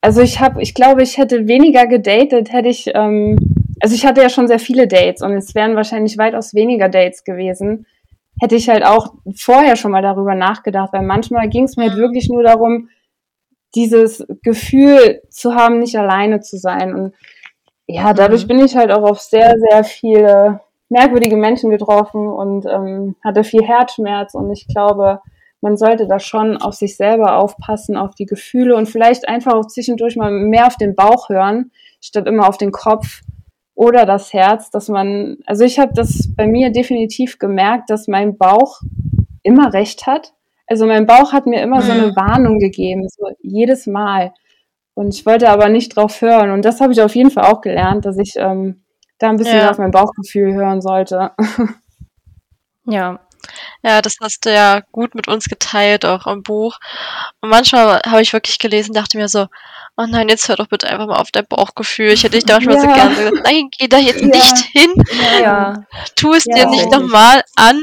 also 0.00 0.22
ich 0.22 0.40
habe, 0.40 0.62
ich 0.62 0.74
glaube, 0.74 1.02
ich 1.02 1.18
hätte 1.18 1.46
weniger 1.46 1.86
gedatet, 1.86 2.52
hätte 2.52 2.68
ich 2.68 2.90
ähm, 2.94 3.36
also 3.82 3.96
ich 3.96 4.06
hatte 4.06 4.22
ja 4.22 4.30
schon 4.30 4.46
sehr 4.46 4.60
viele 4.60 4.86
Dates 4.86 5.22
und 5.22 5.32
es 5.32 5.56
wären 5.56 5.74
wahrscheinlich 5.74 6.16
weitaus 6.16 6.54
weniger 6.54 6.88
Dates 6.88 7.24
gewesen. 7.24 7.84
Hätte 8.40 8.54
ich 8.54 8.68
halt 8.68 8.84
auch 8.84 9.14
vorher 9.34 9.74
schon 9.74 9.90
mal 9.90 10.02
darüber 10.02 10.36
nachgedacht, 10.36 10.92
weil 10.92 11.02
manchmal 11.02 11.48
ging 11.48 11.64
es 11.64 11.76
mir 11.76 11.88
halt 11.88 11.98
wirklich 11.98 12.28
nur 12.28 12.44
darum, 12.44 12.90
dieses 13.74 14.24
Gefühl 14.42 15.20
zu 15.30 15.56
haben, 15.56 15.80
nicht 15.80 15.98
alleine 15.98 16.40
zu 16.40 16.58
sein. 16.58 16.94
Und 16.94 17.14
ja, 17.86 18.12
dadurch 18.12 18.44
mhm. 18.44 18.48
bin 18.48 18.64
ich 18.64 18.76
halt 18.76 18.90
auch 18.90 19.02
auf 19.02 19.20
sehr, 19.20 19.54
sehr 19.70 19.84
viele 19.84 20.60
merkwürdige 20.88 21.36
Menschen 21.36 21.70
getroffen 21.70 22.28
und 22.28 22.66
ähm, 22.66 23.16
hatte 23.24 23.44
viel 23.44 23.62
Herzschmerz. 23.62 24.34
Und 24.34 24.50
ich 24.52 24.66
glaube, 24.68 25.20
man 25.60 25.76
sollte 25.76 26.06
da 26.06 26.18
schon 26.18 26.56
auf 26.56 26.74
sich 26.74 26.96
selber 26.96 27.38
aufpassen, 27.38 27.96
auf 27.96 28.14
die 28.14 28.26
Gefühle 28.26 28.76
und 28.76 28.88
vielleicht 28.88 29.28
einfach 29.28 29.54
auch 29.54 29.66
zwischendurch 29.66 30.16
mal 30.16 30.30
mehr 30.30 30.66
auf 30.66 30.76
den 30.76 30.94
Bauch 30.94 31.28
hören, 31.28 31.70
statt 32.00 32.26
immer 32.26 32.48
auf 32.48 32.58
den 32.58 32.72
Kopf 32.72 33.22
oder 33.74 34.04
das 34.04 34.32
Herz, 34.32 34.70
dass 34.70 34.88
man, 34.88 35.38
also 35.46 35.64
ich 35.64 35.78
habe 35.78 35.92
das 35.94 36.28
bei 36.36 36.46
mir 36.46 36.70
definitiv 36.70 37.38
gemerkt, 37.38 37.90
dass 37.90 38.06
mein 38.06 38.36
Bauch 38.36 38.80
immer 39.42 39.72
recht 39.72 40.06
hat. 40.06 40.34
Also 40.66 40.86
mein 40.86 41.06
Bauch 41.06 41.32
hat 41.32 41.46
mir 41.46 41.62
immer 41.62 41.78
mhm. 41.78 41.82
so 41.82 41.92
eine 41.92 42.06
mhm. 42.08 42.16
Warnung 42.16 42.58
gegeben, 42.58 43.08
so 43.08 43.28
jedes 43.40 43.86
Mal. 43.86 44.32
Und 44.94 45.14
ich 45.14 45.24
wollte 45.24 45.48
aber 45.48 45.68
nicht 45.68 45.96
drauf 45.96 46.20
hören. 46.20 46.50
Und 46.50 46.64
das 46.64 46.80
habe 46.80 46.92
ich 46.92 47.00
auf 47.00 47.14
jeden 47.14 47.30
Fall 47.30 47.44
auch 47.44 47.60
gelernt, 47.60 48.04
dass 48.04 48.18
ich 48.18 48.34
ähm, 48.36 48.84
da 49.18 49.30
ein 49.30 49.36
bisschen 49.36 49.58
ja. 49.58 49.70
auf 49.70 49.78
mein 49.78 49.90
Bauchgefühl 49.90 50.54
hören 50.54 50.82
sollte. 50.82 51.32
ja. 52.84 53.20
Ja, 53.82 54.00
das 54.02 54.16
hast 54.20 54.46
du 54.46 54.52
ja 54.52 54.80
gut 54.92 55.14
mit 55.14 55.26
uns 55.26 55.46
geteilt, 55.46 56.04
auch 56.04 56.26
im 56.26 56.42
Buch. 56.42 56.78
Und 57.40 57.48
manchmal 57.48 58.00
habe 58.06 58.22
ich 58.22 58.32
wirklich 58.32 58.58
gelesen, 58.58 58.92
dachte 58.92 59.18
mir 59.18 59.28
so, 59.28 59.46
oh 59.96 60.06
nein, 60.08 60.28
jetzt 60.28 60.48
hör 60.48 60.56
doch 60.56 60.68
bitte 60.68 60.88
einfach 60.88 61.06
mal 61.06 61.20
auf 61.20 61.30
dein 61.32 61.46
Bauchgefühl. 61.46 62.12
Ich 62.12 62.22
hätte 62.22 62.36
dich 62.36 62.44
da 62.44 62.60
schon 62.60 62.72
ja. 62.74 62.80
so 62.80 62.86
gerne 62.86 63.14
gesagt, 63.14 63.44
nein, 63.44 63.68
geh 63.76 63.88
da 63.88 63.98
jetzt 63.98 64.20
ja. 64.20 64.26
nicht 64.26 64.58
hin. 64.58 64.92
Ja. 65.40 65.84
Tu 66.14 66.32
es 66.34 66.44
dir 66.44 66.66
nicht 66.66 66.90
nochmal 66.90 67.42
an. 67.56 67.82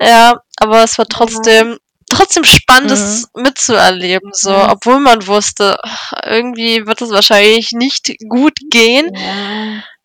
Ja, 0.00 0.40
aber 0.58 0.82
es 0.82 0.98
war 0.98 1.06
trotzdem, 1.06 1.78
trotzdem 2.12 2.44
spannend, 2.44 2.90
es 2.90 3.28
mhm. 3.34 3.42
mitzuerleben, 3.42 4.30
so, 4.32 4.54
obwohl 4.54 5.00
man 5.00 5.26
wusste, 5.26 5.76
irgendwie 6.26 6.86
wird 6.86 7.02
es 7.02 7.10
wahrscheinlich 7.10 7.72
nicht 7.72 8.14
gut 8.28 8.58
gehen. 8.70 9.10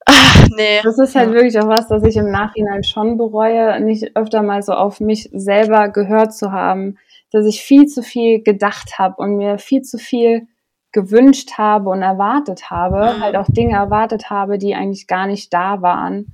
Ach, 0.05 0.47
nee. 0.55 0.79
Das 0.83 0.97
ist 0.97 1.15
halt 1.15 1.33
wirklich 1.33 1.59
auch 1.59 1.67
was, 1.67 1.87
das 1.87 2.03
ich 2.03 2.15
im 2.15 2.31
Nachhinein 2.31 2.83
schon 2.83 3.17
bereue, 3.17 3.79
nicht 3.81 4.15
öfter 4.15 4.41
mal 4.41 4.63
so 4.63 4.73
auf 4.73 5.01
mich 5.01 5.29
selber 5.33 5.89
gehört 5.89 6.33
zu 6.33 6.51
haben, 6.51 6.97
dass 7.31 7.45
ich 7.45 7.61
viel 7.61 7.87
zu 7.87 8.01
viel 8.01 8.41
gedacht 8.41 8.97
habe 8.97 9.15
und 9.17 9.35
mir 9.35 9.57
viel 9.57 9.81
zu 9.81 9.97
viel 9.97 10.47
gewünscht 10.93 11.57
habe 11.57 11.89
und 11.89 12.01
erwartet 12.01 12.69
habe, 12.69 13.13
mhm. 13.13 13.21
halt 13.21 13.35
auch 13.35 13.47
Dinge 13.49 13.75
erwartet 13.75 14.29
habe, 14.29 14.57
die 14.57 14.75
eigentlich 14.75 15.07
gar 15.07 15.27
nicht 15.27 15.53
da 15.53 15.81
waren. 15.81 16.33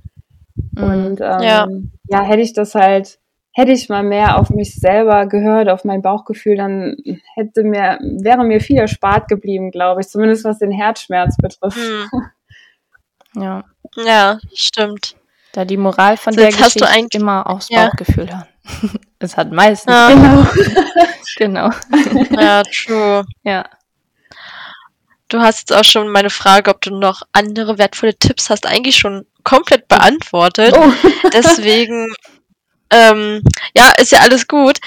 Mhm. 0.54 0.82
Und 0.82 1.20
ähm, 1.20 1.40
ja. 1.42 1.66
ja, 2.08 2.22
hätte 2.22 2.42
ich 2.42 2.52
das 2.52 2.74
halt, 2.74 3.18
hätte 3.54 3.72
ich 3.72 3.88
mal 3.88 4.02
mehr 4.02 4.38
auf 4.38 4.50
mich 4.50 4.74
selber 4.74 5.26
gehört, 5.26 5.68
auf 5.68 5.84
mein 5.84 6.02
Bauchgefühl, 6.02 6.56
dann 6.56 6.96
hätte 7.34 7.62
mir, 7.62 7.98
wäre 8.00 8.44
mir 8.44 8.60
viel 8.60 8.78
erspart 8.78 9.28
geblieben, 9.28 9.70
glaube 9.70 10.00
ich, 10.00 10.08
zumindest 10.08 10.44
was 10.44 10.58
den 10.58 10.72
Herzschmerz 10.72 11.36
betrifft. 11.36 11.78
Mhm. 11.78 12.10
Ja. 13.36 13.64
Ja, 13.96 14.38
stimmt. 14.54 15.16
Da 15.50 15.64
die 15.64 15.76
Moral 15.76 16.16
von 16.16 16.34
so, 16.34 16.40
der 16.40 16.50
Geschichte 16.50 16.86
hast 16.86 17.14
du 17.14 17.18
immer 17.18 17.48
aufs 17.48 17.68
ja. 17.68 17.86
Bauchgefühl 17.86 18.28
hören. 18.30 18.46
es 19.18 19.36
hat 19.36 19.50
meistens. 19.50 19.92
Ja. 19.92 20.08
Genau. 20.10 20.46
genau. 21.36 22.40
Ja, 22.40 22.62
true. 22.62 23.24
Ja. 23.42 23.68
Du 25.28 25.40
hast 25.40 25.60
jetzt 25.68 25.72
auch 25.76 25.84
schon 25.84 26.08
meine 26.08 26.30
Frage, 26.30 26.70
ob 26.70 26.80
du 26.80 26.96
noch 26.96 27.22
andere 27.32 27.78
wertvolle 27.78 28.16
Tipps 28.16 28.50
hast, 28.50 28.66
eigentlich 28.66 28.96
schon 28.96 29.26
komplett 29.42 29.88
beantwortet. 29.88 30.74
Oh. 30.76 30.92
Deswegen, 31.32 32.06
ähm, 32.90 33.42
ja, 33.76 33.92
ist 33.98 34.12
ja 34.12 34.20
alles 34.20 34.46
gut. 34.46 34.78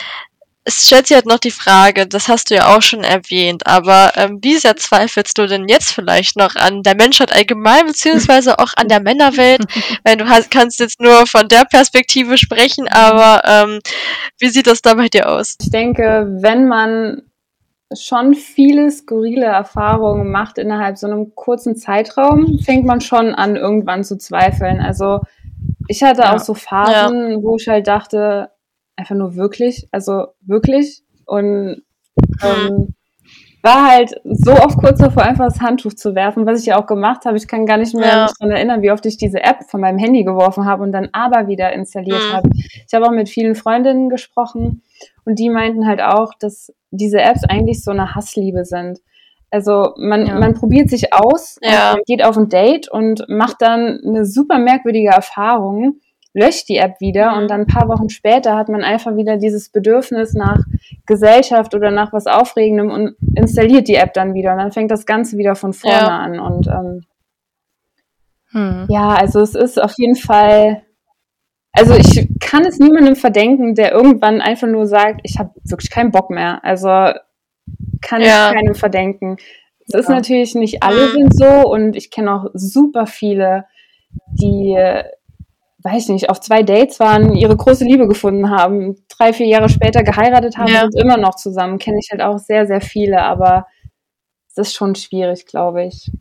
Es 0.63 0.86
stellt 0.86 1.07
sich 1.07 1.15
halt 1.15 1.25
noch 1.25 1.39
die 1.39 1.51
Frage, 1.51 2.07
das 2.07 2.27
hast 2.27 2.49
du 2.49 2.55
ja 2.55 2.75
auch 2.75 2.81
schon 2.81 3.05
erwähnt, 3.05 3.65
aber 3.65 4.12
ähm, 4.17 4.39
wie 4.41 4.57
sehr 4.57 4.75
zweifelst 4.75 5.38
du 5.38 5.47
denn 5.47 5.69
jetzt 5.69 5.93
vielleicht 5.93 6.36
noch 6.36 6.57
an 6.57 6.83
der 6.83 6.93
Menschheit 6.93 7.33
allgemein, 7.33 7.88
beziehungsweise 7.88 8.60
auch 8.60 8.73
an 8.75 8.89
der 8.89 8.99
Männerwelt? 8.99 9.62
Weil 10.03 10.17
du 10.17 10.27
hast, 10.27 10.51
kannst 10.51 10.81
jetzt 10.81 10.99
nur 10.99 11.25
von 11.25 11.47
der 11.47 11.63
Perspektive 11.63 12.38
sprechen, 12.38 12.89
aber 12.89 13.41
ähm, 13.45 13.79
wie 14.39 14.49
sieht 14.49 14.67
das 14.67 14.81
da 14.81 14.95
bei 14.95 15.07
dir 15.07 15.29
aus? 15.29 15.55
Ich 15.62 15.71
denke, 15.71 16.27
wenn 16.41 16.67
man 16.67 17.21
schon 17.95 18.36
viele 18.36 18.91
skurrile 18.91 19.45
Erfahrungen 19.45 20.29
macht 20.29 20.57
innerhalb 20.57 20.97
so 20.97 21.07
einem 21.07 21.33
kurzen 21.36 21.75
Zeitraum, 21.75 22.60
fängt 22.60 22.86
man 22.86 22.99
schon 22.99 23.33
an, 23.33 23.55
irgendwann 23.55 24.03
zu 24.03 24.17
zweifeln. 24.17 24.81
Also 24.81 25.21
ich 25.88 26.04
hatte 26.04 26.21
ja. 26.21 26.36
auch 26.36 26.39
so 26.39 26.54
Phasen, 26.54 27.32
ja. 27.32 27.43
wo 27.43 27.56
ich 27.58 27.67
halt 27.67 27.88
dachte, 27.88 28.52
einfach 28.95 29.15
nur 29.15 29.36
wirklich, 29.36 29.88
also 29.91 30.28
wirklich. 30.41 31.04
Und 31.26 31.84
ähm, 32.41 32.95
war 33.62 33.91
halt 33.91 34.15
so 34.23 34.54
oft 34.54 34.78
kurz 34.78 35.00
davor, 35.00 35.23
einfach 35.23 35.45
das 35.45 35.60
Handtuch 35.60 35.93
zu 35.93 36.15
werfen, 36.15 36.45
was 36.45 36.62
ich 36.62 36.67
ja 36.67 36.82
auch 36.82 36.86
gemacht 36.86 37.26
habe. 37.26 37.38
Ich 37.38 37.47
kann 37.47 37.65
gar 37.65 37.78
nicht 37.78 37.93
mehr 37.93 38.08
ja. 38.08 38.28
daran 38.39 38.56
erinnern, 38.56 38.82
wie 38.82 38.91
oft 38.91 39.06
ich 39.06 39.17
diese 39.17 39.41
App 39.41 39.63
von 39.69 39.82
meinem 39.82 39.97
Handy 39.97 40.23
geworfen 40.23 40.65
habe 40.65 40.84
und 40.84 40.91
dann 40.91 41.10
aber 41.12 41.47
wieder 41.47 41.73
installiert 41.73 42.21
mhm. 42.30 42.34
habe. 42.34 42.50
Ich 42.54 42.93
habe 42.93 43.06
auch 43.06 43.12
mit 43.12 43.30
vielen 43.30 43.56
Freundinnen 43.56 44.10
gesprochen 44.10 44.84
und 45.26 45.39
die 45.39 45.50
meinten 45.50 45.88
halt 45.88 46.02
auch, 46.02 46.34
dass 46.39 46.73
diese 46.91 47.19
Apps 47.19 47.43
eigentlich 47.43 47.84
so 47.84 47.91
eine 47.91 48.15
Hassliebe 48.15 48.63
sind. 48.63 49.00
Also 49.49 49.93
man, 49.97 50.25
ja. 50.25 50.39
man 50.39 50.53
probiert 50.53 50.89
sich 50.89 51.13
aus, 51.13 51.57
ja. 51.62 51.95
geht 52.05 52.23
auf 52.23 52.38
ein 52.38 52.49
Date 52.49 52.89
und 52.89 53.25
macht 53.29 53.62
dann 53.62 54.01
eine 54.05 54.25
super 54.25 54.60
merkwürdige 54.60 55.10
Erfahrung, 55.10 56.01
löscht 56.33 56.67
die 56.67 56.77
App 56.77 56.99
wieder 56.99 57.31
mhm. 57.31 57.38
und 57.38 57.47
dann 57.49 57.62
ein 57.62 57.67
paar 57.67 57.88
Wochen 57.88 58.10
später 58.10 58.55
hat 58.55 58.67
man 58.67 58.83
einfach 58.83 59.15
wieder 59.15 59.38
dieses 59.38 59.69
Bedürfnis 59.69 60.33
nach 60.33 60.60
Gesellschaft 61.05 61.73
oder 61.75 61.91
nach 61.91 62.12
was 62.12 62.27
Aufregendem 62.27 62.91
und 62.91 63.15
installiert 63.36 63.88
die 63.88 63.95
App 63.95 64.13
dann 64.13 64.33
wieder 64.33 64.51
und 64.51 64.57
dann 64.57 64.71
fängt 64.73 64.91
das 64.91 65.05
Ganze 65.05 65.38
wieder 65.38 65.55
von 65.55 65.73
vorne 65.73 65.95
ja. 65.95 66.19
an. 66.19 66.39
Und 66.39 66.67
ähm, 66.67 67.03
hm. 68.52 68.85
ja, 68.89 69.10
also 69.15 69.39
es 69.39 69.56
ist 69.56 69.81
auf 69.81 69.93
jeden 69.98 70.15
Fall 70.15 70.83
also 71.77 71.93
ich 71.93 72.27
kann 72.39 72.65
es 72.65 72.79
niemandem 72.79 73.15
verdenken, 73.15 73.75
der 73.75 73.91
irgendwann 73.91 74.41
einfach 74.41 74.67
nur 74.67 74.87
sagt, 74.87 75.21
ich 75.23 75.37
habe 75.37 75.52
wirklich 75.63 75.91
keinen 75.91 76.12
Bock 76.12 76.31
mehr. 76.31 76.63
Also 76.65 77.13
kann 78.02 78.21
ja. 78.21 78.50
ich 78.50 78.56
keinem 78.56 78.75
verdenken. 78.75 79.37
Es 79.87 79.93
ja. 79.93 80.00
ist 80.00 80.10
natürlich 80.10 80.56
nicht 80.56 80.83
alle 80.83 81.12
sind 81.12 81.33
so 81.33 81.69
und 81.69 81.95
ich 81.95 82.12
kenne 82.12 82.33
auch 82.33 82.45
super 82.54 83.08
viele, 83.08 83.65
die, 84.27 84.75
weiß 85.83 86.04
ich 86.04 86.10
nicht, 86.10 86.29
auf 86.29 86.41
zwei 86.41 86.63
Dates 86.63 87.00
waren, 87.00 87.35
ihre 87.35 87.56
große 87.56 87.85
Liebe 87.85 88.08
gefunden 88.08 88.50
haben, 88.50 88.95
drei, 89.08 89.33
vier 89.33 89.48
Jahre 89.48 89.69
später 89.69 90.04
geheiratet 90.04 90.58
haben 90.58 90.73
ja. 90.73 90.83
und 90.83 90.95
immer 91.00 91.17
noch 91.17 91.35
zusammen. 91.35 91.79
Kenne 91.79 92.00
ich 92.00 92.10
halt 92.12 92.21
auch 92.21 92.37
sehr, 92.37 92.67
sehr 92.67 92.81
viele, 92.81 93.21
aber 93.21 93.67
es 94.50 94.58
ist 94.58 94.75
schon 94.75 94.95
schwierig, 94.95 95.45
glaube 95.45 95.85
ich. 95.85 96.12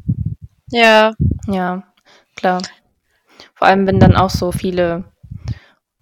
Ja. 0.70 1.12
Ja, 1.48 1.84
klar. 2.36 2.62
Vor 3.54 3.68
allem, 3.68 3.86
wenn 3.86 3.98
dann 3.98 4.16
auch 4.16 4.30
so 4.30 4.52
viele 4.52 5.04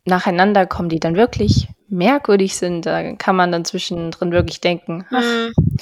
nacheinander 0.04 0.66
kommen, 0.66 0.88
die 0.88 1.00
dann 1.00 1.16
wirklich 1.16 1.68
merkwürdig 1.94 2.56
sind, 2.56 2.86
da 2.86 3.14
kann 3.14 3.36
man 3.36 3.52
dann 3.52 3.64
zwischendrin 3.64 4.32
wirklich 4.32 4.60
denken, 4.60 5.06
ach, 5.10 5.22
mhm. 5.22 5.78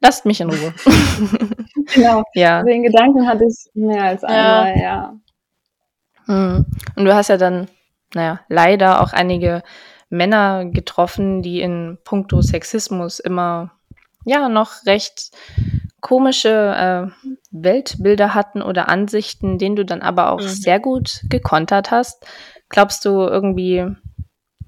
lasst 0.00 0.26
mich 0.26 0.40
in 0.40 0.50
Ruhe. 0.50 0.74
genau. 1.94 2.22
Ja. 2.34 2.62
Den 2.62 2.82
Gedanken 2.82 3.26
hatte 3.26 3.44
ich 3.44 3.70
mehr 3.74 4.04
als 4.04 4.24
einmal, 4.24 4.76
ja. 4.76 4.82
ja. 4.82 5.14
Mhm. 6.26 6.66
Und 6.96 7.04
du 7.04 7.14
hast 7.14 7.28
ja 7.28 7.36
dann, 7.36 7.68
naja, 8.14 8.40
leider 8.48 9.00
auch 9.00 9.12
einige 9.12 9.62
Männer 10.08 10.64
getroffen, 10.66 11.42
die 11.42 11.60
in 11.60 11.98
puncto 12.04 12.42
Sexismus 12.42 13.18
immer 13.20 13.72
ja 14.24 14.48
noch 14.48 14.84
recht 14.86 15.30
komische 16.00 16.50
äh, 16.50 17.30
Weltbilder 17.50 18.34
hatten 18.34 18.62
oder 18.62 18.88
Ansichten, 18.88 19.58
denen 19.58 19.76
du 19.76 19.84
dann 19.84 20.02
aber 20.02 20.30
auch 20.32 20.40
mhm. 20.40 20.48
sehr 20.48 20.80
gut 20.80 21.20
gekontert 21.28 21.90
hast. 21.90 22.26
Glaubst 22.68 23.04
du 23.04 23.10
irgendwie, 23.10 23.86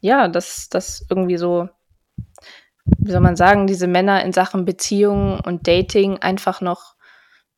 ja, 0.01 0.28
dass 0.28 0.68
das 0.68 1.05
irgendwie 1.11 1.36
so, 1.36 1.68
wie 2.99 3.11
soll 3.11 3.20
man 3.20 3.36
sagen, 3.36 3.66
diese 3.66 3.86
Männer 3.86 4.24
in 4.24 4.32
Sachen 4.32 4.64
Beziehungen 4.64 5.40
und 5.40 5.66
Dating 5.66 6.18
einfach 6.18 6.61
noch, 6.61 6.94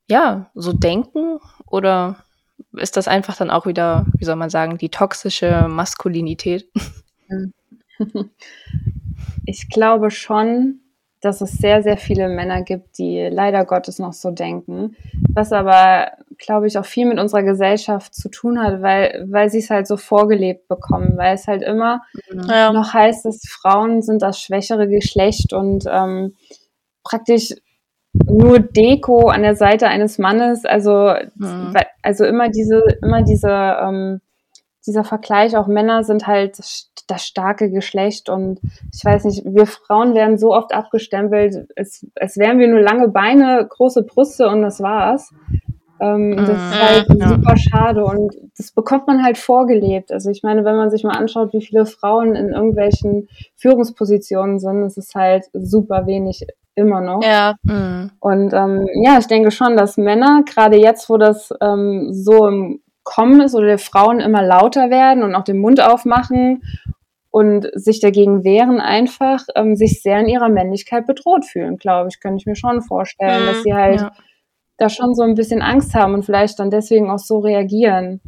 ja, 0.08 0.50
so 0.54 0.72
denken? 0.72 1.38
Oder 1.66 2.24
ist 2.72 2.96
das 2.96 3.08
einfach 3.08 3.36
dann 3.36 3.50
auch 3.50 3.66
wieder, 3.66 4.06
wie 4.14 4.24
soll 4.24 4.36
man 4.36 4.50
sagen, 4.50 4.78
die 4.78 4.90
toxische 4.90 5.66
Maskulinität? 5.68 6.68
Ich 9.46 9.68
glaube 9.68 10.10
schon, 10.10 10.80
dass 11.20 11.40
es 11.40 11.52
sehr, 11.52 11.82
sehr 11.82 11.96
viele 11.96 12.28
Männer 12.28 12.62
gibt, 12.62 12.98
die 12.98 13.28
leider 13.30 13.64
Gottes 13.64 13.98
noch 13.98 14.12
so 14.12 14.30
denken, 14.30 14.96
was 15.28 15.52
aber, 15.52 16.12
glaube 16.40 16.66
ich, 16.66 16.78
auch 16.78 16.84
viel 16.84 17.06
mit 17.06 17.20
unserer 17.20 17.42
Gesellschaft 17.42 18.14
zu 18.14 18.28
tun 18.28 18.60
hat, 18.60 18.82
weil, 18.82 19.26
weil 19.28 19.50
sie 19.50 19.58
es 19.58 19.70
halt 19.70 19.86
so 19.86 19.96
vorgelebt 19.96 20.66
bekommen, 20.68 21.16
weil 21.16 21.34
es 21.34 21.46
halt 21.46 21.62
immer 21.62 22.02
ja. 22.48 22.72
noch 22.72 22.92
heißt, 22.92 23.24
dass 23.24 23.42
Frauen 23.48 24.02
sind 24.02 24.22
das 24.22 24.40
schwächere 24.40 24.88
Geschlecht 24.88 25.52
und 25.52 25.84
ähm, 25.88 26.34
praktisch 27.04 27.54
nur 28.12 28.58
Deko 28.58 29.28
an 29.28 29.42
der 29.42 29.54
Seite 29.54 29.86
eines 29.86 30.18
Mannes, 30.18 30.64
also, 30.64 31.14
mhm. 31.36 31.74
also 32.02 32.24
immer 32.24 32.48
diese, 32.48 32.82
immer 33.02 33.22
diese, 33.22 33.48
ähm, 33.50 34.20
dieser 34.86 35.04
Vergleich, 35.04 35.56
auch 35.56 35.66
Männer 35.66 36.02
sind 36.04 36.26
halt 36.26 36.58
das 37.06 37.26
starke 37.26 37.70
Geschlecht 37.70 38.28
und 38.28 38.60
ich 38.94 39.04
weiß 39.04 39.24
nicht, 39.24 39.44
wir 39.44 39.66
Frauen 39.66 40.14
werden 40.14 40.38
so 40.38 40.54
oft 40.54 40.72
abgestempelt, 40.72 41.68
es, 41.76 42.06
es 42.14 42.36
wären 42.36 42.58
wir 42.58 42.68
nur 42.68 42.80
lange 42.80 43.08
Beine, 43.08 43.66
große 43.68 44.04
Brüste 44.04 44.48
und 44.48 44.62
das 44.62 44.80
war's. 44.80 45.32
Ähm, 46.00 46.36
das 46.36 46.48
ist 46.48 46.56
mhm. 46.56 46.80
halt 46.80 47.06
ja. 47.20 47.28
super 47.28 47.56
schade 47.56 48.04
und 48.04 48.34
das 48.56 48.72
bekommt 48.72 49.06
man 49.06 49.22
halt 49.22 49.36
vorgelebt. 49.36 50.10
Also 50.12 50.30
ich 50.30 50.42
meine, 50.42 50.64
wenn 50.64 50.76
man 50.76 50.90
sich 50.90 51.04
mal 51.04 51.16
anschaut, 51.16 51.52
wie 51.52 51.64
viele 51.64 51.84
Frauen 51.84 52.34
in 52.34 52.50
irgendwelchen 52.50 53.28
Führungspositionen 53.56 54.58
sind, 54.58 54.84
ist 54.84 54.96
es 54.96 55.14
halt 55.14 55.44
super 55.52 56.06
wenig 56.06 56.46
immer 56.74 57.00
noch. 57.00 57.22
Ja. 57.22 57.54
Mhm. 57.62 58.12
Und 58.20 58.52
ähm, 58.54 58.86
ja, 59.04 59.18
ich 59.18 59.26
denke 59.26 59.50
schon, 59.50 59.76
dass 59.76 59.96
Männer, 59.96 60.42
gerade 60.46 60.78
jetzt, 60.78 61.10
wo 61.10 61.18
das 61.18 61.52
ähm, 61.60 62.08
so 62.12 62.46
im 62.46 62.80
Kommen 63.02 63.40
ist 63.40 63.54
oder 63.54 63.76
Frauen 63.78 64.20
immer 64.20 64.42
lauter 64.42 64.90
werden 64.90 65.22
und 65.22 65.34
auch 65.34 65.44
den 65.44 65.58
Mund 65.58 65.82
aufmachen 65.82 66.62
und 67.30 67.68
sich 67.74 68.00
dagegen 68.00 68.44
wehren, 68.44 68.80
einfach 68.80 69.44
ähm, 69.54 69.76
sich 69.76 70.02
sehr 70.02 70.20
in 70.20 70.28
ihrer 70.28 70.48
Männlichkeit 70.48 71.06
bedroht 71.06 71.44
fühlen, 71.44 71.76
glaube 71.76 72.08
ich, 72.10 72.20
könnte 72.20 72.38
ich 72.38 72.46
mir 72.46 72.56
schon 72.56 72.82
vorstellen, 72.82 73.42
mhm, 73.42 73.46
dass 73.46 73.62
sie 73.62 73.74
halt 73.74 74.00
ja. 74.00 74.12
Da 74.80 74.88
schon 74.88 75.14
so 75.14 75.22
ein 75.22 75.34
bisschen 75.34 75.62
Angst 75.62 75.94
haben 75.94 76.14
und 76.14 76.24
vielleicht 76.24 76.58
dann 76.58 76.70
deswegen 76.70 77.10
auch 77.10 77.18
so 77.18 77.38
reagieren. 77.38 78.20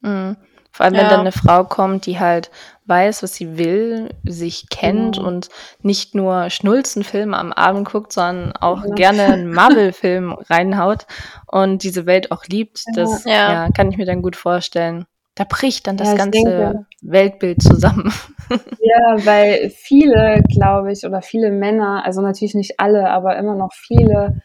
Mhm. 0.00 0.36
Vor 0.70 0.84
allem, 0.84 0.94
ja. 0.94 1.02
wenn 1.02 1.08
dann 1.08 1.20
eine 1.20 1.32
Frau 1.32 1.64
kommt, 1.64 2.06
die 2.06 2.20
halt 2.20 2.50
weiß, 2.86 3.22
was 3.22 3.34
sie 3.34 3.58
will, 3.58 4.10
sich 4.24 4.68
kennt 4.68 5.16
genau. 5.16 5.28
und 5.28 5.48
nicht 5.82 6.14
nur 6.14 6.50
Schnulzenfilme 6.50 7.36
am 7.36 7.52
Abend 7.52 7.88
guckt, 7.88 8.12
sondern 8.12 8.52
auch 8.52 8.84
ja. 8.84 8.94
gerne 8.94 9.24
einen 9.24 9.50
Marvel-Film 9.52 10.32
reinhaut 10.48 11.06
und 11.46 11.82
diese 11.82 12.06
Welt 12.06 12.30
auch 12.32 12.44
liebt, 12.46 12.84
das 12.94 13.24
ja. 13.24 13.68
kann 13.76 13.90
ich 13.90 13.98
mir 13.98 14.06
dann 14.06 14.22
gut 14.22 14.36
vorstellen. 14.36 15.06
Da 15.34 15.44
bricht 15.44 15.86
dann 15.86 15.96
das 15.96 16.16
ganze 16.16 16.30
denke, 16.30 16.86
Weltbild 17.02 17.62
zusammen. 17.62 18.12
Ja, 18.80 19.26
weil 19.26 19.68
viele, 19.68 20.42
glaube 20.48 20.90
ich, 20.90 21.04
oder 21.04 21.20
viele 21.20 21.50
Männer, 21.50 22.02
also 22.06 22.22
natürlich 22.22 22.54
nicht 22.54 22.80
alle, 22.80 23.10
aber 23.10 23.36
immer 23.36 23.54
noch 23.54 23.74
viele, 23.74 24.40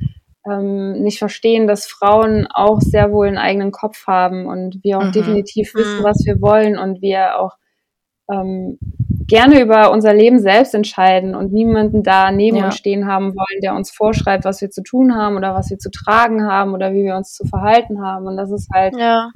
ähm, 0.50 1.02
nicht 1.02 1.20
verstehen, 1.20 1.68
dass 1.68 1.88
Frauen 1.88 2.48
auch 2.54 2.82
sehr 2.82 3.12
wohl 3.12 3.28
einen 3.28 3.38
eigenen 3.38 3.72
Kopf 3.72 4.08
haben 4.08 4.46
und 4.46 4.84
wir 4.84 4.98
auch 4.98 5.06
mhm. 5.06 5.12
definitiv 5.12 5.74
wissen, 5.76 6.00
mhm. 6.00 6.04
was 6.04 6.26
wir 6.26 6.42
wollen 6.42 6.78
und 6.78 7.02
wir 7.02 7.40
auch 7.40 7.58
ähm, 8.32 8.78
gerne 9.28 9.62
über 9.62 9.92
unser 9.92 10.14
Leben 10.14 10.40
selbst 10.40 10.74
entscheiden 10.74 11.36
und 11.36 11.52
niemanden 11.52 12.04
da 12.04 12.32
neben 12.32 12.58
ja. 12.58 12.66
uns 12.66 12.78
stehen 12.78 13.08
haben 13.08 13.36
wollen, 13.36 13.62
der 13.62 13.76
uns 13.76 13.92
vorschreibt, 13.92 14.46
was 14.46 14.62
wir 14.62 14.70
zu 14.70 14.84
tun 14.84 15.16
haben 15.16 15.38
oder 15.38 15.54
was 15.54 15.70
wir 15.70 15.78
zu 15.78 15.90
tragen 15.90 16.46
haben 16.46 16.74
oder 16.74 16.94
wie 16.94 17.04
wir 17.04 17.16
uns 17.16 17.34
zu 17.34 17.46
verhalten 17.46 18.02
haben. 18.02 18.28
Und 18.28 18.38
das 18.38 18.52
ist 18.52 18.70
halt 18.74 18.96
ja. 18.98 19.30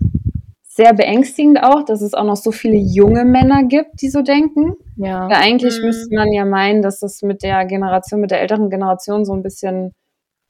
sehr 0.63 0.93
beängstigend 0.93 1.63
auch, 1.63 1.83
dass 1.83 2.01
es 2.01 2.13
auch 2.13 2.25
noch 2.25 2.35
so 2.35 2.51
viele 2.51 2.75
junge 2.75 3.23
Männer 3.23 3.63
gibt, 3.63 4.01
die 4.01 4.09
so 4.09 4.21
denken. 4.21 4.73
Ja. 4.97 5.29
ja 5.29 5.37
eigentlich 5.37 5.79
mhm. 5.79 5.85
müsste 5.85 6.15
man 6.15 6.31
ja 6.31 6.45
meinen, 6.45 6.81
dass 6.81 6.99
das 6.99 7.21
mit 7.21 7.43
der 7.43 7.65
Generation, 7.65 8.21
mit 8.21 8.31
der 8.31 8.41
älteren 8.41 8.69
Generation 8.69 9.25
so 9.25 9.33
ein 9.33 9.43
bisschen 9.43 9.93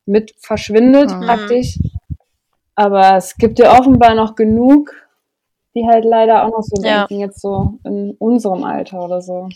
mit 0.07 0.33
verschwindet 0.39 1.11
mhm. 1.11 1.21
praktisch. 1.21 1.79
Aber 2.75 3.17
es 3.17 3.35
gibt 3.35 3.59
ja 3.59 3.77
offenbar 3.77 4.15
noch 4.15 4.35
genug, 4.35 4.91
die 5.75 5.85
halt 5.85 6.05
leider 6.05 6.43
auch 6.43 6.51
noch 6.51 6.63
so 6.63 6.81
ja. 6.83 7.05
denken, 7.05 7.19
jetzt 7.21 7.41
so 7.41 7.79
in 7.83 8.15
unserem 8.19 8.63
Alter 8.63 9.03
oder 9.03 9.21
so. 9.21 9.49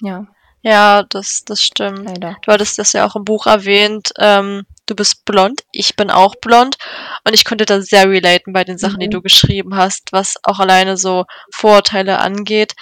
Ja. 0.00 0.26
Ja, 0.62 1.04
das, 1.04 1.44
das 1.44 1.60
stimmt. 1.60 2.04
Leider. 2.04 2.36
Du 2.42 2.52
hattest 2.52 2.78
das 2.78 2.92
ja 2.92 3.06
auch 3.06 3.14
im 3.14 3.24
Buch 3.24 3.46
erwähnt, 3.46 4.12
ähm, 4.18 4.64
du 4.88 4.94
bist 4.94 5.24
blond, 5.24 5.62
ich 5.72 5.96
bin 5.96 6.10
auch 6.10 6.34
blond 6.36 6.76
und 7.24 7.34
ich 7.34 7.44
konnte 7.44 7.64
da 7.64 7.80
sehr 7.80 8.08
relaten 8.08 8.52
bei 8.52 8.64
den 8.64 8.78
Sachen, 8.78 8.96
mhm. 8.96 9.00
die 9.00 9.10
du 9.10 9.22
geschrieben 9.22 9.76
hast, 9.76 10.08
was 10.12 10.36
auch 10.42 10.58
alleine 10.58 10.96
so 10.96 11.24
Vorurteile 11.52 12.18
angeht. 12.18 12.74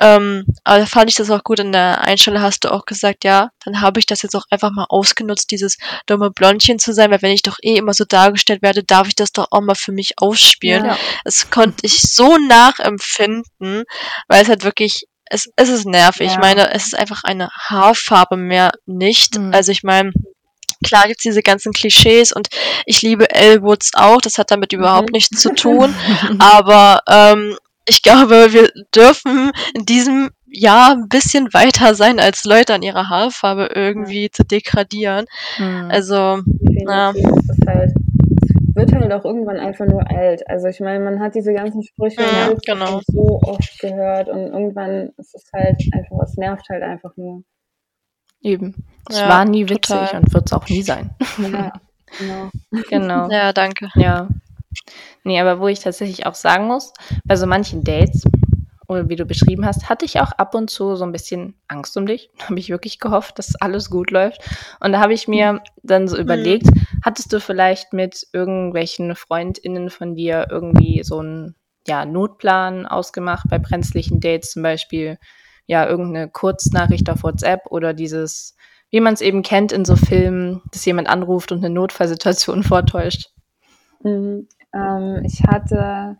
Ähm, 0.00 0.44
aber 0.64 0.80
da 0.80 0.86
fand 0.86 1.10
ich 1.10 1.16
das 1.16 1.30
auch 1.30 1.44
gut 1.44 1.60
in 1.60 1.72
der 1.72 2.02
Einstellung 2.02 2.42
hast 2.42 2.64
du 2.64 2.72
auch 2.72 2.84
gesagt, 2.84 3.24
ja, 3.24 3.50
dann 3.64 3.80
habe 3.80 4.00
ich 4.00 4.06
das 4.06 4.22
jetzt 4.22 4.34
auch 4.34 4.44
einfach 4.50 4.70
mal 4.70 4.86
ausgenutzt, 4.88 5.50
dieses 5.50 5.78
dumme 6.06 6.30
Blondchen 6.30 6.78
zu 6.78 6.92
sein, 6.92 7.10
weil 7.10 7.22
wenn 7.22 7.32
ich 7.32 7.42
doch 7.42 7.58
eh 7.62 7.76
immer 7.76 7.94
so 7.94 8.04
dargestellt 8.04 8.62
werde, 8.62 8.82
darf 8.82 9.06
ich 9.06 9.14
das 9.14 9.32
doch 9.32 9.46
auch 9.50 9.60
mal 9.60 9.74
für 9.74 9.92
mich 9.92 10.14
ausspielen. 10.18 10.84
Ja. 10.84 10.98
Das 11.24 11.50
konnte 11.50 11.86
ich 11.86 12.00
so 12.00 12.36
nachempfinden, 12.38 13.84
weil 14.28 14.42
es 14.42 14.48
halt 14.48 14.64
wirklich 14.64 15.06
es, 15.32 15.48
es 15.56 15.70
ist 15.70 15.86
nervig. 15.86 16.26
Ja. 16.26 16.32
Ich 16.32 16.38
meine, 16.38 16.72
es 16.74 16.86
ist 16.86 16.94
einfach 16.94 17.24
eine 17.24 17.48
Haarfarbe 17.50 18.36
mehr 18.36 18.72
nicht. 18.84 19.38
Mhm. 19.38 19.54
Also 19.54 19.72
ich 19.72 19.82
meine, 19.82 20.12
Klar 20.82 21.08
gibt's 21.08 21.22
diese 21.22 21.42
ganzen 21.42 21.72
Klischees 21.72 22.32
und 22.32 22.48
ich 22.86 23.02
liebe 23.02 23.30
Elwoods 23.30 23.92
auch, 23.94 24.20
das 24.20 24.38
hat 24.38 24.50
damit 24.50 24.72
überhaupt 24.72 25.10
mhm. 25.10 25.14
nichts 25.14 25.40
zu 25.40 25.50
tun. 25.54 25.94
Aber 26.38 27.00
ähm, 27.08 27.56
ich 27.86 28.02
glaube, 28.02 28.52
wir 28.52 28.70
dürfen 28.94 29.50
in 29.74 29.84
diesem 29.84 30.30
Jahr 30.46 30.92
ein 30.92 31.08
bisschen 31.08 31.52
weiter 31.52 31.94
sein, 31.94 32.20
als 32.20 32.44
Leute 32.44 32.74
an 32.74 32.82
ihrer 32.82 33.08
Haarfarbe 33.08 33.70
irgendwie 33.74 34.30
zu 34.30 34.44
degradieren. 34.44 35.26
Mhm. 35.58 35.88
Also, 35.90 36.40
ja. 36.86 37.12
Halt, 37.66 37.92
wird 38.74 38.92
halt 38.92 39.12
auch 39.12 39.24
irgendwann 39.24 39.58
einfach 39.58 39.86
nur 39.86 40.08
alt. 40.10 40.48
Also 40.48 40.68
ich 40.68 40.80
meine, 40.80 41.04
man 41.04 41.20
hat 41.20 41.34
diese 41.34 41.52
ganzen 41.52 41.82
Sprüche 41.82 42.22
ja, 42.22 42.52
genau. 42.64 43.00
so 43.06 43.40
oft 43.42 43.78
gehört 43.80 44.28
und 44.28 44.46
irgendwann 44.48 45.10
ist 45.16 45.34
es 45.34 45.50
halt 45.52 45.76
einfach, 45.92 46.18
es 46.24 46.36
nervt 46.36 46.68
halt 46.70 46.82
einfach 46.82 47.16
nur. 47.16 47.42
Eben. 48.42 48.84
Es 49.08 49.18
ja, 49.18 49.28
war 49.28 49.44
nie 49.44 49.68
witzig 49.68 49.96
total. 49.96 50.20
und 50.20 50.34
wird 50.34 50.46
es 50.46 50.52
auch 50.52 50.68
nie 50.68 50.82
sein. 50.82 51.10
Ja, 51.38 51.72
genau. 52.18 52.50
genau. 52.90 53.28
Ja, 53.30 53.52
danke. 53.54 53.88
Ja. 53.94 54.28
Nee, 55.24 55.40
aber 55.40 55.60
wo 55.60 55.68
ich 55.68 55.80
tatsächlich 55.80 56.26
auch 56.26 56.34
sagen 56.34 56.66
muss, 56.66 56.92
bei 57.24 57.36
so 57.36 57.46
manchen 57.46 57.84
Dates, 57.84 58.24
oder 58.92 59.08
wie 59.08 59.16
du 59.16 59.24
beschrieben 59.24 59.64
hast, 59.64 59.88
hatte 59.88 60.04
ich 60.04 60.20
auch 60.20 60.32
ab 60.32 60.54
und 60.54 60.70
zu 60.70 60.96
so 60.96 61.04
ein 61.04 61.12
bisschen 61.12 61.54
Angst 61.68 61.96
um 61.96 62.06
dich. 62.06 62.30
Da 62.38 62.48
habe 62.48 62.58
ich 62.58 62.68
wirklich 62.68 62.98
gehofft, 62.98 63.38
dass 63.38 63.56
alles 63.56 63.90
gut 63.90 64.10
läuft. 64.10 64.40
Und 64.80 64.92
da 64.92 65.00
habe 65.00 65.14
ich 65.14 65.28
mir 65.28 65.62
dann 65.82 66.08
so 66.08 66.16
mhm. 66.16 66.22
überlegt, 66.22 66.66
hattest 67.04 67.32
du 67.32 67.40
vielleicht 67.40 67.92
mit 67.92 68.26
irgendwelchen 68.32 69.16
FreundInnen 69.16 69.90
von 69.90 70.14
dir 70.14 70.46
irgendwie 70.50 71.02
so 71.02 71.20
einen 71.20 71.56
ja, 71.86 72.04
Notplan 72.04 72.86
ausgemacht 72.86 73.48
bei 73.48 73.58
brenzlichen 73.58 74.20
Dates 74.20 74.52
zum 74.52 74.62
Beispiel? 74.62 75.18
Ja, 75.66 75.86
irgendeine 75.86 76.28
Kurznachricht 76.28 77.08
auf 77.10 77.22
WhatsApp 77.22 77.66
oder 77.70 77.94
dieses, 77.94 78.56
wie 78.90 79.00
man 79.00 79.14
es 79.14 79.20
eben 79.20 79.42
kennt 79.42 79.72
in 79.72 79.84
so 79.84 79.96
Filmen, 79.96 80.62
dass 80.72 80.84
jemand 80.84 81.08
anruft 81.08 81.52
und 81.52 81.64
eine 81.64 81.72
Notfallsituation 81.72 82.62
vortäuscht. 82.62 83.30
Mhm, 84.02 84.48
ähm, 84.74 85.22
ich 85.24 85.42
hatte, 85.44 86.16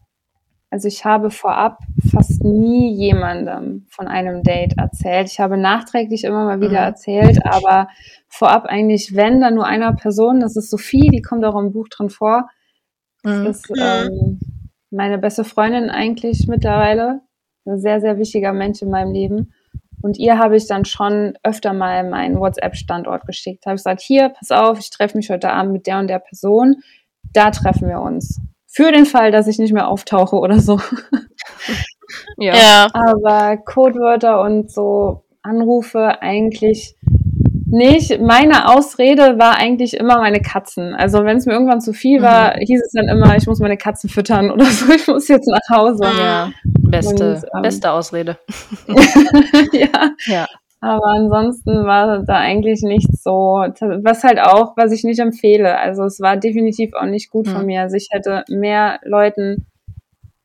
also 0.71 0.89
ich 0.89 1.05
habe 1.05 1.31
vorab 1.31 1.79
fast 2.11 2.45
nie 2.45 2.95
jemandem 2.95 3.87
von 3.89 4.09
einem 4.09 4.43
Date 4.43 4.79
erzählt. 4.79 5.29
Ich 5.29 5.41
habe 5.41 5.57
nachträglich 5.57 6.25
immer 6.25 6.45
mal 6.45 6.61
wieder 6.61 6.81
mhm. 6.81 6.87
erzählt, 6.87 7.45
aber 7.45 7.89
vorab 8.29 8.67
eigentlich, 8.67 9.15
wenn, 9.15 9.41
dann 9.41 9.55
nur 9.55 9.67
einer 9.67 9.93
Person. 9.95 10.41
Das 10.41 10.57
ist 10.57 10.71
Sophie, 10.71 11.09
die 11.09 11.23
kommt 11.23 11.45
auch 11.45 11.59
im 11.59 11.73
Buch 11.73 11.89
drin 11.89 12.11
vor. 12.11 12.49
Das 13.23 13.39
mhm. 13.39 13.47
ist 13.47 13.73
ähm, 13.79 14.41
meine 14.91 15.19
beste 15.19 15.45
Freundin 15.45 15.91
eigentlich 15.91 16.47
mittlerweile. 16.49 17.21
Ein 17.65 17.79
sehr, 17.79 18.01
sehr 18.01 18.19
wichtiger 18.19 18.53
Mensch 18.53 18.83
in 18.83 18.91
meinem 18.91 19.13
Leben. 19.13 19.53
Und 20.03 20.19
ihr 20.19 20.39
habe 20.39 20.57
ich 20.57 20.67
dann 20.67 20.85
schon 20.85 21.35
öfter 21.45 21.73
mal 21.73 22.09
meinen 22.09 22.41
WhatsApp-Standort 22.41 23.25
geschickt. 23.27 23.67
Habe 23.67 23.77
gesagt, 23.77 24.01
hier, 24.01 24.31
pass 24.31 24.51
auf, 24.51 24.81
ich 24.81 24.91
treffe 24.91 25.17
mich 25.17 25.31
heute 25.31 25.51
Abend 25.51 25.73
mit 25.73 25.87
der 25.87 26.01
und 26.01 26.09
der 26.09 26.19
Person. 26.19 26.83
Da 27.33 27.51
treffen 27.51 27.89
wir 27.89 28.01
uns. 28.01 28.41
Für 28.67 28.91
den 28.91 29.07
Fall, 29.07 29.31
dass 29.31 29.47
ich 29.47 29.59
nicht 29.59 29.73
mehr 29.73 29.89
auftauche 29.89 30.37
oder 30.37 30.59
so. 30.59 30.81
ja. 32.37 32.55
ja. 32.55 32.87
Aber 32.93 33.57
Codewörter 33.59 34.43
und 34.43 34.71
so 34.71 35.25
Anrufe 35.43 36.21
eigentlich 36.21 36.97
nicht. 37.73 38.21
Meine 38.21 38.69
Ausrede 38.69 39.39
war 39.39 39.57
eigentlich 39.57 39.95
immer 39.95 40.19
meine 40.19 40.41
Katzen. 40.41 40.95
Also 40.95 41.25
wenn 41.25 41.39
es 41.39 41.47
mir 41.47 41.55
irgendwann 41.55 41.81
zu 41.81 41.93
viel 41.93 42.23
war, 42.23 42.57
mhm. 42.57 42.61
hieß 42.61 42.81
es 42.81 42.93
dann 42.93 43.09
immer, 43.09 43.37
ich 43.37 43.47
muss 43.47 43.59
meine 43.59 43.77
Katzen 43.77 44.09
füttern 44.09 44.51
oder 44.51 44.65
so, 44.67 44.93
ich 44.93 45.07
muss 45.09 45.29
jetzt 45.29 45.49
nach 45.49 45.77
Hause. 45.77 46.05
Ja, 46.05 46.51
beste, 46.65 47.35
Und, 47.35 47.45
ähm, 47.55 47.63
beste 47.63 47.91
Ausrede. 47.91 48.39
ja. 49.73 50.11
ja. 50.27 50.47
Aber 50.81 51.07
ansonsten 51.07 51.87
war 51.87 52.25
da 52.25 52.35
eigentlich 52.35 52.83
nichts 52.83 53.23
so, 53.23 53.65
was 54.03 54.25
halt 54.25 54.41
auch, 54.41 54.77
was 54.77 54.91
ich 54.91 55.05
nicht 55.05 55.21
empfehle. 55.21 55.79
Also 55.79 56.05
es 56.05 56.21
war 56.21 56.37
definitiv 56.37 56.93
auch 56.95 57.07
nicht 57.07 57.31
gut 57.31 57.47
mhm. 57.47 57.51
von 57.53 57.67
mir. 57.67 57.83
Also 57.83 57.97
ich 57.97 58.09
hätte 58.11 58.45
mehr 58.49 58.99
Leuten 59.05 59.67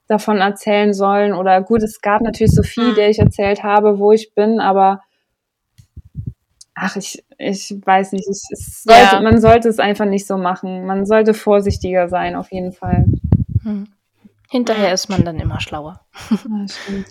davon 0.08 0.38
erzählen 0.38 0.94
sollen 0.94 1.34
oder 1.34 1.62
gut, 1.62 1.84
es 1.84 2.02
gab 2.02 2.22
natürlich 2.22 2.54
so 2.54 2.64
viel, 2.64 2.92
mhm. 2.92 2.96
der 2.96 3.10
ich 3.10 3.20
erzählt 3.20 3.64
habe, 3.64 4.00
wo 4.00 4.12
ich 4.12 4.34
bin, 4.34 4.60
aber 4.60 5.02
ach, 6.78 6.96
ich, 6.96 7.24
ich 7.38 7.76
weiß 7.84 8.12
nicht, 8.14 8.28
ich, 8.30 8.42
sollte, 8.50 9.16
ja. 9.16 9.22
man 9.22 9.42
sollte 9.42 9.68
es 9.68 9.80
einfach 9.80 10.06
nicht 10.06 10.28
so 10.28 10.38
machen. 10.38 10.86
Man 10.86 11.06
sollte 11.06 11.34
vorsichtiger 11.34 12.08
sein, 12.08 12.36
auf 12.36 12.52
jeden 12.52 12.72
Fall. 12.72 13.06
Hm. 13.64 13.88
Hinterher 14.50 14.94
ist 14.94 15.10
man 15.10 15.26
dann 15.26 15.40
immer 15.40 15.60
schlauer. 15.60 16.06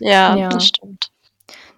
Ja, 0.00 0.36
ja, 0.36 0.48
das 0.48 0.66
stimmt. 0.66 1.10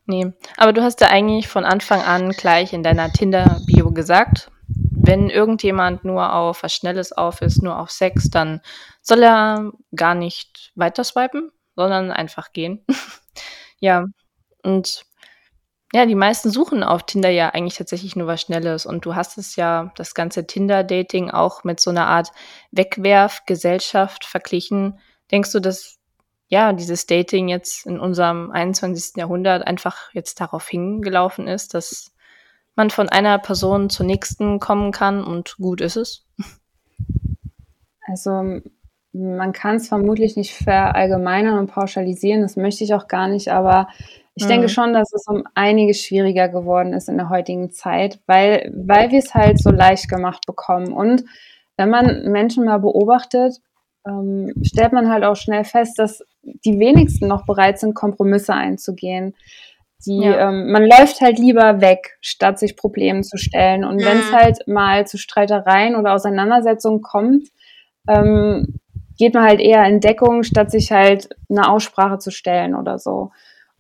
Nee, 0.07 0.33
aber 0.57 0.73
du 0.73 0.83
hast 0.83 1.01
ja 1.01 1.09
eigentlich 1.09 1.49
von 1.49 1.65
Anfang 1.65 2.01
an 2.01 2.31
gleich 2.31 2.73
in 2.73 2.83
deiner 2.83 3.11
Tinder-Bio 3.13 3.91
gesagt, 3.91 4.51
wenn 4.69 5.29
irgendjemand 5.29 6.05
nur 6.05 6.33
auf 6.33 6.63
was 6.63 6.75
Schnelles 6.75 7.13
auf 7.13 7.43
ist, 7.43 7.63
nur 7.63 7.79
auf 7.79 7.91
Sex, 7.91 8.31
dann 8.31 8.61
soll 9.03 9.23
er 9.23 9.73
gar 9.95 10.15
nicht 10.15 10.73
weiter 10.77 11.05
swipen, 11.05 11.51
sondern 11.77 12.11
einfach 12.11 12.53
gehen. 12.53 12.85
ja, 13.81 14.07
und 14.63 15.05
ja, 15.93 16.05
die 16.05 16.15
meisten 16.15 16.51
suchen 16.51 16.83
auf 16.83 17.05
Tinder 17.05 17.31
ja 17.31 17.51
eigentlich 17.51 17.77
tatsächlich 17.77 18.15
nur 18.15 18.27
was 18.27 18.43
Schnelles. 18.43 18.85
Und 18.85 19.07
du 19.07 19.15
hast 19.15 19.39
es 19.39 19.57
ja, 19.57 19.91
das 19.97 20.15
ganze 20.15 20.47
Tinder-Dating 20.47 21.31
auch 21.31 21.65
mit 21.65 21.81
so 21.81 21.91
einer 21.91 22.07
Art 22.07 22.31
Wegwerfgesellschaft 22.73 24.27
verglichen. 24.27 24.99
Denkst 25.31 25.53
du, 25.53 25.61
dass 25.61 25.99
ja, 26.49 26.73
dieses 26.73 27.07
Dating 27.07 27.49
jetzt 27.49 27.87
in 27.87 28.01
unserem 28.01 28.51
21. 28.51 29.17
Jahrhundert 29.17 29.67
einfach 29.67 30.13
jetzt 30.15 30.41
darauf 30.41 30.67
hingelaufen 30.67 31.47
ist, 31.47 31.75
dass 31.75 32.13
man 32.75 32.91
von 32.91 33.09
einer 33.09 33.39
Person 33.39 33.91
zur 33.91 34.07
nächsten 34.07 34.59
kommen 34.59 34.93
kann 34.93 35.23
und 35.25 35.57
gut 35.59 35.81
ist 35.81 35.97
es? 35.97 36.27
Also 38.07 38.61
man 39.13 39.53
kann 39.53 39.77
es 39.77 39.89
vermutlich 39.89 40.37
nicht 40.37 40.55
verallgemeinern 40.55 41.59
und 41.59 41.71
pauschalisieren, 41.71 42.41
das 42.41 42.57
möchte 42.57 42.85
ich 42.85 42.95
auch 42.95 43.09
gar 43.09 43.29
nicht, 43.29 43.49
aber 43.49 43.89
ich 44.39 44.45
mhm. 44.45 44.49
denke 44.49 44.69
schon, 44.69 44.93
dass 44.93 45.13
es 45.13 45.27
um 45.27 45.43
einiges 45.55 46.01
schwieriger 46.01 46.49
geworden 46.49 46.93
ist 46.93 47.09
in 47.09 47.17
der 47.17 47.29
heutigen 47.29 47.71
Zeit, 47.71 48.21
weil, 48.27 48.73
weil 48.73 49.11
wir 49.11 49.19
es 49.19 49.35
halt 49.35 49.61
so 49.61 49.71
leicht 49.71 50.09
gemacht 50.09 50.47
bekommen. 50.47 50.93
Und 50.93 51.25
wenn 51.77 51.91
man 51.91 52.31
Menschen 52.31 52.65
mal 52.65 52.79
beobachtet, 52.79 53.57
ähm, 54.07 54.53
stellt 54.63 54.93
man 54.93 55.11
halt 55.11 55.25
auch 55.25 55.35
schnell 55.35 55.65
fest, 55.65 55.99
dass 55.99 56.23
die 56.43 56.79
wenigsten 56.79 57.27
noch 57.27 57.47
bereit 57.47 57.81
sind, 57.81 57.95
Kompromisse 57.95 58.55
einzugehen. 58.55 59.35
Die, 60.07 60.21
ja. 60.21 60.49
ähm, 60.49 60.71
man 60.71 60.85
läuft 60.85 61.21
halt 61.21 61.41
lieber 61.41 61.81
weg, 61.81 62.17
statt 62.21 62.61
sich 62.61 62.77
Problemen 62.77 63.25
zu 63.25 63.39
stellen. 63.39 63.85
Und 63.85 63.97
mhm. 63.97 64.05
wenn 64.05 64.19
es 64.19 64.33
halt 64.33 64.69
mal 64.69 65.05
zu 65.05 65.19
Streitereien 65.19 65.97
oder 65.97 66.13
Auseinandersetzungen 66.15 67.03
kommt, 67.03 67.49
ähm, 68.09 68.79
geht 69.19 69.35
man 69.35 69.43
halt 69.43 69.61
eher 69.61 69.85
in 69.87 69.99
Deckung, 69.99 70.45
statt 70.45 70.71
sich 70.71 70.93
halt 70.93 71.29
eine 71.51 71.69
Aussprache 71.69 72.19
zu 72.19 72.31
stellen 72.31 72.77
oder 72.77 73.01
so. 73.01 73.33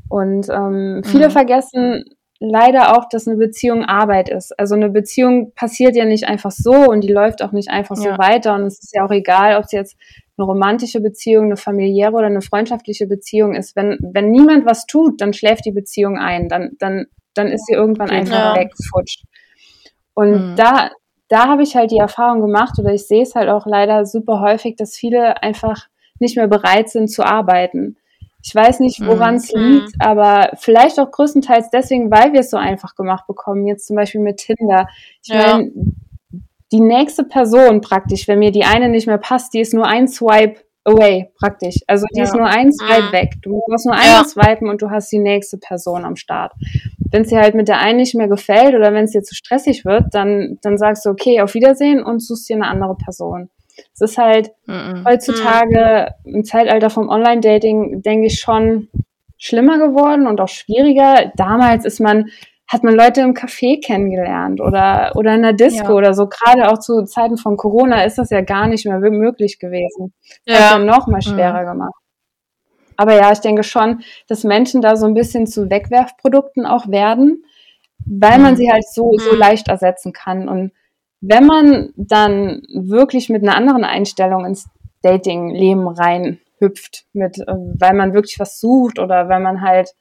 Und 0.08 0.48
ähm, 0.48 1.02
viele 1.04 1.28
mhm. 1.28 1.32
vergessen 1.32 2.04
leider 2.40 2.96
auch, 2.96 3.08
dass 3.08 3.26
eine 3.26 3.36
Beziehung 3.36 3.84
Arbeit 3.84 4.28
ist. 4.28 4.58
Also 4.58 4.74
eine 4.74 4.90
Beziehung 4.90 5.52
passiert 5.54 5.96
ja 5.96 6.04
nicht 6.04 6.28
einfach 6.28 6.52
so 6.52 6.72
und 6.72 7.02
die 7.02 7.12
läuft 7.12 7.42
auch 7.42 7.52
nicht 7.52 7.68
einfach 7.68 7.96
so 7.96 8.10
weiter. 8.10 8.54
Und 8.54 8.62
es 8.62 8.78
ist 8.78 8.94
ja 8.94 9.04
auch 9.04 9.10
egal, 9.10 9.56
ob 9.56 9.64
es 9.64 9.72
jetzt 9.72 9.96
eine 10.36 10.46
romantische 10.46 11.00
Beziehung, 11.00 11.46
eine 11.46 11.56
familiäre 11.56 12.12
oder 12.12 12.26
eine 12.26 12.42
freundschaftliche 12.42 13.06
Beziehung 13.08 13.54
ist. 13.54 13.74
Wenn, 13.74 13.98
wenn 14.00 14.30
niemand 14.30 14.66
was 14.66 14.86
tut, 14.86 15.20
dann 15.20 15.32
schläft 15.32 15.64
die 15.64 15.72
Beziehung 15.72 16.16
ein. 16.16 16.48
Dann, 16.48 16.76
dann, 16.78 17.06
dann 17.34 17.48
ist 17.48 17.66
sie 17.66 17.74
irgendwann 17.74 18.10
einfach 18.10 18.54
ja. 18.54 18.56
wegfutscht. 18.56 19.24
Und 20.14 20.52
mhm. 20.52 20.56
da, 20.56 20.90
da 21.28 21.48
habe 21.48 21.64
ich 21.64 21.74
halt 21.74 21.90
die 21.90 21.98
Erfahrung 21.98 22.40
gemacht 22.40 22.78
oder 22.78 22.92
ich 22.92 23.06
sehe 23.06 23.22
es 23.22 23.34
halt 23.34 23.48
auch 23.48 23.66
leider 23.66 24.06
super 24.06 24.40
häufig, 24.40 24.76
dass 24.76 24.96
viele 24.96 25.42
einfach 25.42 25.88
nicht 26.20 26.36
mehr 26.36 26.48
bereit 26.48 26.88
sind 26.88 27.08
zu 27.10 27.24
arbeiten. 27.24 27.96
Ich 28.48 28.54
weiß 28.54 28.80
nicht, 28.80 29.06
woran 29.06 29.34
es 29.34 29.52
mhm. 29.52 29.60
liegt, 29.60 29.92
aber 29.98 30.50
vielleicht 30.56 30.98
auch 30.98 31.10
größtenteils 31.10 31.68
deswegen, 31.70 32.10
weil 32.10 32.32
wir 32.32 32.40
es 32.40 32.50
so 32.50 32.56
einfach 32.56 32.94
gemacht 32.94 33.26
bekommen. 33.26 33.66
Jetzt 33.66 33.86
zum 33.86 33.96
Beispiel 33.96 34.22
mit 34.22 34.38
Tinder. 34.38 34.88
Ich 35.22 35.28
ja. 35.28 35.58
meine, 35.58 35.70
die 36.72 36.80
nächste 36.80 37.24
Person 37.24 37.82
praktisch, 37.82 38.26
wenn 38.26 38.38
mir 38.38 38.50
die 38.50 38.64
eine 38.64 38.88
nicht 38.88 39.06
mehr 39.06 39.18
passt, 39.18 39.52
die 39.52 39.60
ist 39.60 39.74
nur 39.74 39.86
ein 39.86 40.08
Swipe 40.08 40.60
away 40.84 41.30
praktisch. 41.38 41.76
Also 41.86 42.06
die 42.14 42.20
ja. 42.20 42.24
ist 42.24 42.34
nur 42.34 42.46
ein 42.46 42.72
Swipe 42.72 43.08
mhm. 43.08 43.12
weg. 43.12 43.32
Du 43.42 43.60
musst 43.68 43.84
nur 43.84 43.94
einmal 43.94 44.22
ja. 44.22 44.24
swipen 44.24 44.68
und 44.70 44.80
du 44.80 44.90
hast 44.90 45.12
die 45.12 45.18
nächste 45.18 45.58
Person 45.58 46.06
am 46.06 46.16
Start. 46.16 46.52
Wenn 47.10 47.22
es 47.22 47.28
dir 47.28 47.40
halt 47.40 47.54
mit 47.54 47.68
der 47.68 47.80
einen 47.80 47.98
nicht 47.98 48.14
mehr 48.14 48.28
gefällt 48.28 48.74
oder 48.74 48.94
wenn 48.94 49.04
es 49.04 49.12
dir 49.12 49.22
zu 49.22 49.34
stressig 49.34 49.84
wird, 49.84 50.06
dann, 50.12 50.58
dann 50.62 50.78
sagst 50.78 51.04
du, 51.04 51.10
okay, 51.10 51.42
auf 51.42 51.52
Wiedersehen 51.52 52.02
und 52.02 52.20
suchst 52.22 52.48
dir 52.48 52.56
eine 52.56 52.68
andere 52.68 52.96
Person. 52.96 53.50
Es 53.94 54.00
ist 54.00 54.18
halt 54.18 54.50
mm 54.66 55.04
heutzutage 55.06 56.14
mm. 56.24 56.34
im 56.34 56.44
Zeitalter 56.44 56.90
vom 56.90 57.08
Online-Dating, 57.08 58.02
denke 58.02 58.26
ich, 58.26 58.40
schon 58.40 58.88
schlimmer 59.38 59.78
geworden 59.78 60.26
und 60.26 60.40
auch 60.40 60.48
schwieriger. 60.48 61.32
Damals 61.36 61.84
ist 61.84 62.00
man, 62.00 62.30
hat 62.66 62.82
man 62.82 62.94
Leute 62.94 63.20
im 63.22 63.34
Café 63.34 63.80
kennengelernt 63.84 64.60
oder, 64.60 65.12
oder 65.14 65.34
in 65.34 65.42
der 65.42 65.52
Disco 65.52 65.92
ja. 65.92 65.94
oder 65.94 66.14
so. 66.14 66.26
Gerade 66.26 66.70
auch 66.70 66.78
zu 66.78 67.04
Zeiten 67.04 67.38
von 67.38 67.56
Corona 67.56 68.04
ist 68.04 68.18
das 68.18 68.30
ja 68.30 68.40
gar 68.40 68.66
nicht 68.66 68.84
mehr 68.84 68.98
möglich 68.98 69.58
gewesen. 69.58 70.12
Das 70.44 70.58
ja. 70.58 70.64
hat 70.64 70.78
ja 70.78 70.84
noch 70.84 71.06
mal 71.06 71.22
schwerer 71.22 71.62
mhm. 71.62 71.70
gemacht. 71.70 71.94
Aber 72.96 73.14
ja, 73.14 73.30
ich 73.30 73.38
denke 73.38 73.62
schon, 73.62 74.02
dass 74.26 74.42
Menschen 74.42 74.82
da 74.82 74.96
so 74.96 75.06
ein 75.06 75.14
bisschen 75.14 75.46
zu 75.46 75.70
Wegwerfprodukten 75.70 76.66
auch 76.66 76.88
werden, 76.88 77.44
weil 78.04 78.40
man 78.40 78.56
sie 78.56 78.72
halt 78.72 78.84
so, 78.88 79.12
so 79.18 79.32
mhm. 79.32 79.38
leicht 79.38 79.68
ersetzen 79.68 80.12
kann. 80.12 80.48
Und 80.48 80.72
wenn 81.20 81.46
man 81.46 81.90
dann 81.96 82.62
wirklich 82.72 83.28
mit 83.28 83.42
einer 83.42 83.56
anderen 83.56 83.84
Einstellung 83.84 84.44
ins 84.44 84.68
Dating-Leben 85.02 85.88
reinhüpft, 85.88 87.06
mit, 87.12 87.38
äh, 87.38 87.44
weil 87.46 87.94
man 87.94 88.14
wirklich 88.14 88.38
was 88.38 88.60
sucht 88.60 88.98
oder 88.98 89.28
weil 89.28 89.40
man 89.40 89.62
halt 89.62 89.94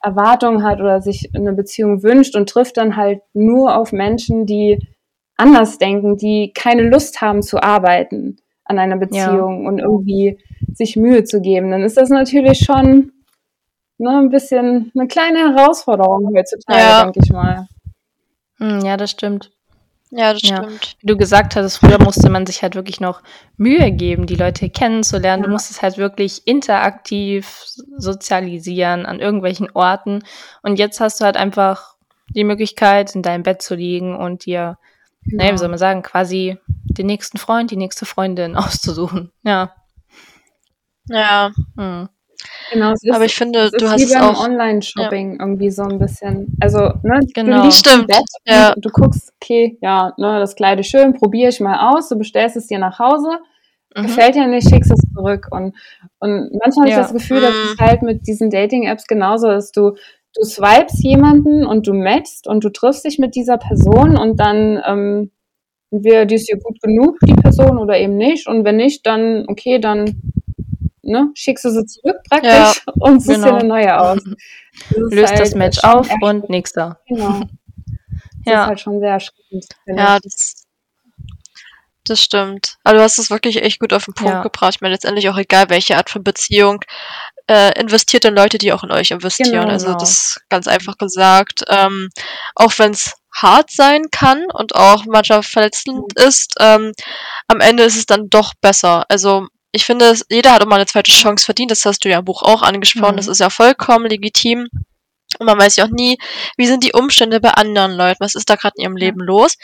Erwartungen 0.00 0.62
hat 0.62 0.80
oder 0.80 1.00
sich 1.00 1.30
eine 1.34 1.52
Beziehung 1.52 2.02
wünscht 2.02 2.36
und 2.36 2.48
trifft 2.48 2.76
dann 2.76 2.96
halt 2.96 3.22
nur 3.32 3.76
auf 3.76 3.92
Menschen, 3.92 4.46
die 4.46 4.86
anders 5.36 5.78
denken, 5.78 6.16
die 6.16 6.52
keine 6.54 6.82
Lust 6.82 7.20
haben 7.20 7.42
zu 7.42 7.62
arbeiten 7.62 8.36
an 8.64 8.78
einer 8.78 8.96
Beziehung 8.96 9.62
ja. 9.62 9.68
und 9.68 9.78
irgendwie 9.78 10.38
sich 10.72 10.96
Mühe 10.96 11.24
zu 11.24 11.40
geben, 11.40 11.70
dann 11.70 11.82
ist 11.82 11.96
das 11.96 12.08
natürlich 12.08 12.58
schon 12.58 13.12
ne, 13.98 14.18
ein 14.18 14.30
bisschen 14.30 14.90
eine 14.94 15.06
kleine 15.06 15.54
Herausforderung 15.54 16.32
heutzutage, 16.34 16.78
ja. 16.78 17.02
denke 17.04 17.20
ich 17.22 17.32
mal. 17.32 17.66
Hm, 18.58 18.80
ja, 18.84 18.96
das 18.96 19.10
stimmt. 19.10 19.52
Ja, 20.16 20.32
das 20.32 20.42
ja. 20.42 20.62
stimmt. 20.62 20.96
Wie 21.00 21.06
du 21.06 21.16
gesagt 21.16 21.56
hast, 21.56 21.78
früher 21.78 22.00
musste 22.00 22.30
man 22.30 22.46
sich 22.46 22.62
halt 22.62 22.76
wirklich 22.76 23.00
noch 23.00 23.20
Mühe 23.56 23.90
geben, 23.90 24.26
die 24.26 24.36
Leute 24.36 24.70
kennenzulernen. 24.70 25.42
Ja. 25.42 25.46
Du 25.48 25.52
musstest 25.52 25.82
halt 25.82 25.98
wirklich 25.98 26.46
interaktiv 26.46 27.64
sozialisieren 27.96 29.06
an 29.06 29.18
irgendwelchen 29.18 29.70
Orten. 29.72 30.22
Und 30.62 30.78
jetzt 30.78 31.00
hast 31.00 31.20
du 31.20 31.24
halt 31.24 31.36
einfach 31.36 31.96
die 32.28 32.44
Möglichkeit, 32.44 33.14
in 33.16 33.22
deinem 33.22 33.42
Bett 33.42 33.60
zu 33.60 33.74
liegen 33.74 34.16
und 34.16 34.46
dir, 34.46 34.78
ja. 35.24 35.36
naja, 35.36 35.52
wie 35.52 35.58
soll 35.58 35.68
man 35.68 35.78
sagen, 35.78 36.02
quasi 36.02 36.58
den 36.66 37.06
nächsten 37.06 37.38
Freund, 37.38 37.72
die 37.72 37.76
nächste 37.76 38.06
Freundin 38.06 38.56
auszusuchen. 38.56 39.32
Ja. 39.42 39.74
Ja. 41.08 41.50
Hm. 41.76 42.08
Genau, 42.72 42.92
ist, 42.92 43.08
aber 43.10 43.24
ich 43.24 43.34
finde, 43.34 43.70
du 43.70 43.88
hast 43.88 44.02
es 44.02 44.14
auch 44.16 44.44
Online-Shopping 44.44 45.32
ja. 45.32 45.36
irgendwie 45.40 45.70
so 45.70 45.82
ein 45.82 45.98
bisschen. 45.98 46.56
Also, 46.60 46.92
ne, 47.02 47.20
genau. 47.34 47.64
du 47.64 47.70
Stimmt. 47.70 48.08
Bett 48.08 48.24
ja. 48.46 48.74
du 48.76 48.90
guckst, 48.90 49.32
okay, 49.40 49.78
ja, 49.80 50.12
ne, 50.18 50.38
das 50.38 50.54
Kleid 50.54 50.80
ist 50.80 50.88
schön, 50.88 51.14
probiere 51.14 51.50
ich 51.50 51.60
mal 51.60 51.94
aus, 51.94 52.08
du 52.08 52.16
bestellst 52.16 52.56
es 52.56 52.66
dir 52.66 52.78
nach 52.78 52.98
Hause, 52.98 53.38
mhm. 53.96 54.02
gefällt 54.02 54.34
dir 54.34 54.46
nicht, 54.46 54.68
schickst 54.68 54.92
es 54.92 55.00
zurück. 55.14 55.48
Und, 55.50 55.74
und 56.18 56.50
manchmal 56.62 56.88
ja. 56.88 56.96
habe 56.96 57.02
ich 57.02 57.10
das 57.10 57.12
Gefühl, 57.12 57.40
dass 57.40 57.54
es 57.54 57.78
mhm. 57.78 57.84
halt 57.84 58.02
mit 58.02 58.26
diesen 58.26 58.50
Dating-Apps 58.50 59.06
genauso 59.06 59.50
ist. 59.50 59.76
Du, 59.76 59.94
du 60.34 60.44
swipes 60.44 61.02
jemanden 61.02 61.64
und 61.64 61.86
du 61.86 61.94
matchst 61.94 62.46
und 62.46 62.64
du 62.64 62.70
triffst 62.70 63.04
dich 63.04 63.18
mit 63.18 63.34
dieser 63.34 63.58
Person 63.58 64.16
und 64.16 64.40
dann 64.40 64.82
ähm, 64.86 65.30
entweder 65.94 66.26
die 66.26 66.34
ist 66.34 66.48
dir 66.48 66.58
gut 66.58 66.80
genug, 66.82 67.18
die 67.26 67.34
Person, 67.34 67.78
oder 67.78 67.98
eben 67.98 68.16
nicht. 68.16 68.48
Und 68.48 68.64
wenn 68.64 68.76
nicht, 68.76 69.06
dann, 69.06 69.44
okay, 69.48 69.78
dann 69.78 70.20
ne, 71.04 71.30
schickst 71.34 71.64
du 71.64 71.70
sie 71.70 71.86
zurück 71.86 72.16
praktisch 72.28 72.50
ja, 72.50 72.72
und 72.98 73.20
suchst 73.22 73.42
genau. 73.42 73.52
dir 73.52 73.58
eine 73.58 73.68
neue 73.68 74.00
aus. 74.00 74.18
Das 74.90 75.12
Löst 75.12 75.30
halt 75.30 75.40
das 75.40 75.54
Match 75.54 75.84
auf 75.84 76.08
und 76.20 76.50
nächster. 76.50 77.00
Genau. 77.08 77.42
Das 78.44 78.52
ja. 78.52 78.62
ist 78.62 78.68
halt 78.68 78.80
schon 78.80 79.00
sehr 79.00 79.12
erschreckend. 79.12 79.66
Ja, 79.86 80.18
das, 80.20 80.66
das 82.04 82.20
stimmt. 82.20 82.76
Aber 82.84 82.98
du 82.98 83.02
hast 83.02 83.18
es 83.18 83.30
wirklich 83.30 83.62
echt 83.62 83.80
gut 83.80 83.94
auf 83.94 84.04
den 84.04 84.12
Punkt 84.12 84.34
ja. 84.34 84.42
gebracht. 84.42 84.74
Ich 84.74 84.80
meine, 84.82 84.92
letztendlich 84.92 85.30
auch 85.30 85.38
egal, 85.38 85.70
welche 85.70 85.96
Art 85.96 86.10
von 86.10 86.22
Beziehung, 86.22 86.84
äh, 87.48 87.78
investiert 87.80 88.26
in 88.26 88.34
Leute, 88.34 88.58
die 88.58 88.72
auch 88.72 88.84
in 88.84 88.92
euch 88.92 89.10
investieren. 89.12 89.52
Genau, 89.52 89.68
also 89.68 89.86
genau. 89.86 89.98
das 89.98 90.40
ganz 90.50 90.66
einfach 90.66 90.98
gesagt. 90.98 91.64
Ähm, 91.68 92.10
auch 92.54 92.72
wenn 92.76 92.92
es 92.92 93.14
hart 93.34 93.70
sein 93.70 94.02
kann 94.10 94.44
und 94.52 94.74
auch 94.74 95.04
manchmal 95.06 95.42
verletzend 95.42 95.96
mhm. 95.96 96.26
ist, 96.26 96.54
ähm, 96.60 96.92
am 97.48 97.60
Ende 97.60 97.82
ist 97.82 97.96
es 97.96 98.06
dann 98.06 98.28
doch 98.28 98.52
besser. 98.60 99.04
Also 99.08 99.48
ich 99.74 99.84
finde, 99.84 100.14
jeder 100.30 100.52
hat 100.52 100.62
immer 100.62 100.76
eine 100.76 100.86
zweite 100.86 101.10
Chance 101.10 101.44
verdient. 101.44 101.72
Das 101.72 101.84
hast 101.84 102.04
du 102.04 102.08
ja 102.08 102.20
im 102.20 102.24
Buch 102.24 102.42
auch 102.42 102.62
angesprochen. 102.62 103.14
Mhm. 103.14 103.18
Das 103.18 103.26
ist 103.26 103.40
ja 103.40 103.50
vollkommen 103.50 104.06
legitim. 104.06 104.68
Und 105.40 105.46
man 105.46 105.58
weiß 105.58 105.74
ja 105.76 105.84
auch 105.84 105.90
nie, 105.90 106.16
wie 106.56 106.66
sind 106.66 106.84
die 106.84 106.92
Umstände 106.92 107.40
bei 107.40 107.50
anderen 107.50 107.92
Leuten, 107.92 108.20
was 108.20 108.36
ist 108.36 108.48
da 108.48 108.54
gerade 108.54 108.74
in 108.76 108.84
ihrem 108.84 108.96
Leben 108.96 109.18
los. 109.18 109.56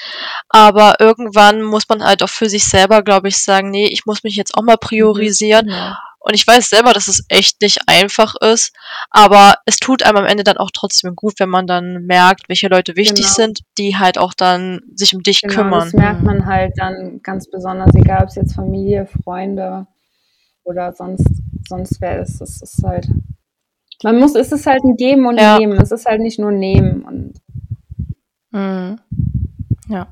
Aber 0.48 0.96
irgendwann 0.98 1.62
muss 1.62 1.88
man 1.88 2.02
halt 2.02 2.24
auch 2.24 2.28
für 2.28 2.48
sich 2.48 2.64
selber, 2.64 3.02
glaube 3.02 3.28
ich, 3.28 3.38
sagen, 3.38 3.70
nee, 3.70 3.86
ich 3.86 4.04
muss 4.04 4.24
mich 4.24 4.34
jetzt 4.34 4.56
auch 4.56 4.64
mal 4.64 4.78
priorisieren. 4.78 5.66
Mhm. 5.66 5.94
Und 6.18 6.34
ich 6.34 6.44
weiß 6.44 6.68
selber, 6.68 6.92
dass 6.92 7.06
es 7.06 7.24
echt 7.28 7.62
nicht 7.62 7.78
einfach 7.86 8.34
ist, 8.40 8.72
aber 9.10 9.54
es 9.64 9.76
tut 9.76 10.02
einem 10.02 10.18
am 10.18 10.26
Ende 10.26 10.44
dann 10.44 10.58
auch 10.58 10.70
trotzdem 10.70 11.14
gut, 11.14 11.34
wenn 11.38 11.48
man 11.48 11.66
dann 11.66 12.04
merkt, 12.04 12.48
welche 12.48 12.68
Leute 12.68 12.94
wichtig 12.96 13.24
genau. 13.24 13.34
sind, 13.34 13.60
die 13.78 13.96
halt 13.96 14.18
auch 14.18 14.34
dann 14.34 14.80
sich 14.94 15.14
um 15.14 15.22
dich 15.22 15.40
genau, 15.40 15.54
kümmern. 15.54 15.84
Das 15.84 15.92
merkt 15.94 16.22
man 16.22 16.44
halt 16.44 16.72
dann 16.76 17.20
ganz 17.22 17.48
besonders, 17.48 17.94
egal 17.94 18.24
ob 18.24 18.28
es 18.28 18.34
jetzt 18.34 18.54
Familie, 18.54 19.06
Freunde 19.24 19.86
oder 20.64 20.92
sonst, 20.92 21.26
sonst 21.68 22.00
wer 22.00 22.20
ist. 22.20 22.40
Es 22.40 22.62
ist 22.62 22.82
halt, 22.84 23.08
man 24.02 24.18
muss, 24.18 24.34
es 24.34 24.52
ist 24.52 24.66
halt 24.66 24.82
ein 24.84 24.96
Geben 24.96 25.26
und 25.26 25.38
ja. 25.38 25.58
Nehmen. 25.58 25.80
Es 25.80 25.90
ist 25.90 26.06
halt 26.06 26.20
nicht 26.20 26.38
nur 26.38 26.52
Nehmen 26.52 27.02
und. 27.02 27.34
Mhm. 28.50 29.00
Ja. 29.88 30.08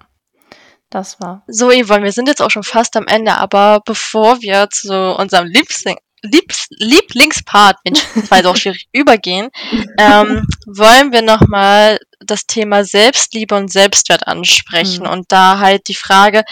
Das 0.90 1.20
war. 1.20 1.44
So, 1.46 1.70
Yvonne, 1.70 2.04
wir 2.04 2.12
sind 2.12 2.28
jetzt 2.28 2.40
auch 2.40 2.50
schon 2.50 2.62
fast 2.62 2.96
am 2.96 3.06
Ende, 3.06 3.34
aber 3.34 3.82
bevor 3.84 4.40
wir 4.40 4.68
zu 4.70 4.94
unserem 5.16 5.46
Liebsing 5.46 5.96
Liebs 6.22 6.66
Lieblingspart, 6.70 7.76
Mensch, 7.84 8.00
das 8.14 8.30
war 8.30 8.38
jetzt 8.38 8.46
auch 8.46 8.56
schwierig, 8.56 8.88
übergehen, 8.92 9.50
ähm, 9.98 10.46
wollen 10.66 11.12
wir 11.12 11.22
nochmal 11.22 11.98
das 12.20 12.46
Thema 12.46 12.84
Selbstliebe 12.84 13.54
und 13.54 13.70
Selbstwert 13.70 14.26
ansprechen 14.26 15.04
mhm. 15.04 15.12
und 15.12 15.32
da 15.32 15.60
halt 15.60 15.86
die 15.88 15.94
Frage, 15.94 16.44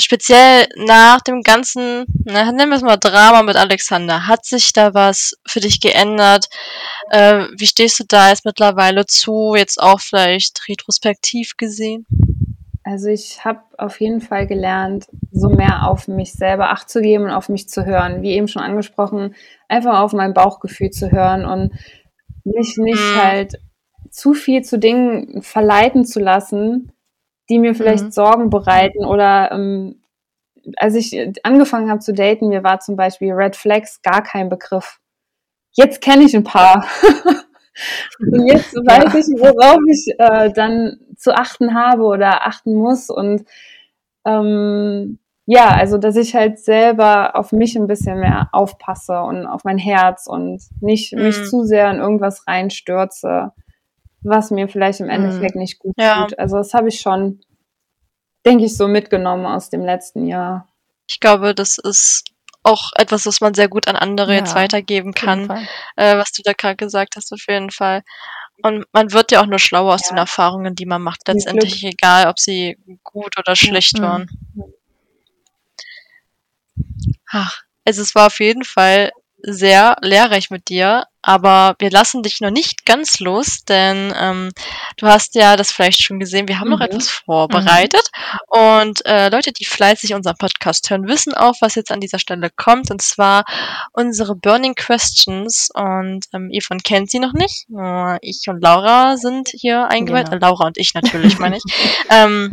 speziell 0.00 0.66
nach 0.76 1.20
dem 1.20 1.42
ganzen, 1.42 2.04
na, 2.24 2.50
nennen 2.52 2.70
wir 2.70 2.76
es 2.76 2.82
mal 2.82 2.96
Drama 2.96 3.42
mit 3.42 3.56
Alexander, 3.56 4.26
hat 4.26 4.44
sich 4.44 4.72
da 4.72 4.94
was 4.94 5.34
für 5.46 5.60
dich 5.60 5.80
geändert? 5.80 6.46
Äh, 7.10 7.46
wie 7.56 7.66
stehst 7.66 8.00
du 8.00 8.04
da 8.06 8.30
jetzt 8.30 8.44
mittlerweile 8.44 9.06
zu, 9.06 9.54
jetzt 9.56 9.80
auch 9.80 10.00
vielleicht 10.00 10.68
retrospektiv 10.68 11.56
gesehen? 11.56 12.06
Also 12.82 13.08
ich 13.08 13.44
habe 13.44 13.60
auf 13.78 14.00
jeden 14.00 14.20
Fall 14.20 14.46
gelernt, 14.46 15.06
so 15.30 15.48
mehr 15.48 15.86
auf 15.88 16.08
mich 16.08 16.32
selber 16.32 16.70
acht 16.70 16.88
zu 16.88 17.00
geben 17.00 17.24
und 17.24 17.30
auf 17.30 17.48
mich 17.48 17.68
zu 17.68 17.84
hören. 17.84 18.22
Wie 18.22 18.32
eben 18.32 18.48
schon 18.48 18.62
angesprochen, 18.62 19.34
einfach 19.68 20.00
auf 20.00 20.12
mein 20.12 20.34
Bauchgefühl 20.34 20.90
zu 20.90 21.10
hören 21.12 21.44
und 21.44 21.72
mich 22.44 22.76
nicht 22.78 23.14
mhm. 23.14 23.22
halt 23.22 23.60
zu 24.10 24.34
viel 24.34 24.62
zu 24.62 24.78
Dingen 24.78 25.42
verleiten 25.42 26.04
zu 26.04 26.20
lassen, 26.20 26.92
die 27.50 27.58
mir 27.58 27.74
vielleicht 27.74 28.04
mhm. 28.04 28.10
Sorgen 28.12 28.50
bereiten 28.50 29.04
oder 29.04 29.52
ähm, 29.52 30.00
als 30.76 30.94
ich 30.94 31.16
angefangen 31.42 31.90
habe 31.90 32.00
zu 32.00 32.12
daten, 32.12 32.48
mir 32.48 32.62
war 32.62 32.80
zum 32.80 32.96
Beispiel 32.96 33.32
Red 33.32 33.56
Flags 33.56 34.02
gar 34.02 34.22
kein 34.22 34.48
Begriff. 34.48 35.00
Jetzt 35.72 36.00
kenne 36.00 36.24
ich 36.24 36.34
ein 36.34 36.44
paar. 36.44 36.86
und 38.20 38.46
jetzt 38.46 38.74
weiß 38.74 39.14
ich, 39.14 39.40
worauf 39.40 39.78
ich 39.90 40.14
äh, 40.18 40.52
dann 40.52 40.98
zu 41.16 41.34
achten 41.34 41.74
habe 41.74 42.02
oder 42.04 42.46
achten 42.46 42.74
muss. 42.74 43.10
Und 43.10 43.44
ähm, 44.24 45.18
ja, 45.46 45.68
also 45.68 45.98
dass 45.98 46.16
ich 46.16 46.34
halt 46.34 46.58
selber 46.58 47.36
auf 47.36 47.52
mich 47.52 47.76
ein 47.76 47.86
bisschen 47.86 48.20
mehr 48.20 48.48
aufpasse 48.52 49.20
und 49.22 49.46
auf 49.46 49.64
mein 49.64 49.78
Herz 49.78 50.26
und 50.26 50.62
nicht 50.80 51.14
mhm. 51.14 51.22
mich 51.22 51.44
zu 51.48 51.64
sehr 51.64 51.90
in 51.90 51.98
irgendwas 51.98 52.46
reinstürze, 52.46 53.52
was 54.22 54.50
mir 54.50 54.68
vielleicht 54.68 55.00
im 55.00 55.06
mhm. 55.06 55.12
Endeffekt 55.12 55.54
mhm. 55.54 55.62
nicht 55.62 55.78
gut 55.78 55.94
ja. 55.98 56.22
tut. 56.22 56.38
Also 56.38 56.56
das 56.56 56.74
habe 56.74 56.88
ich 56.88 57.00
schon, 57.00 57.40
denke 58.44 58.64
ich, 58.64 58.76
so 58.76 58.88
mitgenommen 58.88 59.46
aus 59.46 59.70
dem 59.70 59.82
letzten 59.82 60.26
Jahr. 60.26 60.68
Ich 61.08 61.20
glaube, 61.20 61.54
das 61.54 61.78
ist 61.78 62.24
auch 62.62 62.90
etwas, 62.94 63.26
was 63.26 63.40
man 63.40 63.54
sehr 63.54 63.68
gut 63.68 63.88
an 63.88 63.96
andere 63.96 64.32
ja, 64.32 64.38
jetzt 64.38 64.54
weitergeben 64.54 65.12
kann, 65.12 65.50
äh, 65.96 66.16
was 66.16 66.32
du 66.32 66.42
da 66.44 66.52
gerade 66.52 66.76
gesagt 66.76 67.16
hast, 67.16 67.32
auf 67.32 67.44
jeden 67.48 67.70
Fall. 67.70 68.02
Und 68.62 68.84
man 68.92 69.12
wird 69.12 69.32
ja 69.32 69.40
auch 69.40 69.46
nur 69.46 69.58
schlauer 69.58 69.94
aus 69.94 70.02
ja. 70.04 70.08
den 70.10 70.18
Erfahrungen, 70.18 70.74
die 70.74 70.84
man 70.84 71.00
macht, 71.00 71.26
letztendlich 71.26 71.82
egal, 71.82 72.28
ob 72.28 72.38
sie 72.38 72.76
gut 73.02 73.38
oder 73.38 73.56
schlecht 73.56 73.98
ja. 73.98 74.04
waren. 74.04 74.28
Ach, 77.30 77.62
also 77.86 78.02
es 78.02 78.14
war 78.14 78.26
auf 78.26 78.40
jeden 78.40 78.64
Fall 78.64 79.10
sehr 79.42 79.96
lehrreich 80.02 80.50
mit 80.50 80.68
dir, 80.68 81.04
aber 81.22 81.74
wir 81.78 81.90
lassen 81.90 82.22
dich 82.22 82.40
noch 82.40 82.50
nicht 82.50 82.86
ganz 82.86 83.20
los, 83.20 83.64
denn 83.68 84.12
ähm, 84.18 84.50
du 84.96 85.06
hast 85.06 85.34
ja 85.34 85.56
das 85.56 85.70
vielleicht 85.70 86.02
schon 86.02 86.18
gesehen, 86.18 86.48
wir 86.48 86.58
haben 86.58 86.68
mhm. 86.68 86.74
noch 86.74 86.80
etwas 86.80 87.08
vorbereitet 87.08 88.08
mhm. 88.52 88.58
und 88.84 89.06
äh, 89.06 89.28
Leute, 89.28 89.52
die 89.52 89.64
fleißig 89.64 90.14
unseren 90.14 90.36
Podcast 90.36 90.88
hören, 90.88 91.06
wissen 91.06 91.34
auch, 91.34 91.54
was 91.60 91.74
jetzt 91.74 91.92
an 91.92 92.00
dieser 92.00 92.18
Stelle 92.18 92.50
kommt 92.54 92.90
und 92.90 93.02
zwar 93.02 93.44
unsere 93.92 94.34
Burning 94.34 94.74
Questions 94.74 95.68
und 95.74 96.24
ähm, 96.32 96.50
Yvonne 96.52 96.80
kennt 96.82 97.10
sie 97.10 97.18
noch 97.18 97.34
nicht, 97.34 97.66
äh, 97.76 98.18
ich 98.22 98.44
und 98.48 98.62
Laura 98.62 99.16
sind 99.16 99.50
hier 99.52 99.88
eingeweiht, 99.88 100.30
genau. 100.30 100.36
äh, 100.36 100.48
Laura 100.48 100.66
und 100.66 100.78
ich 100.78 100.94
natürlich, 100.94 101.38
meine 101.38 101.56
ich. 101.56 101.62
ähm, 102.10 102.50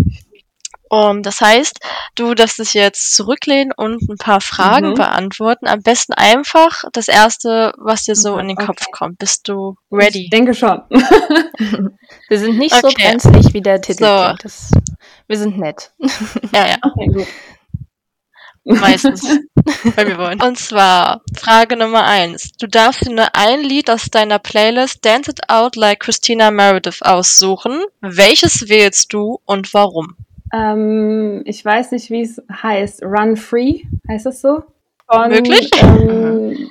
um, 0.90 1.24
das 1.24 1.42
heißt, 1.42 1.80
du 2.16 2.34
darfst 2.34 2.60
dich 2.60 2.74
jetzt 2.74 3.16
zurücklehnen 3.16 3.74
und 3.76 4.02
ein 4.10 4.18
paar 4.18 4.42
Fragen 4.42 4.90
mhm. 4.90 4.96
beantworten. 4.96 5.68
Am 5.68 5.82
besten 5.82 6.14
einfach 6.14 6.84
das 6.94 7.08
erste, 7.08 7.74
was 7.78 8.04
dir 8.04 8.16
so 8.16 8.34
okay. 8.34 8.42
in 8.42 8.48
den 8.50 8.58
Kopf 8.58 8.82
okay. 8.82 8.92
kommt. 8.92 9.18
Bist 9.20 9.48
du 9.48 9.76
ready? 9.92 10.26
Ich 10.26 10.30
denke 10.30 10.54
schon. 10.54 10.82
wir 10.90 12.40
sind 12.40 12.58
nicht 12.58 12.76
okay. 12.76 12.88
so 12.88 12.94
brenzlig 12.94 13.54
wie 13.54 13.62
der 13.62 13.82
Titel. 13.82 14.04
So. 14.04 14.34
Das, 14.42 14.72
wir 15.28 15.38
sind 15.38 15.58
nett. 15.58 15.92
ja, 16.54 16.68
ja. 16.68 16.78
Okay, 16.82 17.08
gut. 17.08 17.28
Meistens, 18.68 19.24
wenn 19.96 20.08
wir 20.08 20.18
wollen. 20.18 20.42
Und 20.42 20.58
zwar 20.58 21.22
Frage 21.38 21.78
Nummer 21.78 22.04
eins. 22.04 22.52
Du 22.60 22.68
darfst 22.68 23.06
dir 23.06 23.14
nur 23.14 23.34
ein 23.34 23.62
Lied 23.62 23.90
aus 23.90 24.06
deiner 24.06 24.40
Playlist 24.40 25.06
Dance 25.06 25.32
It 25.32 25.50
Out 25.50 25.78
Like 25.78 26.02
Christina 26.02 26.52
Meredith 26.52 27.02
aussuchen. 27.02 27.82
Welches 28.02 28.68
wählst 28.68 29.14
du 29.14 29.40
und 29.46 29.74
warum? 29.74 30.18
Ähm, 30.54 31.41
ich 31.45 31.64
weiß 31.64 31.91
nicht, 31.91 32.10
wie 32.10 32.22
es 32.22 32.41
heißt. 32.52 33.04
Run 33.04 33.36
Free, 33.36 33.82
heißt 34.10 34.28
es 34.28 34.41
so? 34.41 34.64
Von, 35.12 35.32
Wirklich? 35.32 35.70
Ähm, 35.82 36.70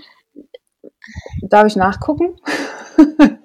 darf 1.43 1.67
ich 1.67 1.77
nachgucken? 1.77 2.37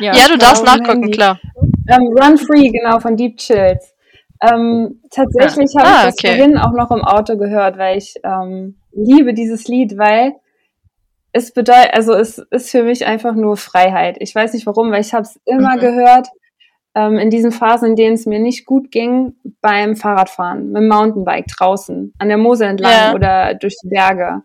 ja, 0.00 0.14
ja, 0.14 0.28
du 0.28 0.38
darfst 0.38 0.64
nachgucken, 0.64 1.02
Handy. 1.02 1.10
klar. 1.10 1.40
Ähm, 1.88 2.08
Run 2.16 2.38
Free, 2.38 2.68
genau, 2.70 3.00
von 3.00 3.16
Deep 3.16 3.36
Chills. 3.36 3.94
Ähm, 4.42 5.00
tatsächlich 5.10 5.70
ah. 5.76 5.80
habe 5.80 5.88
ah, 5.88 5.98
ich 6.00 6.04
das 6.06 6.14
okay. 6.14 6.36
vorhin 6.38 6.58
auch 6.58 6.72
noch 6.72 6.90
im 6.90 7.04
Auto 7.04 7.36
gehört, 7.36 7.76
weil 7.78 7.98
ich 7.98 8.14
ähm, 8.24 8.76
liebe 8.92 9.34
dieses 9.34 9.68
Lied, 9.68 9.98
weil 9.98 10.34
es 11.32 11.52
bedeutet, 11.52 11.94
also 11.94 12.14
es 12.14 12.38
ist 12.38 12.70
für 12.70 12.82
mich 12.82 13.06
einfach 13.06 13.34
nur 13.34 13.56
Freiheit. 13.56 14.16
Ich 14.18 14.34
weiß 14.34 14.54
nicht 14.54 14.66
warum, 14.66 14.90
weil 14.90 15.02
ich 15.02 15.14
habe 15.14 15.22
es 15.22 15.38
immer 15.44 15.76
mhm. 15.76 15.80
gehört 15.80 16.28
ähm, 16.94 17.18
in 17.18 17.30
diesen 17.30 17.52
Phasen, 17.52 17.90
in 17.90 17.96
denen 17.96 18.14
es 18.14 18.26
mir 18.26 18.40
nicht 18.40 18.66
gut 18.66 18.90
ging, 18.90 19.34
beim 19.60 19.96
Fahrradfahren, 19.96 20.72
mit 20.72 20.82
dem 20.82 20.88
Mountainbike 20.88 21.46
draußen, 21.46 22.12
an 22.18 22.28
der 22.28 22.38
Mosel 22.38 22.68
entlang 22.68 22.92
ja. 22.92 23.14
oder 23.14 23.54
durch 23.54 23.76
die 23.82 23.88
Berge. 23.88 24.42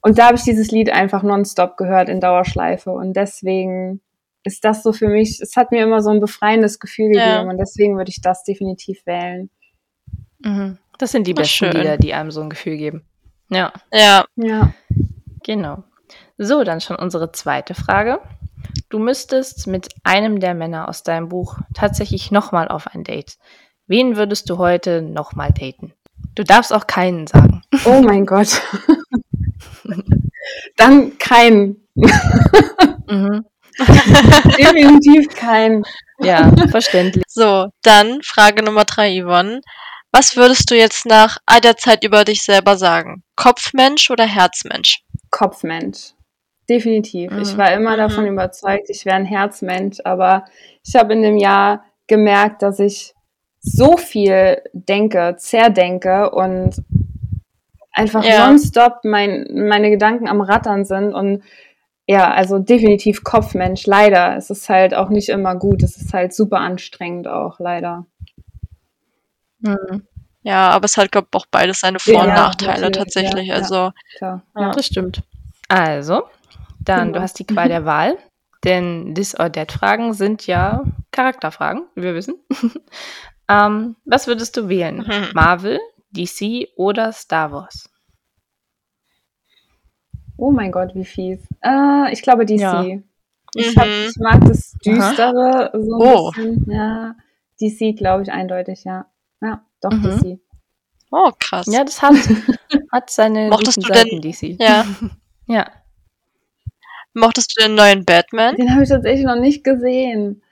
Und 0.00 0.18
da 0.18 0.26
habe 0.26 0.36
ich 0.36 0.44
dieses 0.44 0.70
Lied 0.70 0.90
einfach 0.90 1.22
nonstop 1.22 1.76
gehört 1.76 2.08
in 2.08 2.20
Dauerschleife. 2.20 2.90
Und 2.90 3.14
deswegen 3.14 4.00
ist 4.44 4.64
das 4.64 4.84
so 4.84 4.92
für 4.92 5.08
mich, 5.08 5.40
es 5.40 5.56
hat 5.56 5.72
mir 5.72 5.82
immer 5.82 6.00
so 6.00 6.10
ein 6.10 6.20
befreiendes 6.20 6.78
Gefühl 6.78 7.08
gegeben 7.08 7.20
ja. 7.20 7.40
und 7.42 7.58
deswegen 7.58 7.96
würde 7.96 8.10
ich 8.10 8.20
das 8.20 8.44
definitiv 8.44 9.04
wählen. 9.04 9.50
Mhm. 10.38 10.78
Das 10.98 11.10
sind 11.10 11.26
die 11.26 11.32
Ach, 11.32 11.38
besten 11.38 11.52
schön. 11.52 11.72
Lieder, 11.72 11.96
die 11.98 12.14
einem 12.14 12.30
so 12.30 12.40
ein 12.40 12.50
Gefühl 12.50 12.76
geben. 12.76 13.04
Ja. 13.50 13.72
Ja. 13.92 14.24
Ja. 14.36 14.72
Genau. 15.44 15.82
So, 16.38 16.64
dann 16.64 16.80
schon 16.80 16.96
unsere 16.96 17.32
zweite 17.32 17.74
Frage. 17.74 18.20
Du 18.88 18.98
müsstest 18.98 19.66
mit 19.66 19.88
einem 20.04 20.38
der 20.38 20.54
Männer 20.54 20.88
aus 20.88 21.02
deinem 21.02 21.28
Buch 21.28 21.58
tatsächlich 21.74 22.30
nochmal 22.30 22.68
auf 22.68 22.86
ein 22.86 23.02
Date. 23.02 23.36
Wen 23.86 24.16
würdest 24.16 24.48
du 24.48 24.58
heute 24.58 25.02
nochmal 25.02 25.52
daten? 25.52 25.92
Du 26.34 26.44
darfst 26.44 26.72
auch 26.72 26.86
keinen 26.86 27.26
sagen. 27.26 27.62
Oh 27.84 28.00
mein 28.00 28.26
Gott. 28.26 28.62
Dann 30.76 31.18
keinen. 31.18 31.88
mhm. 31.94 33.44
Definitiv 33.78 35.28
keinen. 35.36 35.84
Ja, 36.20 36.50
verständlich. 36.70 37.24
So, 37.28 37.68
dann 37.82 38.22
Frage 38.22 38.62
Nummer 38.62 38.84
drei, 38.84 39.22
Yvonne. 39.22 39.60
Was 40.12 40.36
würdest 40.36 40.70
du 40.70 40.76
jetzt 40.76 41.04
nach 41.04 41.38
all 41.44 41.60
der 41.60 41.76
Zeit 41.76 42.02
über 42.04 42.24
dich 42.24 42.42
selber 42.42 42.78
sagen? 42.78 43.22
Kopfmensch 43.36 44.10
oder 44.10 44.24
Herzmensch? 44.24 45.02
Kopfmensch. 45.30 46.15
Definitiv. 46.68 47.30
Mhm. 47.30 47.42
Ich 47.42 47.56
war 47.56 47.72
immer 47.72 47.92
mhm. 47.92 47.98
davon 47.98 48.26
überzeugt, 48.26 48.90
ich 48.90 49.04
wäre 49.04 49.16
ein 49.16 49.24
Herzmensch, 49.24 49.98
aber 50.04 50.44
ich 50.84 50.96
habe 50.96 51.12
in 51.12 51.22
dem 51.22 51.38
Jahr 51.38 51.84
gemerkt, 52.06 52.62
dass 52.62 52.78
ich 52.78 53.14
so 53.60 53.96
viel 53.96 54.62
denke, 54.72 55.36
zerdenke 55.38 56.30
und 56.30 56.82
einfach 57.92 58.24
ja. 58.24 58.46
nonstop 58.46 59.00
mein, 59.04 59.46
meine 59.52 59.90
Gedanken 59.90 60.28
am 60.28 60.40
Rattern 60.40 60.84
sind 60.84 61.14
und 61.14 61.42
ja, 62.08 62.30
also 62.30 62.60
definitiv 62.60 63.24
Kopfmensch, 63.24 63.86
leider. 63.86 64.36
Es 64.36 64.48
ist 64.50 64.68
halt 64.68 64.94
auch 64.94 65.08
nicht 65.08 65.28
immer 65.28 65.56
gut. 65.56 65.82
Es 65.82 65.96
ist 65.96 66.14
halt 66.14 66.32
super 66.32 66.60
anstrengend 66.60 67.26
auch, 67.26 67.58
leider. 67.58 68.06
Mhm. 69.58 70.06
Ja, 70.42 70.70
aber 70.70 70.84
es 70.84 70.96
hat, 70.96 71.10
glaube 71.10 71.26
ich, 71.28 71.36
auch 71.36 71.46
beides 71.50 71.80
seine 71.80 71.98
Vor- 71.98 72.22
und 72.22 72.28
ja, 72.28 72.34
Nachteile 72.34 72.92
tatsächlich. 72.92 73.48
Ja, 73.48 73.56
also, 73.56 73.90
ja, 74.20 74.40
das 74.54 74.86
stimmt. 74.86 75.24
Also, 75.68 76.22
dann, 76.88 77.08
genau. 77.08 77.18
du 77.18 77.22
hast 77.22 77.38
die 77.38 77.46
Qual 77.46 77.68
der 77.68 77.84
Wahl. 77.84 78.16
Denn 78.64 79.14
This 79.14 79.38
or 79.38 79.52
That 79.52 79.70
Fragen 79.70 80.12
sind 80.12 80.46
ja 80.46 80.82
Charakterfragen, 81.12 81.84
wie 81.94 82.02
wir 82.02 82.14
wissen. 82.14 82.34
ähm, 83.48 83.96
was 84.04 84.26
würdest 84.26 84.56
du 84.56 84.68
wählen? 84.68 84.98
Mhm. 84.98 85.28
Marvel, 85.34 85.78
DC 86.10 86.68
oder 86.76 87.12
Star 87.12 87.52
Wars? 87.52 87.88
Oh 90.36 90.50
mein 90.50 90.72
Gott, 90.72 90.94
wie 90.94 91.04
fies. 91.04 91.46
Äh, 91.62 92.12
ich 92.12 92.22
glaube 92.22 92.44
DC. 92.44 92.60
Ja. 92.60 92.84
Ich, 93.54 93.76
hab, 93.76 93.86
mhm. 93.86 94.08
ich, 94.08 94.16
mag 94.18 94.44
das 94.44 94.72
Düstere 94.84 95.70
Aha. 95.72 95.78
so 95.78 95.94
ein 95.94 96.00
oh. 96.02 96.30
bisschen. 96.30 96.70
Ja, 96.70 97.14
DC 97.60 97.96
glaube 97.96 98.22
ich 98.22 98.32
eindeutig, 98.32 98.84
ja. 98.84 99.06
Ja, 99.40 99.64
doch 99.80 99.92
mhm. 99.92 100.02
DC. 100.02 100.40
Oh, 101.10 101.30
krass. 101.38 101.66
Ja, 101.68 101.84
das 101.84 102.02
hat, 102.02 102.14
hat 102.92 103.10
seine 103.10 103.48
Mochtest 103.48 103.78
du 103.78 103.82
Seiten, 103.82 104.20
denn, 104.20 104.22
DC. 104.22 104.60
Ja. 104.60 104.84
ja. 105.46 105.70
Mochtest 107.16 107.56
du 107.56 107.62
den 107.62 107.74
neuen 107.74 108.04
Batman? 108.04 108.56
Den 108.56 108.72
habe 108.72 108.82
ich 108.82 108.90
tatsächlich 108.90 109.24
noch 109.24 109.36
nicht 109.36 109.64
gesehen. 109.64 110.42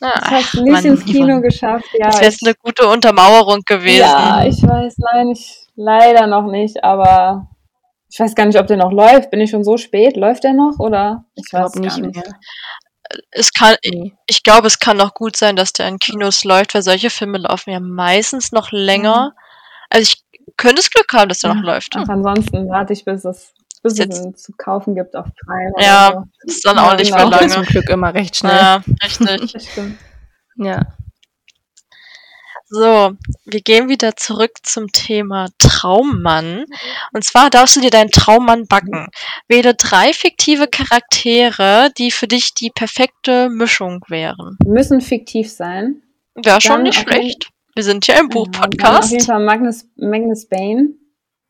Ah, 0.00 0.12
ich 0.16 0.30
habe 0.30 0.40
es 0.40 0.54
nicht 0.54 0.72
Mann, 0.72 0.84
ins 0.84 1.04
Kino 1.04 1.26
Mann. 1.26 1.42
geschafft. 1.42 1.88
Ja, 1.94 2.06
das 2.06 2.20
wäre 2.20 2.30
jetzt 2.30 2.46
eine 2.46 2.54
gute 2.54 2.86
Untermauerung 2.86 3.62
gewesen. 3.66 3.98
Ja, 3.98 4.44
ich 4.44 4.62
weiß, 4.62 4.94
nein, 4.98 5.30
ich 5.30 5.66
leider 5.74 6.28
noch 6.28 6.46
nicht, 6.46 6.82
aber 6.84 7.48
ich 8.08 8.20
weiß 8.20 8.36
gar 8.36 8.46
nicht, 8.46 8.58
ob 8.58 8.68
der 8.68 8.76
noch 8.76 8.92
läuft. 8.92 9.30
Bin 9.30 9.40
ich 9.40 9.50
schon 9.50 9.64
so 9.64 9.76
spät? 9.76 10.16
Läuft 10.16 10.44
der 10.44 10.52
noch 10.52 10.78
oder? 10.78 11.24
Ich, 11.34 11.46
ich 11.46 11.52
weiß 11.52 11.74
nicht 11.74 11.98
mehr. 11.98 12.22
Es 13.32 13.52
kann, 13.52 13.74
nee. 13.84 14.14
ich 14.26 14.44
glaube, 14.44 14.68
es 14.68 14.78
kann 14.78 14.96
noch 14.96 15.14
gut 15.14 15.36
sein, 15.36 15.56
dass 15.56 15.72
der 15.72 15.88
in 15.88 15.98
Kinos 15.98 16.44
läuft, 16.44 16.74
weil 16.74 16.82
solche 16.82 17.10
Filme 17.10 17.38
laufen 17.38 17.70
ja 17.70 17.80
meistens 17.80 18.52
noch 18.52 18.70
länger. 18.70 19.30
Mhm. 19.30 19.38
Also 19.90 20.02
ich 20.02 20.22
könnte 20.56 20.80
es 20.80 20.90
Glück 20.90 21.12
haben, 21.12 21.28
dass 21.28 21.40
der 21.40 21.50
ja. 21.50 21.56
noch 21.56 21.64
läuft. 21.64 21.92
Ach, 21.96 22.08
ansonsten 22.08 22.68
warte 22.68 22.92
ich, 22.92 23.04
bis 23.04 23.24
es 23.24 23.52
bis 23.82 23.98
es 23.98 24.20
ihn 24.20 24.34
zu 24.34 24.52
kaufen 24.52 24.94
gibt 24.94 25.16
auf 25.16 25.26
Prime. 25.44 25.72
Ja, 25.78 26.12
so. 26.12 26.46
ist 26.46 26.64
dann 26.64 26.78
auch 26.78 26.96
nicht 26.96 27.12
genau. 27.12 27.28
mehr 27.28 27.40
lange. 27.40 27.48
Zum 27.52 27.64
Glück 27.64 27.88
immer 27.88 28.14
recht 28.14 28.36
schnell. 28.36 28.54
Ja, 28.54 28.82
richtig. 29.02 29.52
das 29.52 29.66
stimmt. 29.66 29.98
Ja. 30.56 30.86
So, 32.74 33.12
wir 33.44 33.60
gehen 33.60 33.90
wieder 33.90 34.16
zurück 34.16 34.52
zum 34.62 34.90
Thema 34.92 35.48
Traummann. 35.58 36.64
Und 37.12 37.22
zwar 37.22 37.50
darfst 37.50 37.76
du 37.76 37.80
dir 37.80 37.90
deinen 37.90 38.10
Traummann 38.10 38.66
backen. 38.66 39.08
Wähle 39.46 39.74
drei 39.74 40.14
fiktive 40.14 40.68
Charaktere, 40.68 41.90
die 41.98 42.10
für 42.10 42.26
dich 42.26 42.54
die 42.54 42.70
perfekte 42.70 43.50
Mischung 43.50 44.02
wären. 44.08 44.56
Müssen 44.64 45.02
fiktiv 45.02 45.50
sein. 45.50 46.02
Wäre 46.34 46.62
schon 46.62 46.84
nicht 46.84 46.98
schlecht. 46.98 47.50
Wir 47.74 47.84
sind 47.84 48.06
ja 48.06 48.18
im 48.18 48.30
Buchpodcast. 48.30 49.04
Auf 49.04 49.10
jeden 49.10 49.24
Fall 49.24 49.44
Magnus, 49.44 49.84
Magnus 49.96 50.48
Bane 50.48 50.94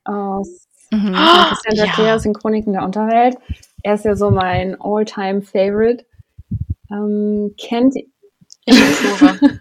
aus 0.05 0.67
mhm. 0.93 1.15
Christian 1.15 1.91
oh, 1.99 2.03
ja. 2.03 2.17
in 2.23 2.35
Chroniken 2.35 2.73
der 2.73 2.85
Unterwelt. 2.85 3.37
Er 3.83 3.95
ist 3.95 4.05
ja 4.05 4.15
so 4.15 4.31
mein 4.31 4.77
All-Time-Favorite. 4.81 6.07
Ähm, 6.91 7.55
kennt, 7.59 7.95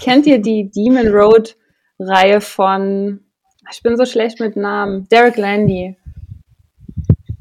kennt 0.00 0.26
ihr 0.26 0.40
die 0.40 0.70
Demon 0.70 1.08
Road 1.08 1.56
Reihe 1.98 2.40
von, 2.40 3.20
ich 3.70 3.82
bin 3.82 3.96
so 3.96 4.06
schlecht 4.06 4.40
mit 4.40 4.56
Namen, 4.56 5.08
Derek 5.08 5.36
Landy? 5.36 5.96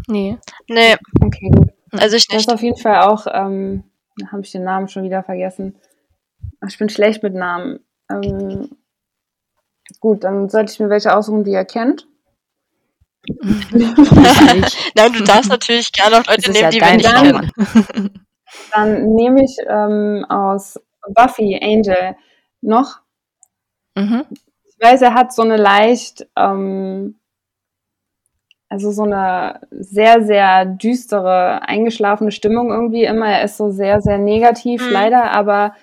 Nee. 0.07 0.37
Nee. 0.67 0.95
Okay, 1.21 1.49
gut. 1.49 1.69
Also 1.91 2.15
ich 2.15 2.27
nicht. 2.27 2.33
Das 2.33 2.41
ist 2.41 2.53
auf 2.53 2.63
jeden 2.63 2.77
Fall 2.77 3.01
auch, 3.01 3.27
ähm, 3.31 3.83
habe 4.31 4.41
ich 4.41 4.51
den 4.51 4.63
Namen 4.63 4.87
schon 4.87 5.03
wieder 5.03 5.23
vergessen. 5.23 5.75
Ich 6.67 6.77
bin 6.77 6.89
schlecht 6.89 7.23
mit 7.23 7.33
Namen. 7.33 7.79
Ähm, 8.09 8.69
gut, 9.99 10.23
dann 10.23 10.49
sollte 10.49 10.71
ich 10.71 10.79
mir 10.79 10.89
welche 10.89 11.15
aussuchen, 11.15 11.43
die 11.43 11.51
ihr 11.51 11.65
kennt. 11.65 12.07
Nein, 13.27 15.13
du 15.13 15.23
darfst 15.23 15.49
natürlich 15.49 15.91
gerne 15.91 16.17
auch 16.17 16.25
Leute 16.27 16.51
nehmen, 16.51 16.63
ja 16.63 16.69
die 16.69 16.81
wir 16.81 16.93
nicht 16.93 17.13
kennen. 17.13 18.23
Dann 18.73 19.13
nehme 19.13 19.43
ich 19.43 19.57
ähm, 19.67 20.25
aus 20.29 20.79
Buffy 21.13 21.59
Angel 21.61 22.15
noch. 22.61 22.99
Mhm. 23.95 24.25
Ich 24.29 24.75
weiß, 24.79 25.01
er 25.01 25.13
hat 25.13 25.33
so 25.33 25.41
eine 25.41 25.57
leicht, 25.57 26.27
ähm, 26.37 27.19
also 28.69 28.91
so 28.91 29.03
eine 29.03 29.61
sehr, 29.71 30.23
sehr 30.23 30.65
düstere, 30.65 31.61
eingeschlafene 31.67 32.31
Stimmung 32.31 32.69
irgendwie 32.69 33.03
immer. 33.03 33.27
Er 33.27 33.43
ist 33.43 33.57
so 33.57 33.69
sehr, 33.69 34.01
sehr 34.01 34.17
negativ 34.17 34.85
mhm. 34.85 34.93
leider, 34.93 35.31
aber 35.31 35.75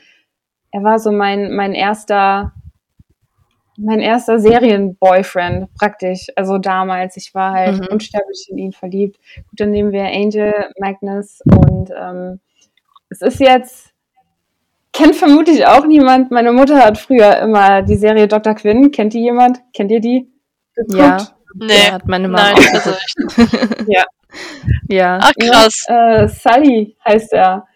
er 0.70 0.82
war 0.82 0.98
so 0.98 1.12
mein, 1.12 1.54
mein 1.54 1.74
erster 1.74 2.52
mein 3.76 4.00
erster 4.00 4.38
Serienboyfriend 4.38 5.72
praktisch. 5.74 6.26
Also 6.36 6.58
damals, 6.58 7.16
ich 7.16 7.34
war 7.34 7.52
halt 7.52 7.80
mhm. 7.80 7.88
unsterblich 7.90 8.46
in 8.50 8.58
ihn 8.58 8.72
verliebt. 8.72 9.18
Gut, 9.36 9.60
dann 9.60 9.70
nehmen 9.70 9.92
wir 9.92 10.04
Angel, 10.04 10.52
Magnus 10.78 11.40
und 11.44 11.90
ähm, 11.90 12.40
es 13.10 13.20
ist 13.20 13.40
jetzt, 13.40 13.92
kennt 14.92 15.16
vermutlich 15.16 15.66
auch 15.66 15.86
niemand. 15.86 16.30
Meine 16.30 16.52
Mutter 16.52 16.84
hat 16.84 16.98
früher 16.98 17.38
immer 17.38 17.82
die 17.82 17.96
Serie 17.96 18.28
Dr. 18.28 18.54
Quinn. 18.54 18.90
Kennt 18.90 19.12
die 19.12 19.22
jemand? 19.22 19.60
Kennt 19.72 19.90
ihr 19.90 20.00
die? 20.00 20.28
Geguckt? 20.74 20.98
Ja. 20.98 21.18
Nee. 21.56 21.92
hat 21.92 22.06
meine 22.08 22.26
Mama 22.26 22.52
Nein, 22.52 22.54
auch 22.56 22.74
also 22.74 22.94
ja. 23.86 24.04
Ja. 24.88 25.18
Ach, 25.22 25.32
krass. 25.38 25.86
Ja, 25.88 26.22
äh, 26.22 26.28
Sully 26.28 26.96
heißt 27.04 27.32
er. 27.32 27.66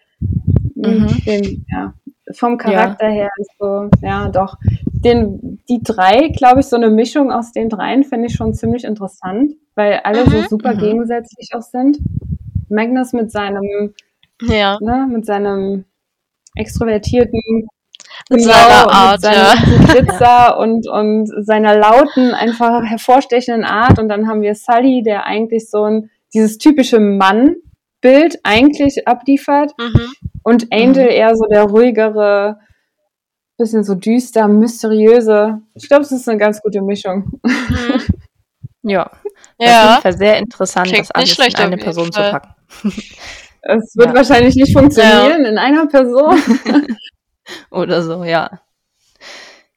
Mhm. 0.75 1.07
Den, 1.25 1.65
ja, 1.69 1.93
vom 2.33 2.57
Charakter 2.57 3.07
ja. 3.07 3.13
her 3.13 3.29
ist 3.37 3.51
so, 3.57 3.89
ja, 4.01 4.27
doch 4.29 4.55
den, 5.03 5.59
die 5.69 5.81
drei, 5.81 6.29
glaube 6.29 6.59
ich, 6.59 6.67
so 6.67 6.75
eine 6.75 6.89
Mischung 6.89 7.31
aus 7.31 7.51
den 7.51 7.69
dreien 7.69 8.03
finde 8.03 8.27
ich 8.27 8.35
schon 8.35 8.53
ziemlich 8.53 8.83
interessant, 8.83 9.53
weil 9.75 10.01
alle 10.03 10.25
mhm. 10.25 10.31
so 10.31 10.41
super 10.49 10.73
mhm. 10.73 10.79
gegensätzlich 10.79 11.49
auch 11.53 11.61
sind. 11.61 11.97
Magnus 12.69 13.13
mit 13.13 13.31
seinem, 13.31 13.93
ja. 14.41 14.77
ne, 14.81 15.07
mit 15.09 15.25
seinem 15.25 15.85
extrovertierten, 16.55 17.67
mit 18.29 18.41
genau, 18.41 18.53
seiner 18.53 18.91
Art, 18.91 19.13
mit 19.13 19.21
seinem 19.21 19.81
ja. 19.81 19.93
Glitzer 19.93 20.59
und, 20.59 20.87
und 20.87 21.45
seiner 21.45 21.77
lauten, 21.77 22.33
einfach 22.33 22.83
hervorstechenden 22.83 23.63
Art. 23.63 23.99
Und 23.99 24.09
dann 24.09 24.27
haben 24.27 24.41
wir 24.41 24.55
Sully, 24.55 25.01
der 25.03 25.25
eigentlich 25.25 25.69
so 25.69 25.83
ein, 25.83 26.09
dieses 26.33 26.57
typische 26.57 26.99
Mann-Bild 26.99 28.39
eigentlich 28.43 29.07
abliefert. 29.07 29.73
Mhm. 29.79 30.07
Und 30.43 30.67
Angel 30.71 31.05
mhm. 31.05 31.11
eher 31.11 31.35
so 31.35 31.45
der 31.45 31.63
ruhigere, 31.63 32.59
bisschen 33.59 33.83
so 33.83 33.93
düster, 33.93 34.47
mysteriöse. 34.47 35.61
Ich 35.75 35.87
glaube, 35.87 36.03
es 36.03 36.11
ist 36.11 36.27
eine 36.27 36.39
ganz 36.39 36.61
gute 36.61 36.81
Mischung. 36.81 37.39
Mhm. 37.43 38.01
ja. 38.89 39.11
Ja. 39.59 39.83
Auf 39.83 39.89
jeden 39.89 40.01
Fall 40.01 40.17
sehr 40.17 40.37
interessant, 40.37 40.87
Klingt 40.87 41.01
das 41.01 41.11
alles 41.11 41.37
in 41.37 41.55
eine 41.55 41.77
Person 41.77 42.11
zu 42.11 42.19
packen. 42.19 42.55
Es 43.61 43.93
wird 43.97 44.07
ja. 44.07 44.15
wahrscheinlich 44.15 44.55
nicht 44.55 44.71
funktionieren 44.71 45.43
ja. 45.43 45.49
in 45.49 45.57
einer 45.57 45.85
Person. 45.87 46.41
Oder 47.71 48.01
so, 48.03 48.23
ja. 48.23 48.61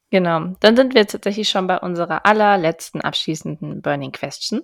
Genau. 0.09 0.55
Dann 0.61 0.77
sind 0.77 0.93
wir 0.93 1.01
jetzt 1.01 1.11
tatsächlich 1.11 1.49
schon 1.49 1.67
bei 1.67 1.77
unserer 1.79 2.25
allerletzten 2.25 3.01
abschließenden 3.01 3.81
Burning 3.81 4.13
Question. 4.13 4.61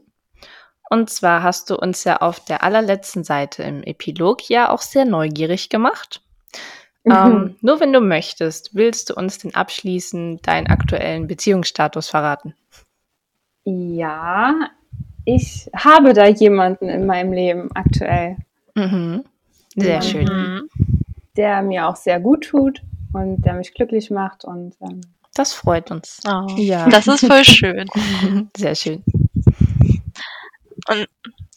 Und 0.89 1.09
zwar 1.09 1.43
hast 1.43 1.69
du 1.69 1.75
uns 1.75 2.05
ja 2.05 2.21
auf 2.21 2.39
der 2.39 2.63
allerletzten 2.63 3.25
Seite 3.25 3.63
im 3.63 3.83
Epilog 3.83 4.49
ja 4.49 4.69
auch 4.69 4.81
sehr 4.81 5.03
neugierig 5.03 5.67
gemacht. 5.67 6.21
Mhm. 7.09 7.15
Ähm, 7.15 7.55
nur 7.61 7.79
wenn 7.79 7.91
du 7.91 8.01
möchtest, 8.01 8.75
willst 8.75 9.09
du 9.09 9.15
uns 9.15 9.39
denn 9.39 9.55
abschließend 9.55 10.45
deinen 10.47 10.67
aktuellen 10.67 11.27
Beziehungsstatus 11.27 12.09
verraten? 12.09 12.53
Ja, 13.65 14.69
ich 15.25 15.69
habe 15.75 16.13
da 16.13 16.27
jemanden 16.27 16.87
in 16.87 17.05
meinem 17.05 17.33
Leben 17.33 17.69
aktuell. 17.73 18.37
Mhm. 18.75 19.23
Sehr 19.75 20.01
schön. 20.01 20.25
Mhm. 20.25 20.69
Der 21.35 21.61
mir 21.61 21.87
auch 21.87 21.95
sehr 21.95 22.19
gut 22.19 22.47
tut 22.47 22.81
und 23.13 23.41
der 23.41 23.53
mich 23.53 23.73
glücklich 23.73 24.11
macht 24.11 24.45
und 24.45 24.75
ähm, 24.81 25.01
das 25.35 25.53
freut 25.53 25.91
uns. 25.91 26.19
Oh, 26.27 26.47
ja. 26.57 26.89
Das 26.89 27.07
ist 27.07 27.25
voll 27.25 27.45
schön. 27.45 27.87
Sehr 28.57 28.75
schön. 28.75 29.03
Und 30.87 31.07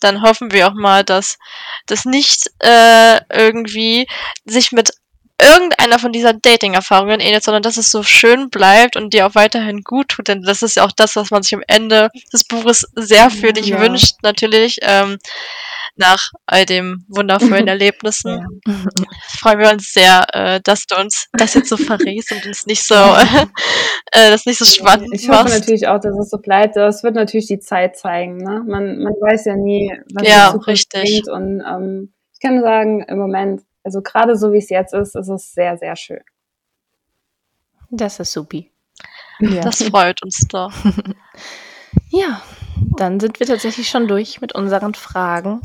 dann 0.00 0.22
hoffen 0.22 0.52
wir 0.52 0.68
auch 0.68 0.74
mal, 0.74 1.02
dass 1.02 1.38
das 1.86 2.04
nicht 2.04 2.50
äh, 2.60 3.20
irgendwie 3.32 4.06
sich 4.44 4.70
mit 4.70 4.92
irgendeiner 5.40 5.98
von 5.98 6.12
dieser 6.12 6.32
Dating-Erfahrungen 6.32 7.20
ähnelt, 7.20 7.42
sondern 7.42 7.62
dass 7.62 7.76
es 7.76 7.90
so 7.90 8.02
schön 8.02 8.50
bleibt 8.50 8.96
und 8.96 9.12
dir 9.12 9.26
auch 9.26 9.34
weiterhin 9.34 9.82
gut 9.82 10.08
tut. 10.08 10.28
Denn 10.28 10.42
das 10.42 10.62
ist 10.62 10.76
ja 10.76 10.84
auch 10.84 10.92
das, 10.92 11.16
was 11.16 11.30
man 11.30 11.42
sich 11.42 11.54
am 11.54 11.62
Ende 11.66 12.10
des 12.32 12.44
Buches 12.44 12.86
sehr 12.94 13.30
für 13.30 13.52
dich 13.52 13.68
ja. 13.68 13.80
wünscht, 13.80 14.16
natürlich. 14.22 14.78
Ähm, 14.82 15.18
nach 15.96 16.30
all 16.46 16.64
den 16.64 17.04
wundervollen 17.08 17.68
Erlebnissen. 17.68 18.46
Ja. 18.66 18.74
Freuen 19.38 19.58
wir 19.58 19.70
uns 19.70 19.92
sehr, 19.92 20.24
äh, 20.32 20.60
dass 20.62 20.86
du 20.86 20.98
uns 20.98 21.28
das 21.32 21.54
jetzt 21.54 21.68
so 21.68 21.76
verrätst 21.76 22.32
und 22.32 22.46
uns 22.46 22.66
nicht 22.66 22.82
so, 22.82 22.94
äh, 24.12 24.30
das 24.30 24.46
nicht 24.46 24.58
so 24.58 24.64
spannend 24.64 25.08
Ich 25.12 25.28
hoffe 25.28 25.44
machst. 25.44 25.60
natürlich 25.60 25.86
auch, 25.88 26.00
dass 26.00 26.16
es 26.18 26.30
so 26.30 26.38
bleibt. 26.38 26.76
Das 26.76 27.02
wird 27.02 27.14
natürlich 27.14 27.46
die 27.46 27.60
Zeit 27.60 27.96
zeigen. 27.96 28.38
Ne? 28.38 28.64
Man, 28.66 29.02
man 29.02 29.12
weiß 29.12 29.44
ja 29.46 29.56
nie, 29.56 29.92
was 30.14 30.26
ja, 30.26 30.50
richtig. 30.66 31.22
bringt. 31.24 31.28
Und 31.28 31.60
ähm, 31.60 32.12
ich 32.32 32.40
kann 32.40 32.62
sagen, 32.62 33.02
im 33.02 33.18
Moment, 33.18 33.62
also 33.84 34.02
gerade 34.02 34.36
so 34.36 34.52
wie 34.52 34.58
es 34.58 34.70
jetzt 34.70 34.94
ist, 34.94 35.16
ist 35.16 35.28
es 35.28 35.52
sehr, 35.52 35.76
sehr 35.76 35.96
schön. 35.96 36.22
Das 37.90 38.20
ist 38.20 38.32
supi. 38.32 38.70
Ja. 39.40 39.62
Das 39.62 39.82
freut 39.82 40.22
uns 40.22 40.46
doch. 40.48 40.72
ja, 42.10 42.42
dann 42.96 43.20
sind 43.20 43.40
wir 43.40 43.46
tatsächlich 43.46 43.88
schon 43.88 44.08
durch 44.08 44.40
mit 44.40 44.54
unseren 44.54 44.94
Fragen 44.94 45.60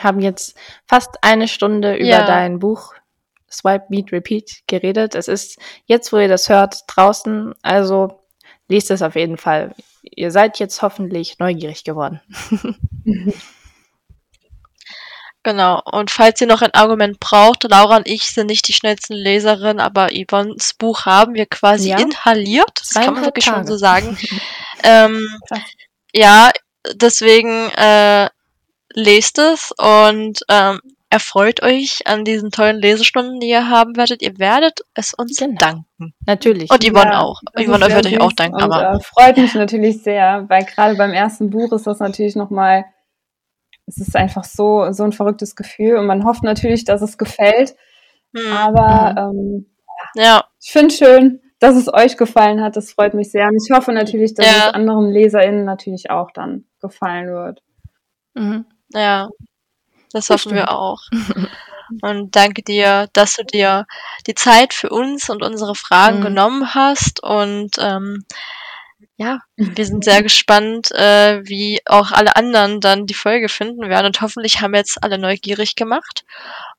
haben 0.00 0.20
jetzt 0.20 0.56
fast 0.86 1.22
eine 1.22 1.48
Stunde 1.48 1.96
über 1.96 2.08
ja. 2.08 2.26
dein 2.26 2.58
Buch 2.58 2.94
Swipe, 3.50 3.86
Meet, 3.88 4.12
Repeat 4.12 4.62
geredet. 4.66 5.14
Es 5.14 5.28
ist 5.28 5.58
jetzt, 5.86 6.12
wo 6.12 6.18
ihr 6.18 6.28
das 6.28 6.48
hört, 6.48 6.84
draußen. 6.86 7.54
Also 7.62 8.22
lest 8.68 8.90
es 8.90 9.02
auf 9.02 9.16
jeden 9.16 9.38
Fall. 9.38 9.74
Ihr 10.02 10.30
seid 10.30 10.58
jetzt 10.58 10.82
hoffentlich 10.82 11.38
neugierig 11.38 11.84
geworden. 11.84 12.20
Genau. 15.48 15.80
Und 15.90 16.10
falls 16.10 16.42
ihr 16.42 16.46
noch 16.46 16.60
ein 16.60 16.74
Argument 16.74 17.20
braucht, 17.20 17.62
Laura 17.62 17.96
und 17.96 18.06
ich 18.06 18.26
sind 18.26 18.48
nicht 18.48 18.68
die 18.68 18.74
schnellsten 18.74 19.14
Leserinnen, 19.14 19.80
aber 19.80 20.08
Yvonnes 20.08 20.74
Buch 20.74 21.06
haben 21.06 21.32
wir 21.32 21.46
quasi 21.46 21.88
ja. 21.88 21.98
inhaliert. 21.98 22.70
Das 22.74 22.92
kann 22.92 23.14
man 23.14 23.24
wirklich 23.24 23.46
Tage. 23.46 23.56
schon 23.56 23.66
so 23.66 23.78
sagen. 23.78 24.18
ähm, 24.82 25.26
ja, 26.12 26.50
deswegen 26.92 27.70
äh, 27.70 28.28
lest 28.92 29.38
es 29.38 29.72
und 29.78 30.40
ähm, 30.50 30.80
erfreut 31.08 31.62
euch 31.62 32.06
an 32.06 32.26
diesen 32.26 32.50
tollen 32.50 32.76
Lesestunden, 32.78 33.40
die 33.40 33.48
ihr 33.48 33.70
haben 33.70 33.96
werdet. 33.96 34.20
Ihr 34.20 34.38
werdet 34.38 34.80
es 34.92 35.14
uns 35.14 35.38
genau. 35.38 35.56
danken. 35.58 36.12
Natürlich. 36.26 36.70
Und 36.70 36.84
Yvonne 36.84 37.12
ja, 37.12 37.20
auch. 37.22 37.40
Yvonne 37.58 37.88
wird 37.88 38.04
euch 38.04 38.20
auch 38.20 38.32
danken. 38.32 38.56
Und, 38.56 38.62
aber 38.64 38.96
äh, 38.96 39.00
freut 39.00 39.38
mich 39.38 39.54
natürlich 39.54 40.02
sehr, 40.02 40.44
weil 40.48 40.66
gerade 40.66 40.94
beim 40.96 41.14
ersten 41.14 41.48
Buch 41.48 41.72
ist 41.72 41.86
das 41.86 42.00
natürlich 42.00 42.36
nochmal, 42.36 42.84
es 43.88 43.98
ist 43.98 44.14
einfach 44.14 44.44
so, 44.44 44.92
so 44.92 45.02
ein 45.02 45.12
verrücktes 45.12 45.56
Gefühl 45.56 45.96
und 45.96 46.06
man 46.06 46.24
hofft 46.24 46.44
natürlich, 46.44 46.84
dass 46.84 47.02
es 47.02 47.18
gefällt. 47.18 47.74
Hm. 48.36 48.52
Aber 48.52 49.32
mhm. 49.32 49.38
ähm, 49.38 49.66
ja. 50.14 50.44
ich 50.62 50.70
finde 50.70 50.94
schön, 50.94 51.40
dass 51.58 51.74
es 51.74 51.92
euch 51.92 52.16
gefallen 52.16 52.62
hat. 52.62 52.76
Das 52.76 52.92
freut 52.92 53.14
mich 53.14 53.30
sehr. 53.30 53.48
Und 53.48 53.56
ich 53.56 53.74
hoffe 53.74 53.92
natürlich, 53.92 54.34
dass 54.34 54.46
ja. 54.46 54.68
es 54.68 54.74
anderen 54.74 55.10
LeserInnen 55.10 55.64
natürlich 55.64 56.10
auch 56.10 56.30
dann 56.30 56.66
gefallen 56.80 57.28
wird. 57.28 57.62
Mhm. 58.34 58.66
Ja, 58.90 59.28
das 60.12 60.30
hoffen 60.30 60.54
wir 60.54 60.70
auch. 60.70 61.00
Und 62.02 62.36
danke 62.36 62.62
dir, 62.62 63.08
dass 63.12 63.36
du 63.36 63.44
dir 63.44 63.86
die 64.26 64.34
Zeit 64.34 64.74
für 64.74 64.90
uns 64.90 65.30
und 65.30 65.42
unsere 65.42 65.74
Fragen 65.74 66.20
mhm. 66.20 66.24
genommen 66.24 66.74
hast. 66.74 67.22
Und 67.22 67.76
ähm, 67.80 68.24
ja, 69.18 69.40
wir 69.56 69.84
sind 69.84 70.04
sehr 70.04 70.22
gespannt, 70.22 70.92
äh, 70.92 71.40
wie 71.44 71.80
auch 71.86 72.12
alle 72.12 72.36
anderen 72.36 72.80
dann 72.80 73.06
die 73.06 73.14
Folge 73.14 73.48
finden 73.48 73.88
werden. 73.88 74.06
Und 74.06 74.20
hoffentlich 74.20 74.60
haben 74.60 74.72
wir 74.72 74.78
jetzt 74.78 75.02
alle 75.02 75.18
neugierig 75.18 75.74
gemacht. 75.74 76.24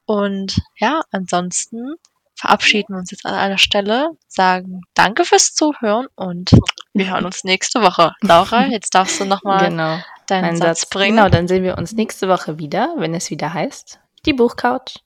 Und 0.06 0.58
ja, 0.78 1.02
ansonsten 1.12 1.96
verabschieden 2.36 2.96
wir 2.96 3.00
uns 3.00 3.12
jetzt 3.12 3.26
an 3.26 3.36
einer 3.36 3.58
Stelle, 3.58 4.12
sagen 4.30 4.82
Danke 4.94 5.26
fürs 5.26 5.54
Zuhören 5.54 6.08
und 6.16 6.52
wir 6.94 7.12
hören 7.12 7.26
uns 7.26 7.44
nächste 7.44 7.82
Woche. 7.82 8.14
Laura, 8.22 8.68
jetzt 8.68 8.96
darfst 8.96 9.20
du 9.20 9.26
nochmal 9.26 9.70
genau 9.70 10.00
deinen 10.28 10.56
Satz, 10.56 10.82
Satz 10.82 10.90
bringen. 10.90 11.18
Genau, 11.18 11.28
dann 11.28 11.50
sehen 11.50 11.64
wir 11.64 11.78
uns 11.78 11.92
nächste 11.92 12.30
Woche 12.30 12.58
wieder, 12.58 12.96
wenn 12.98 13.14
es 13.14 13.30
wieder 13.30 13.54
heißt, 13.54 14.00
die 14.26 14.34
Buchcouch. 14.34 15.04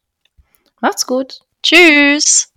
Macht's 0.82 1.08
gut. 1.08 1.40
Tschüss. 1.64 2.54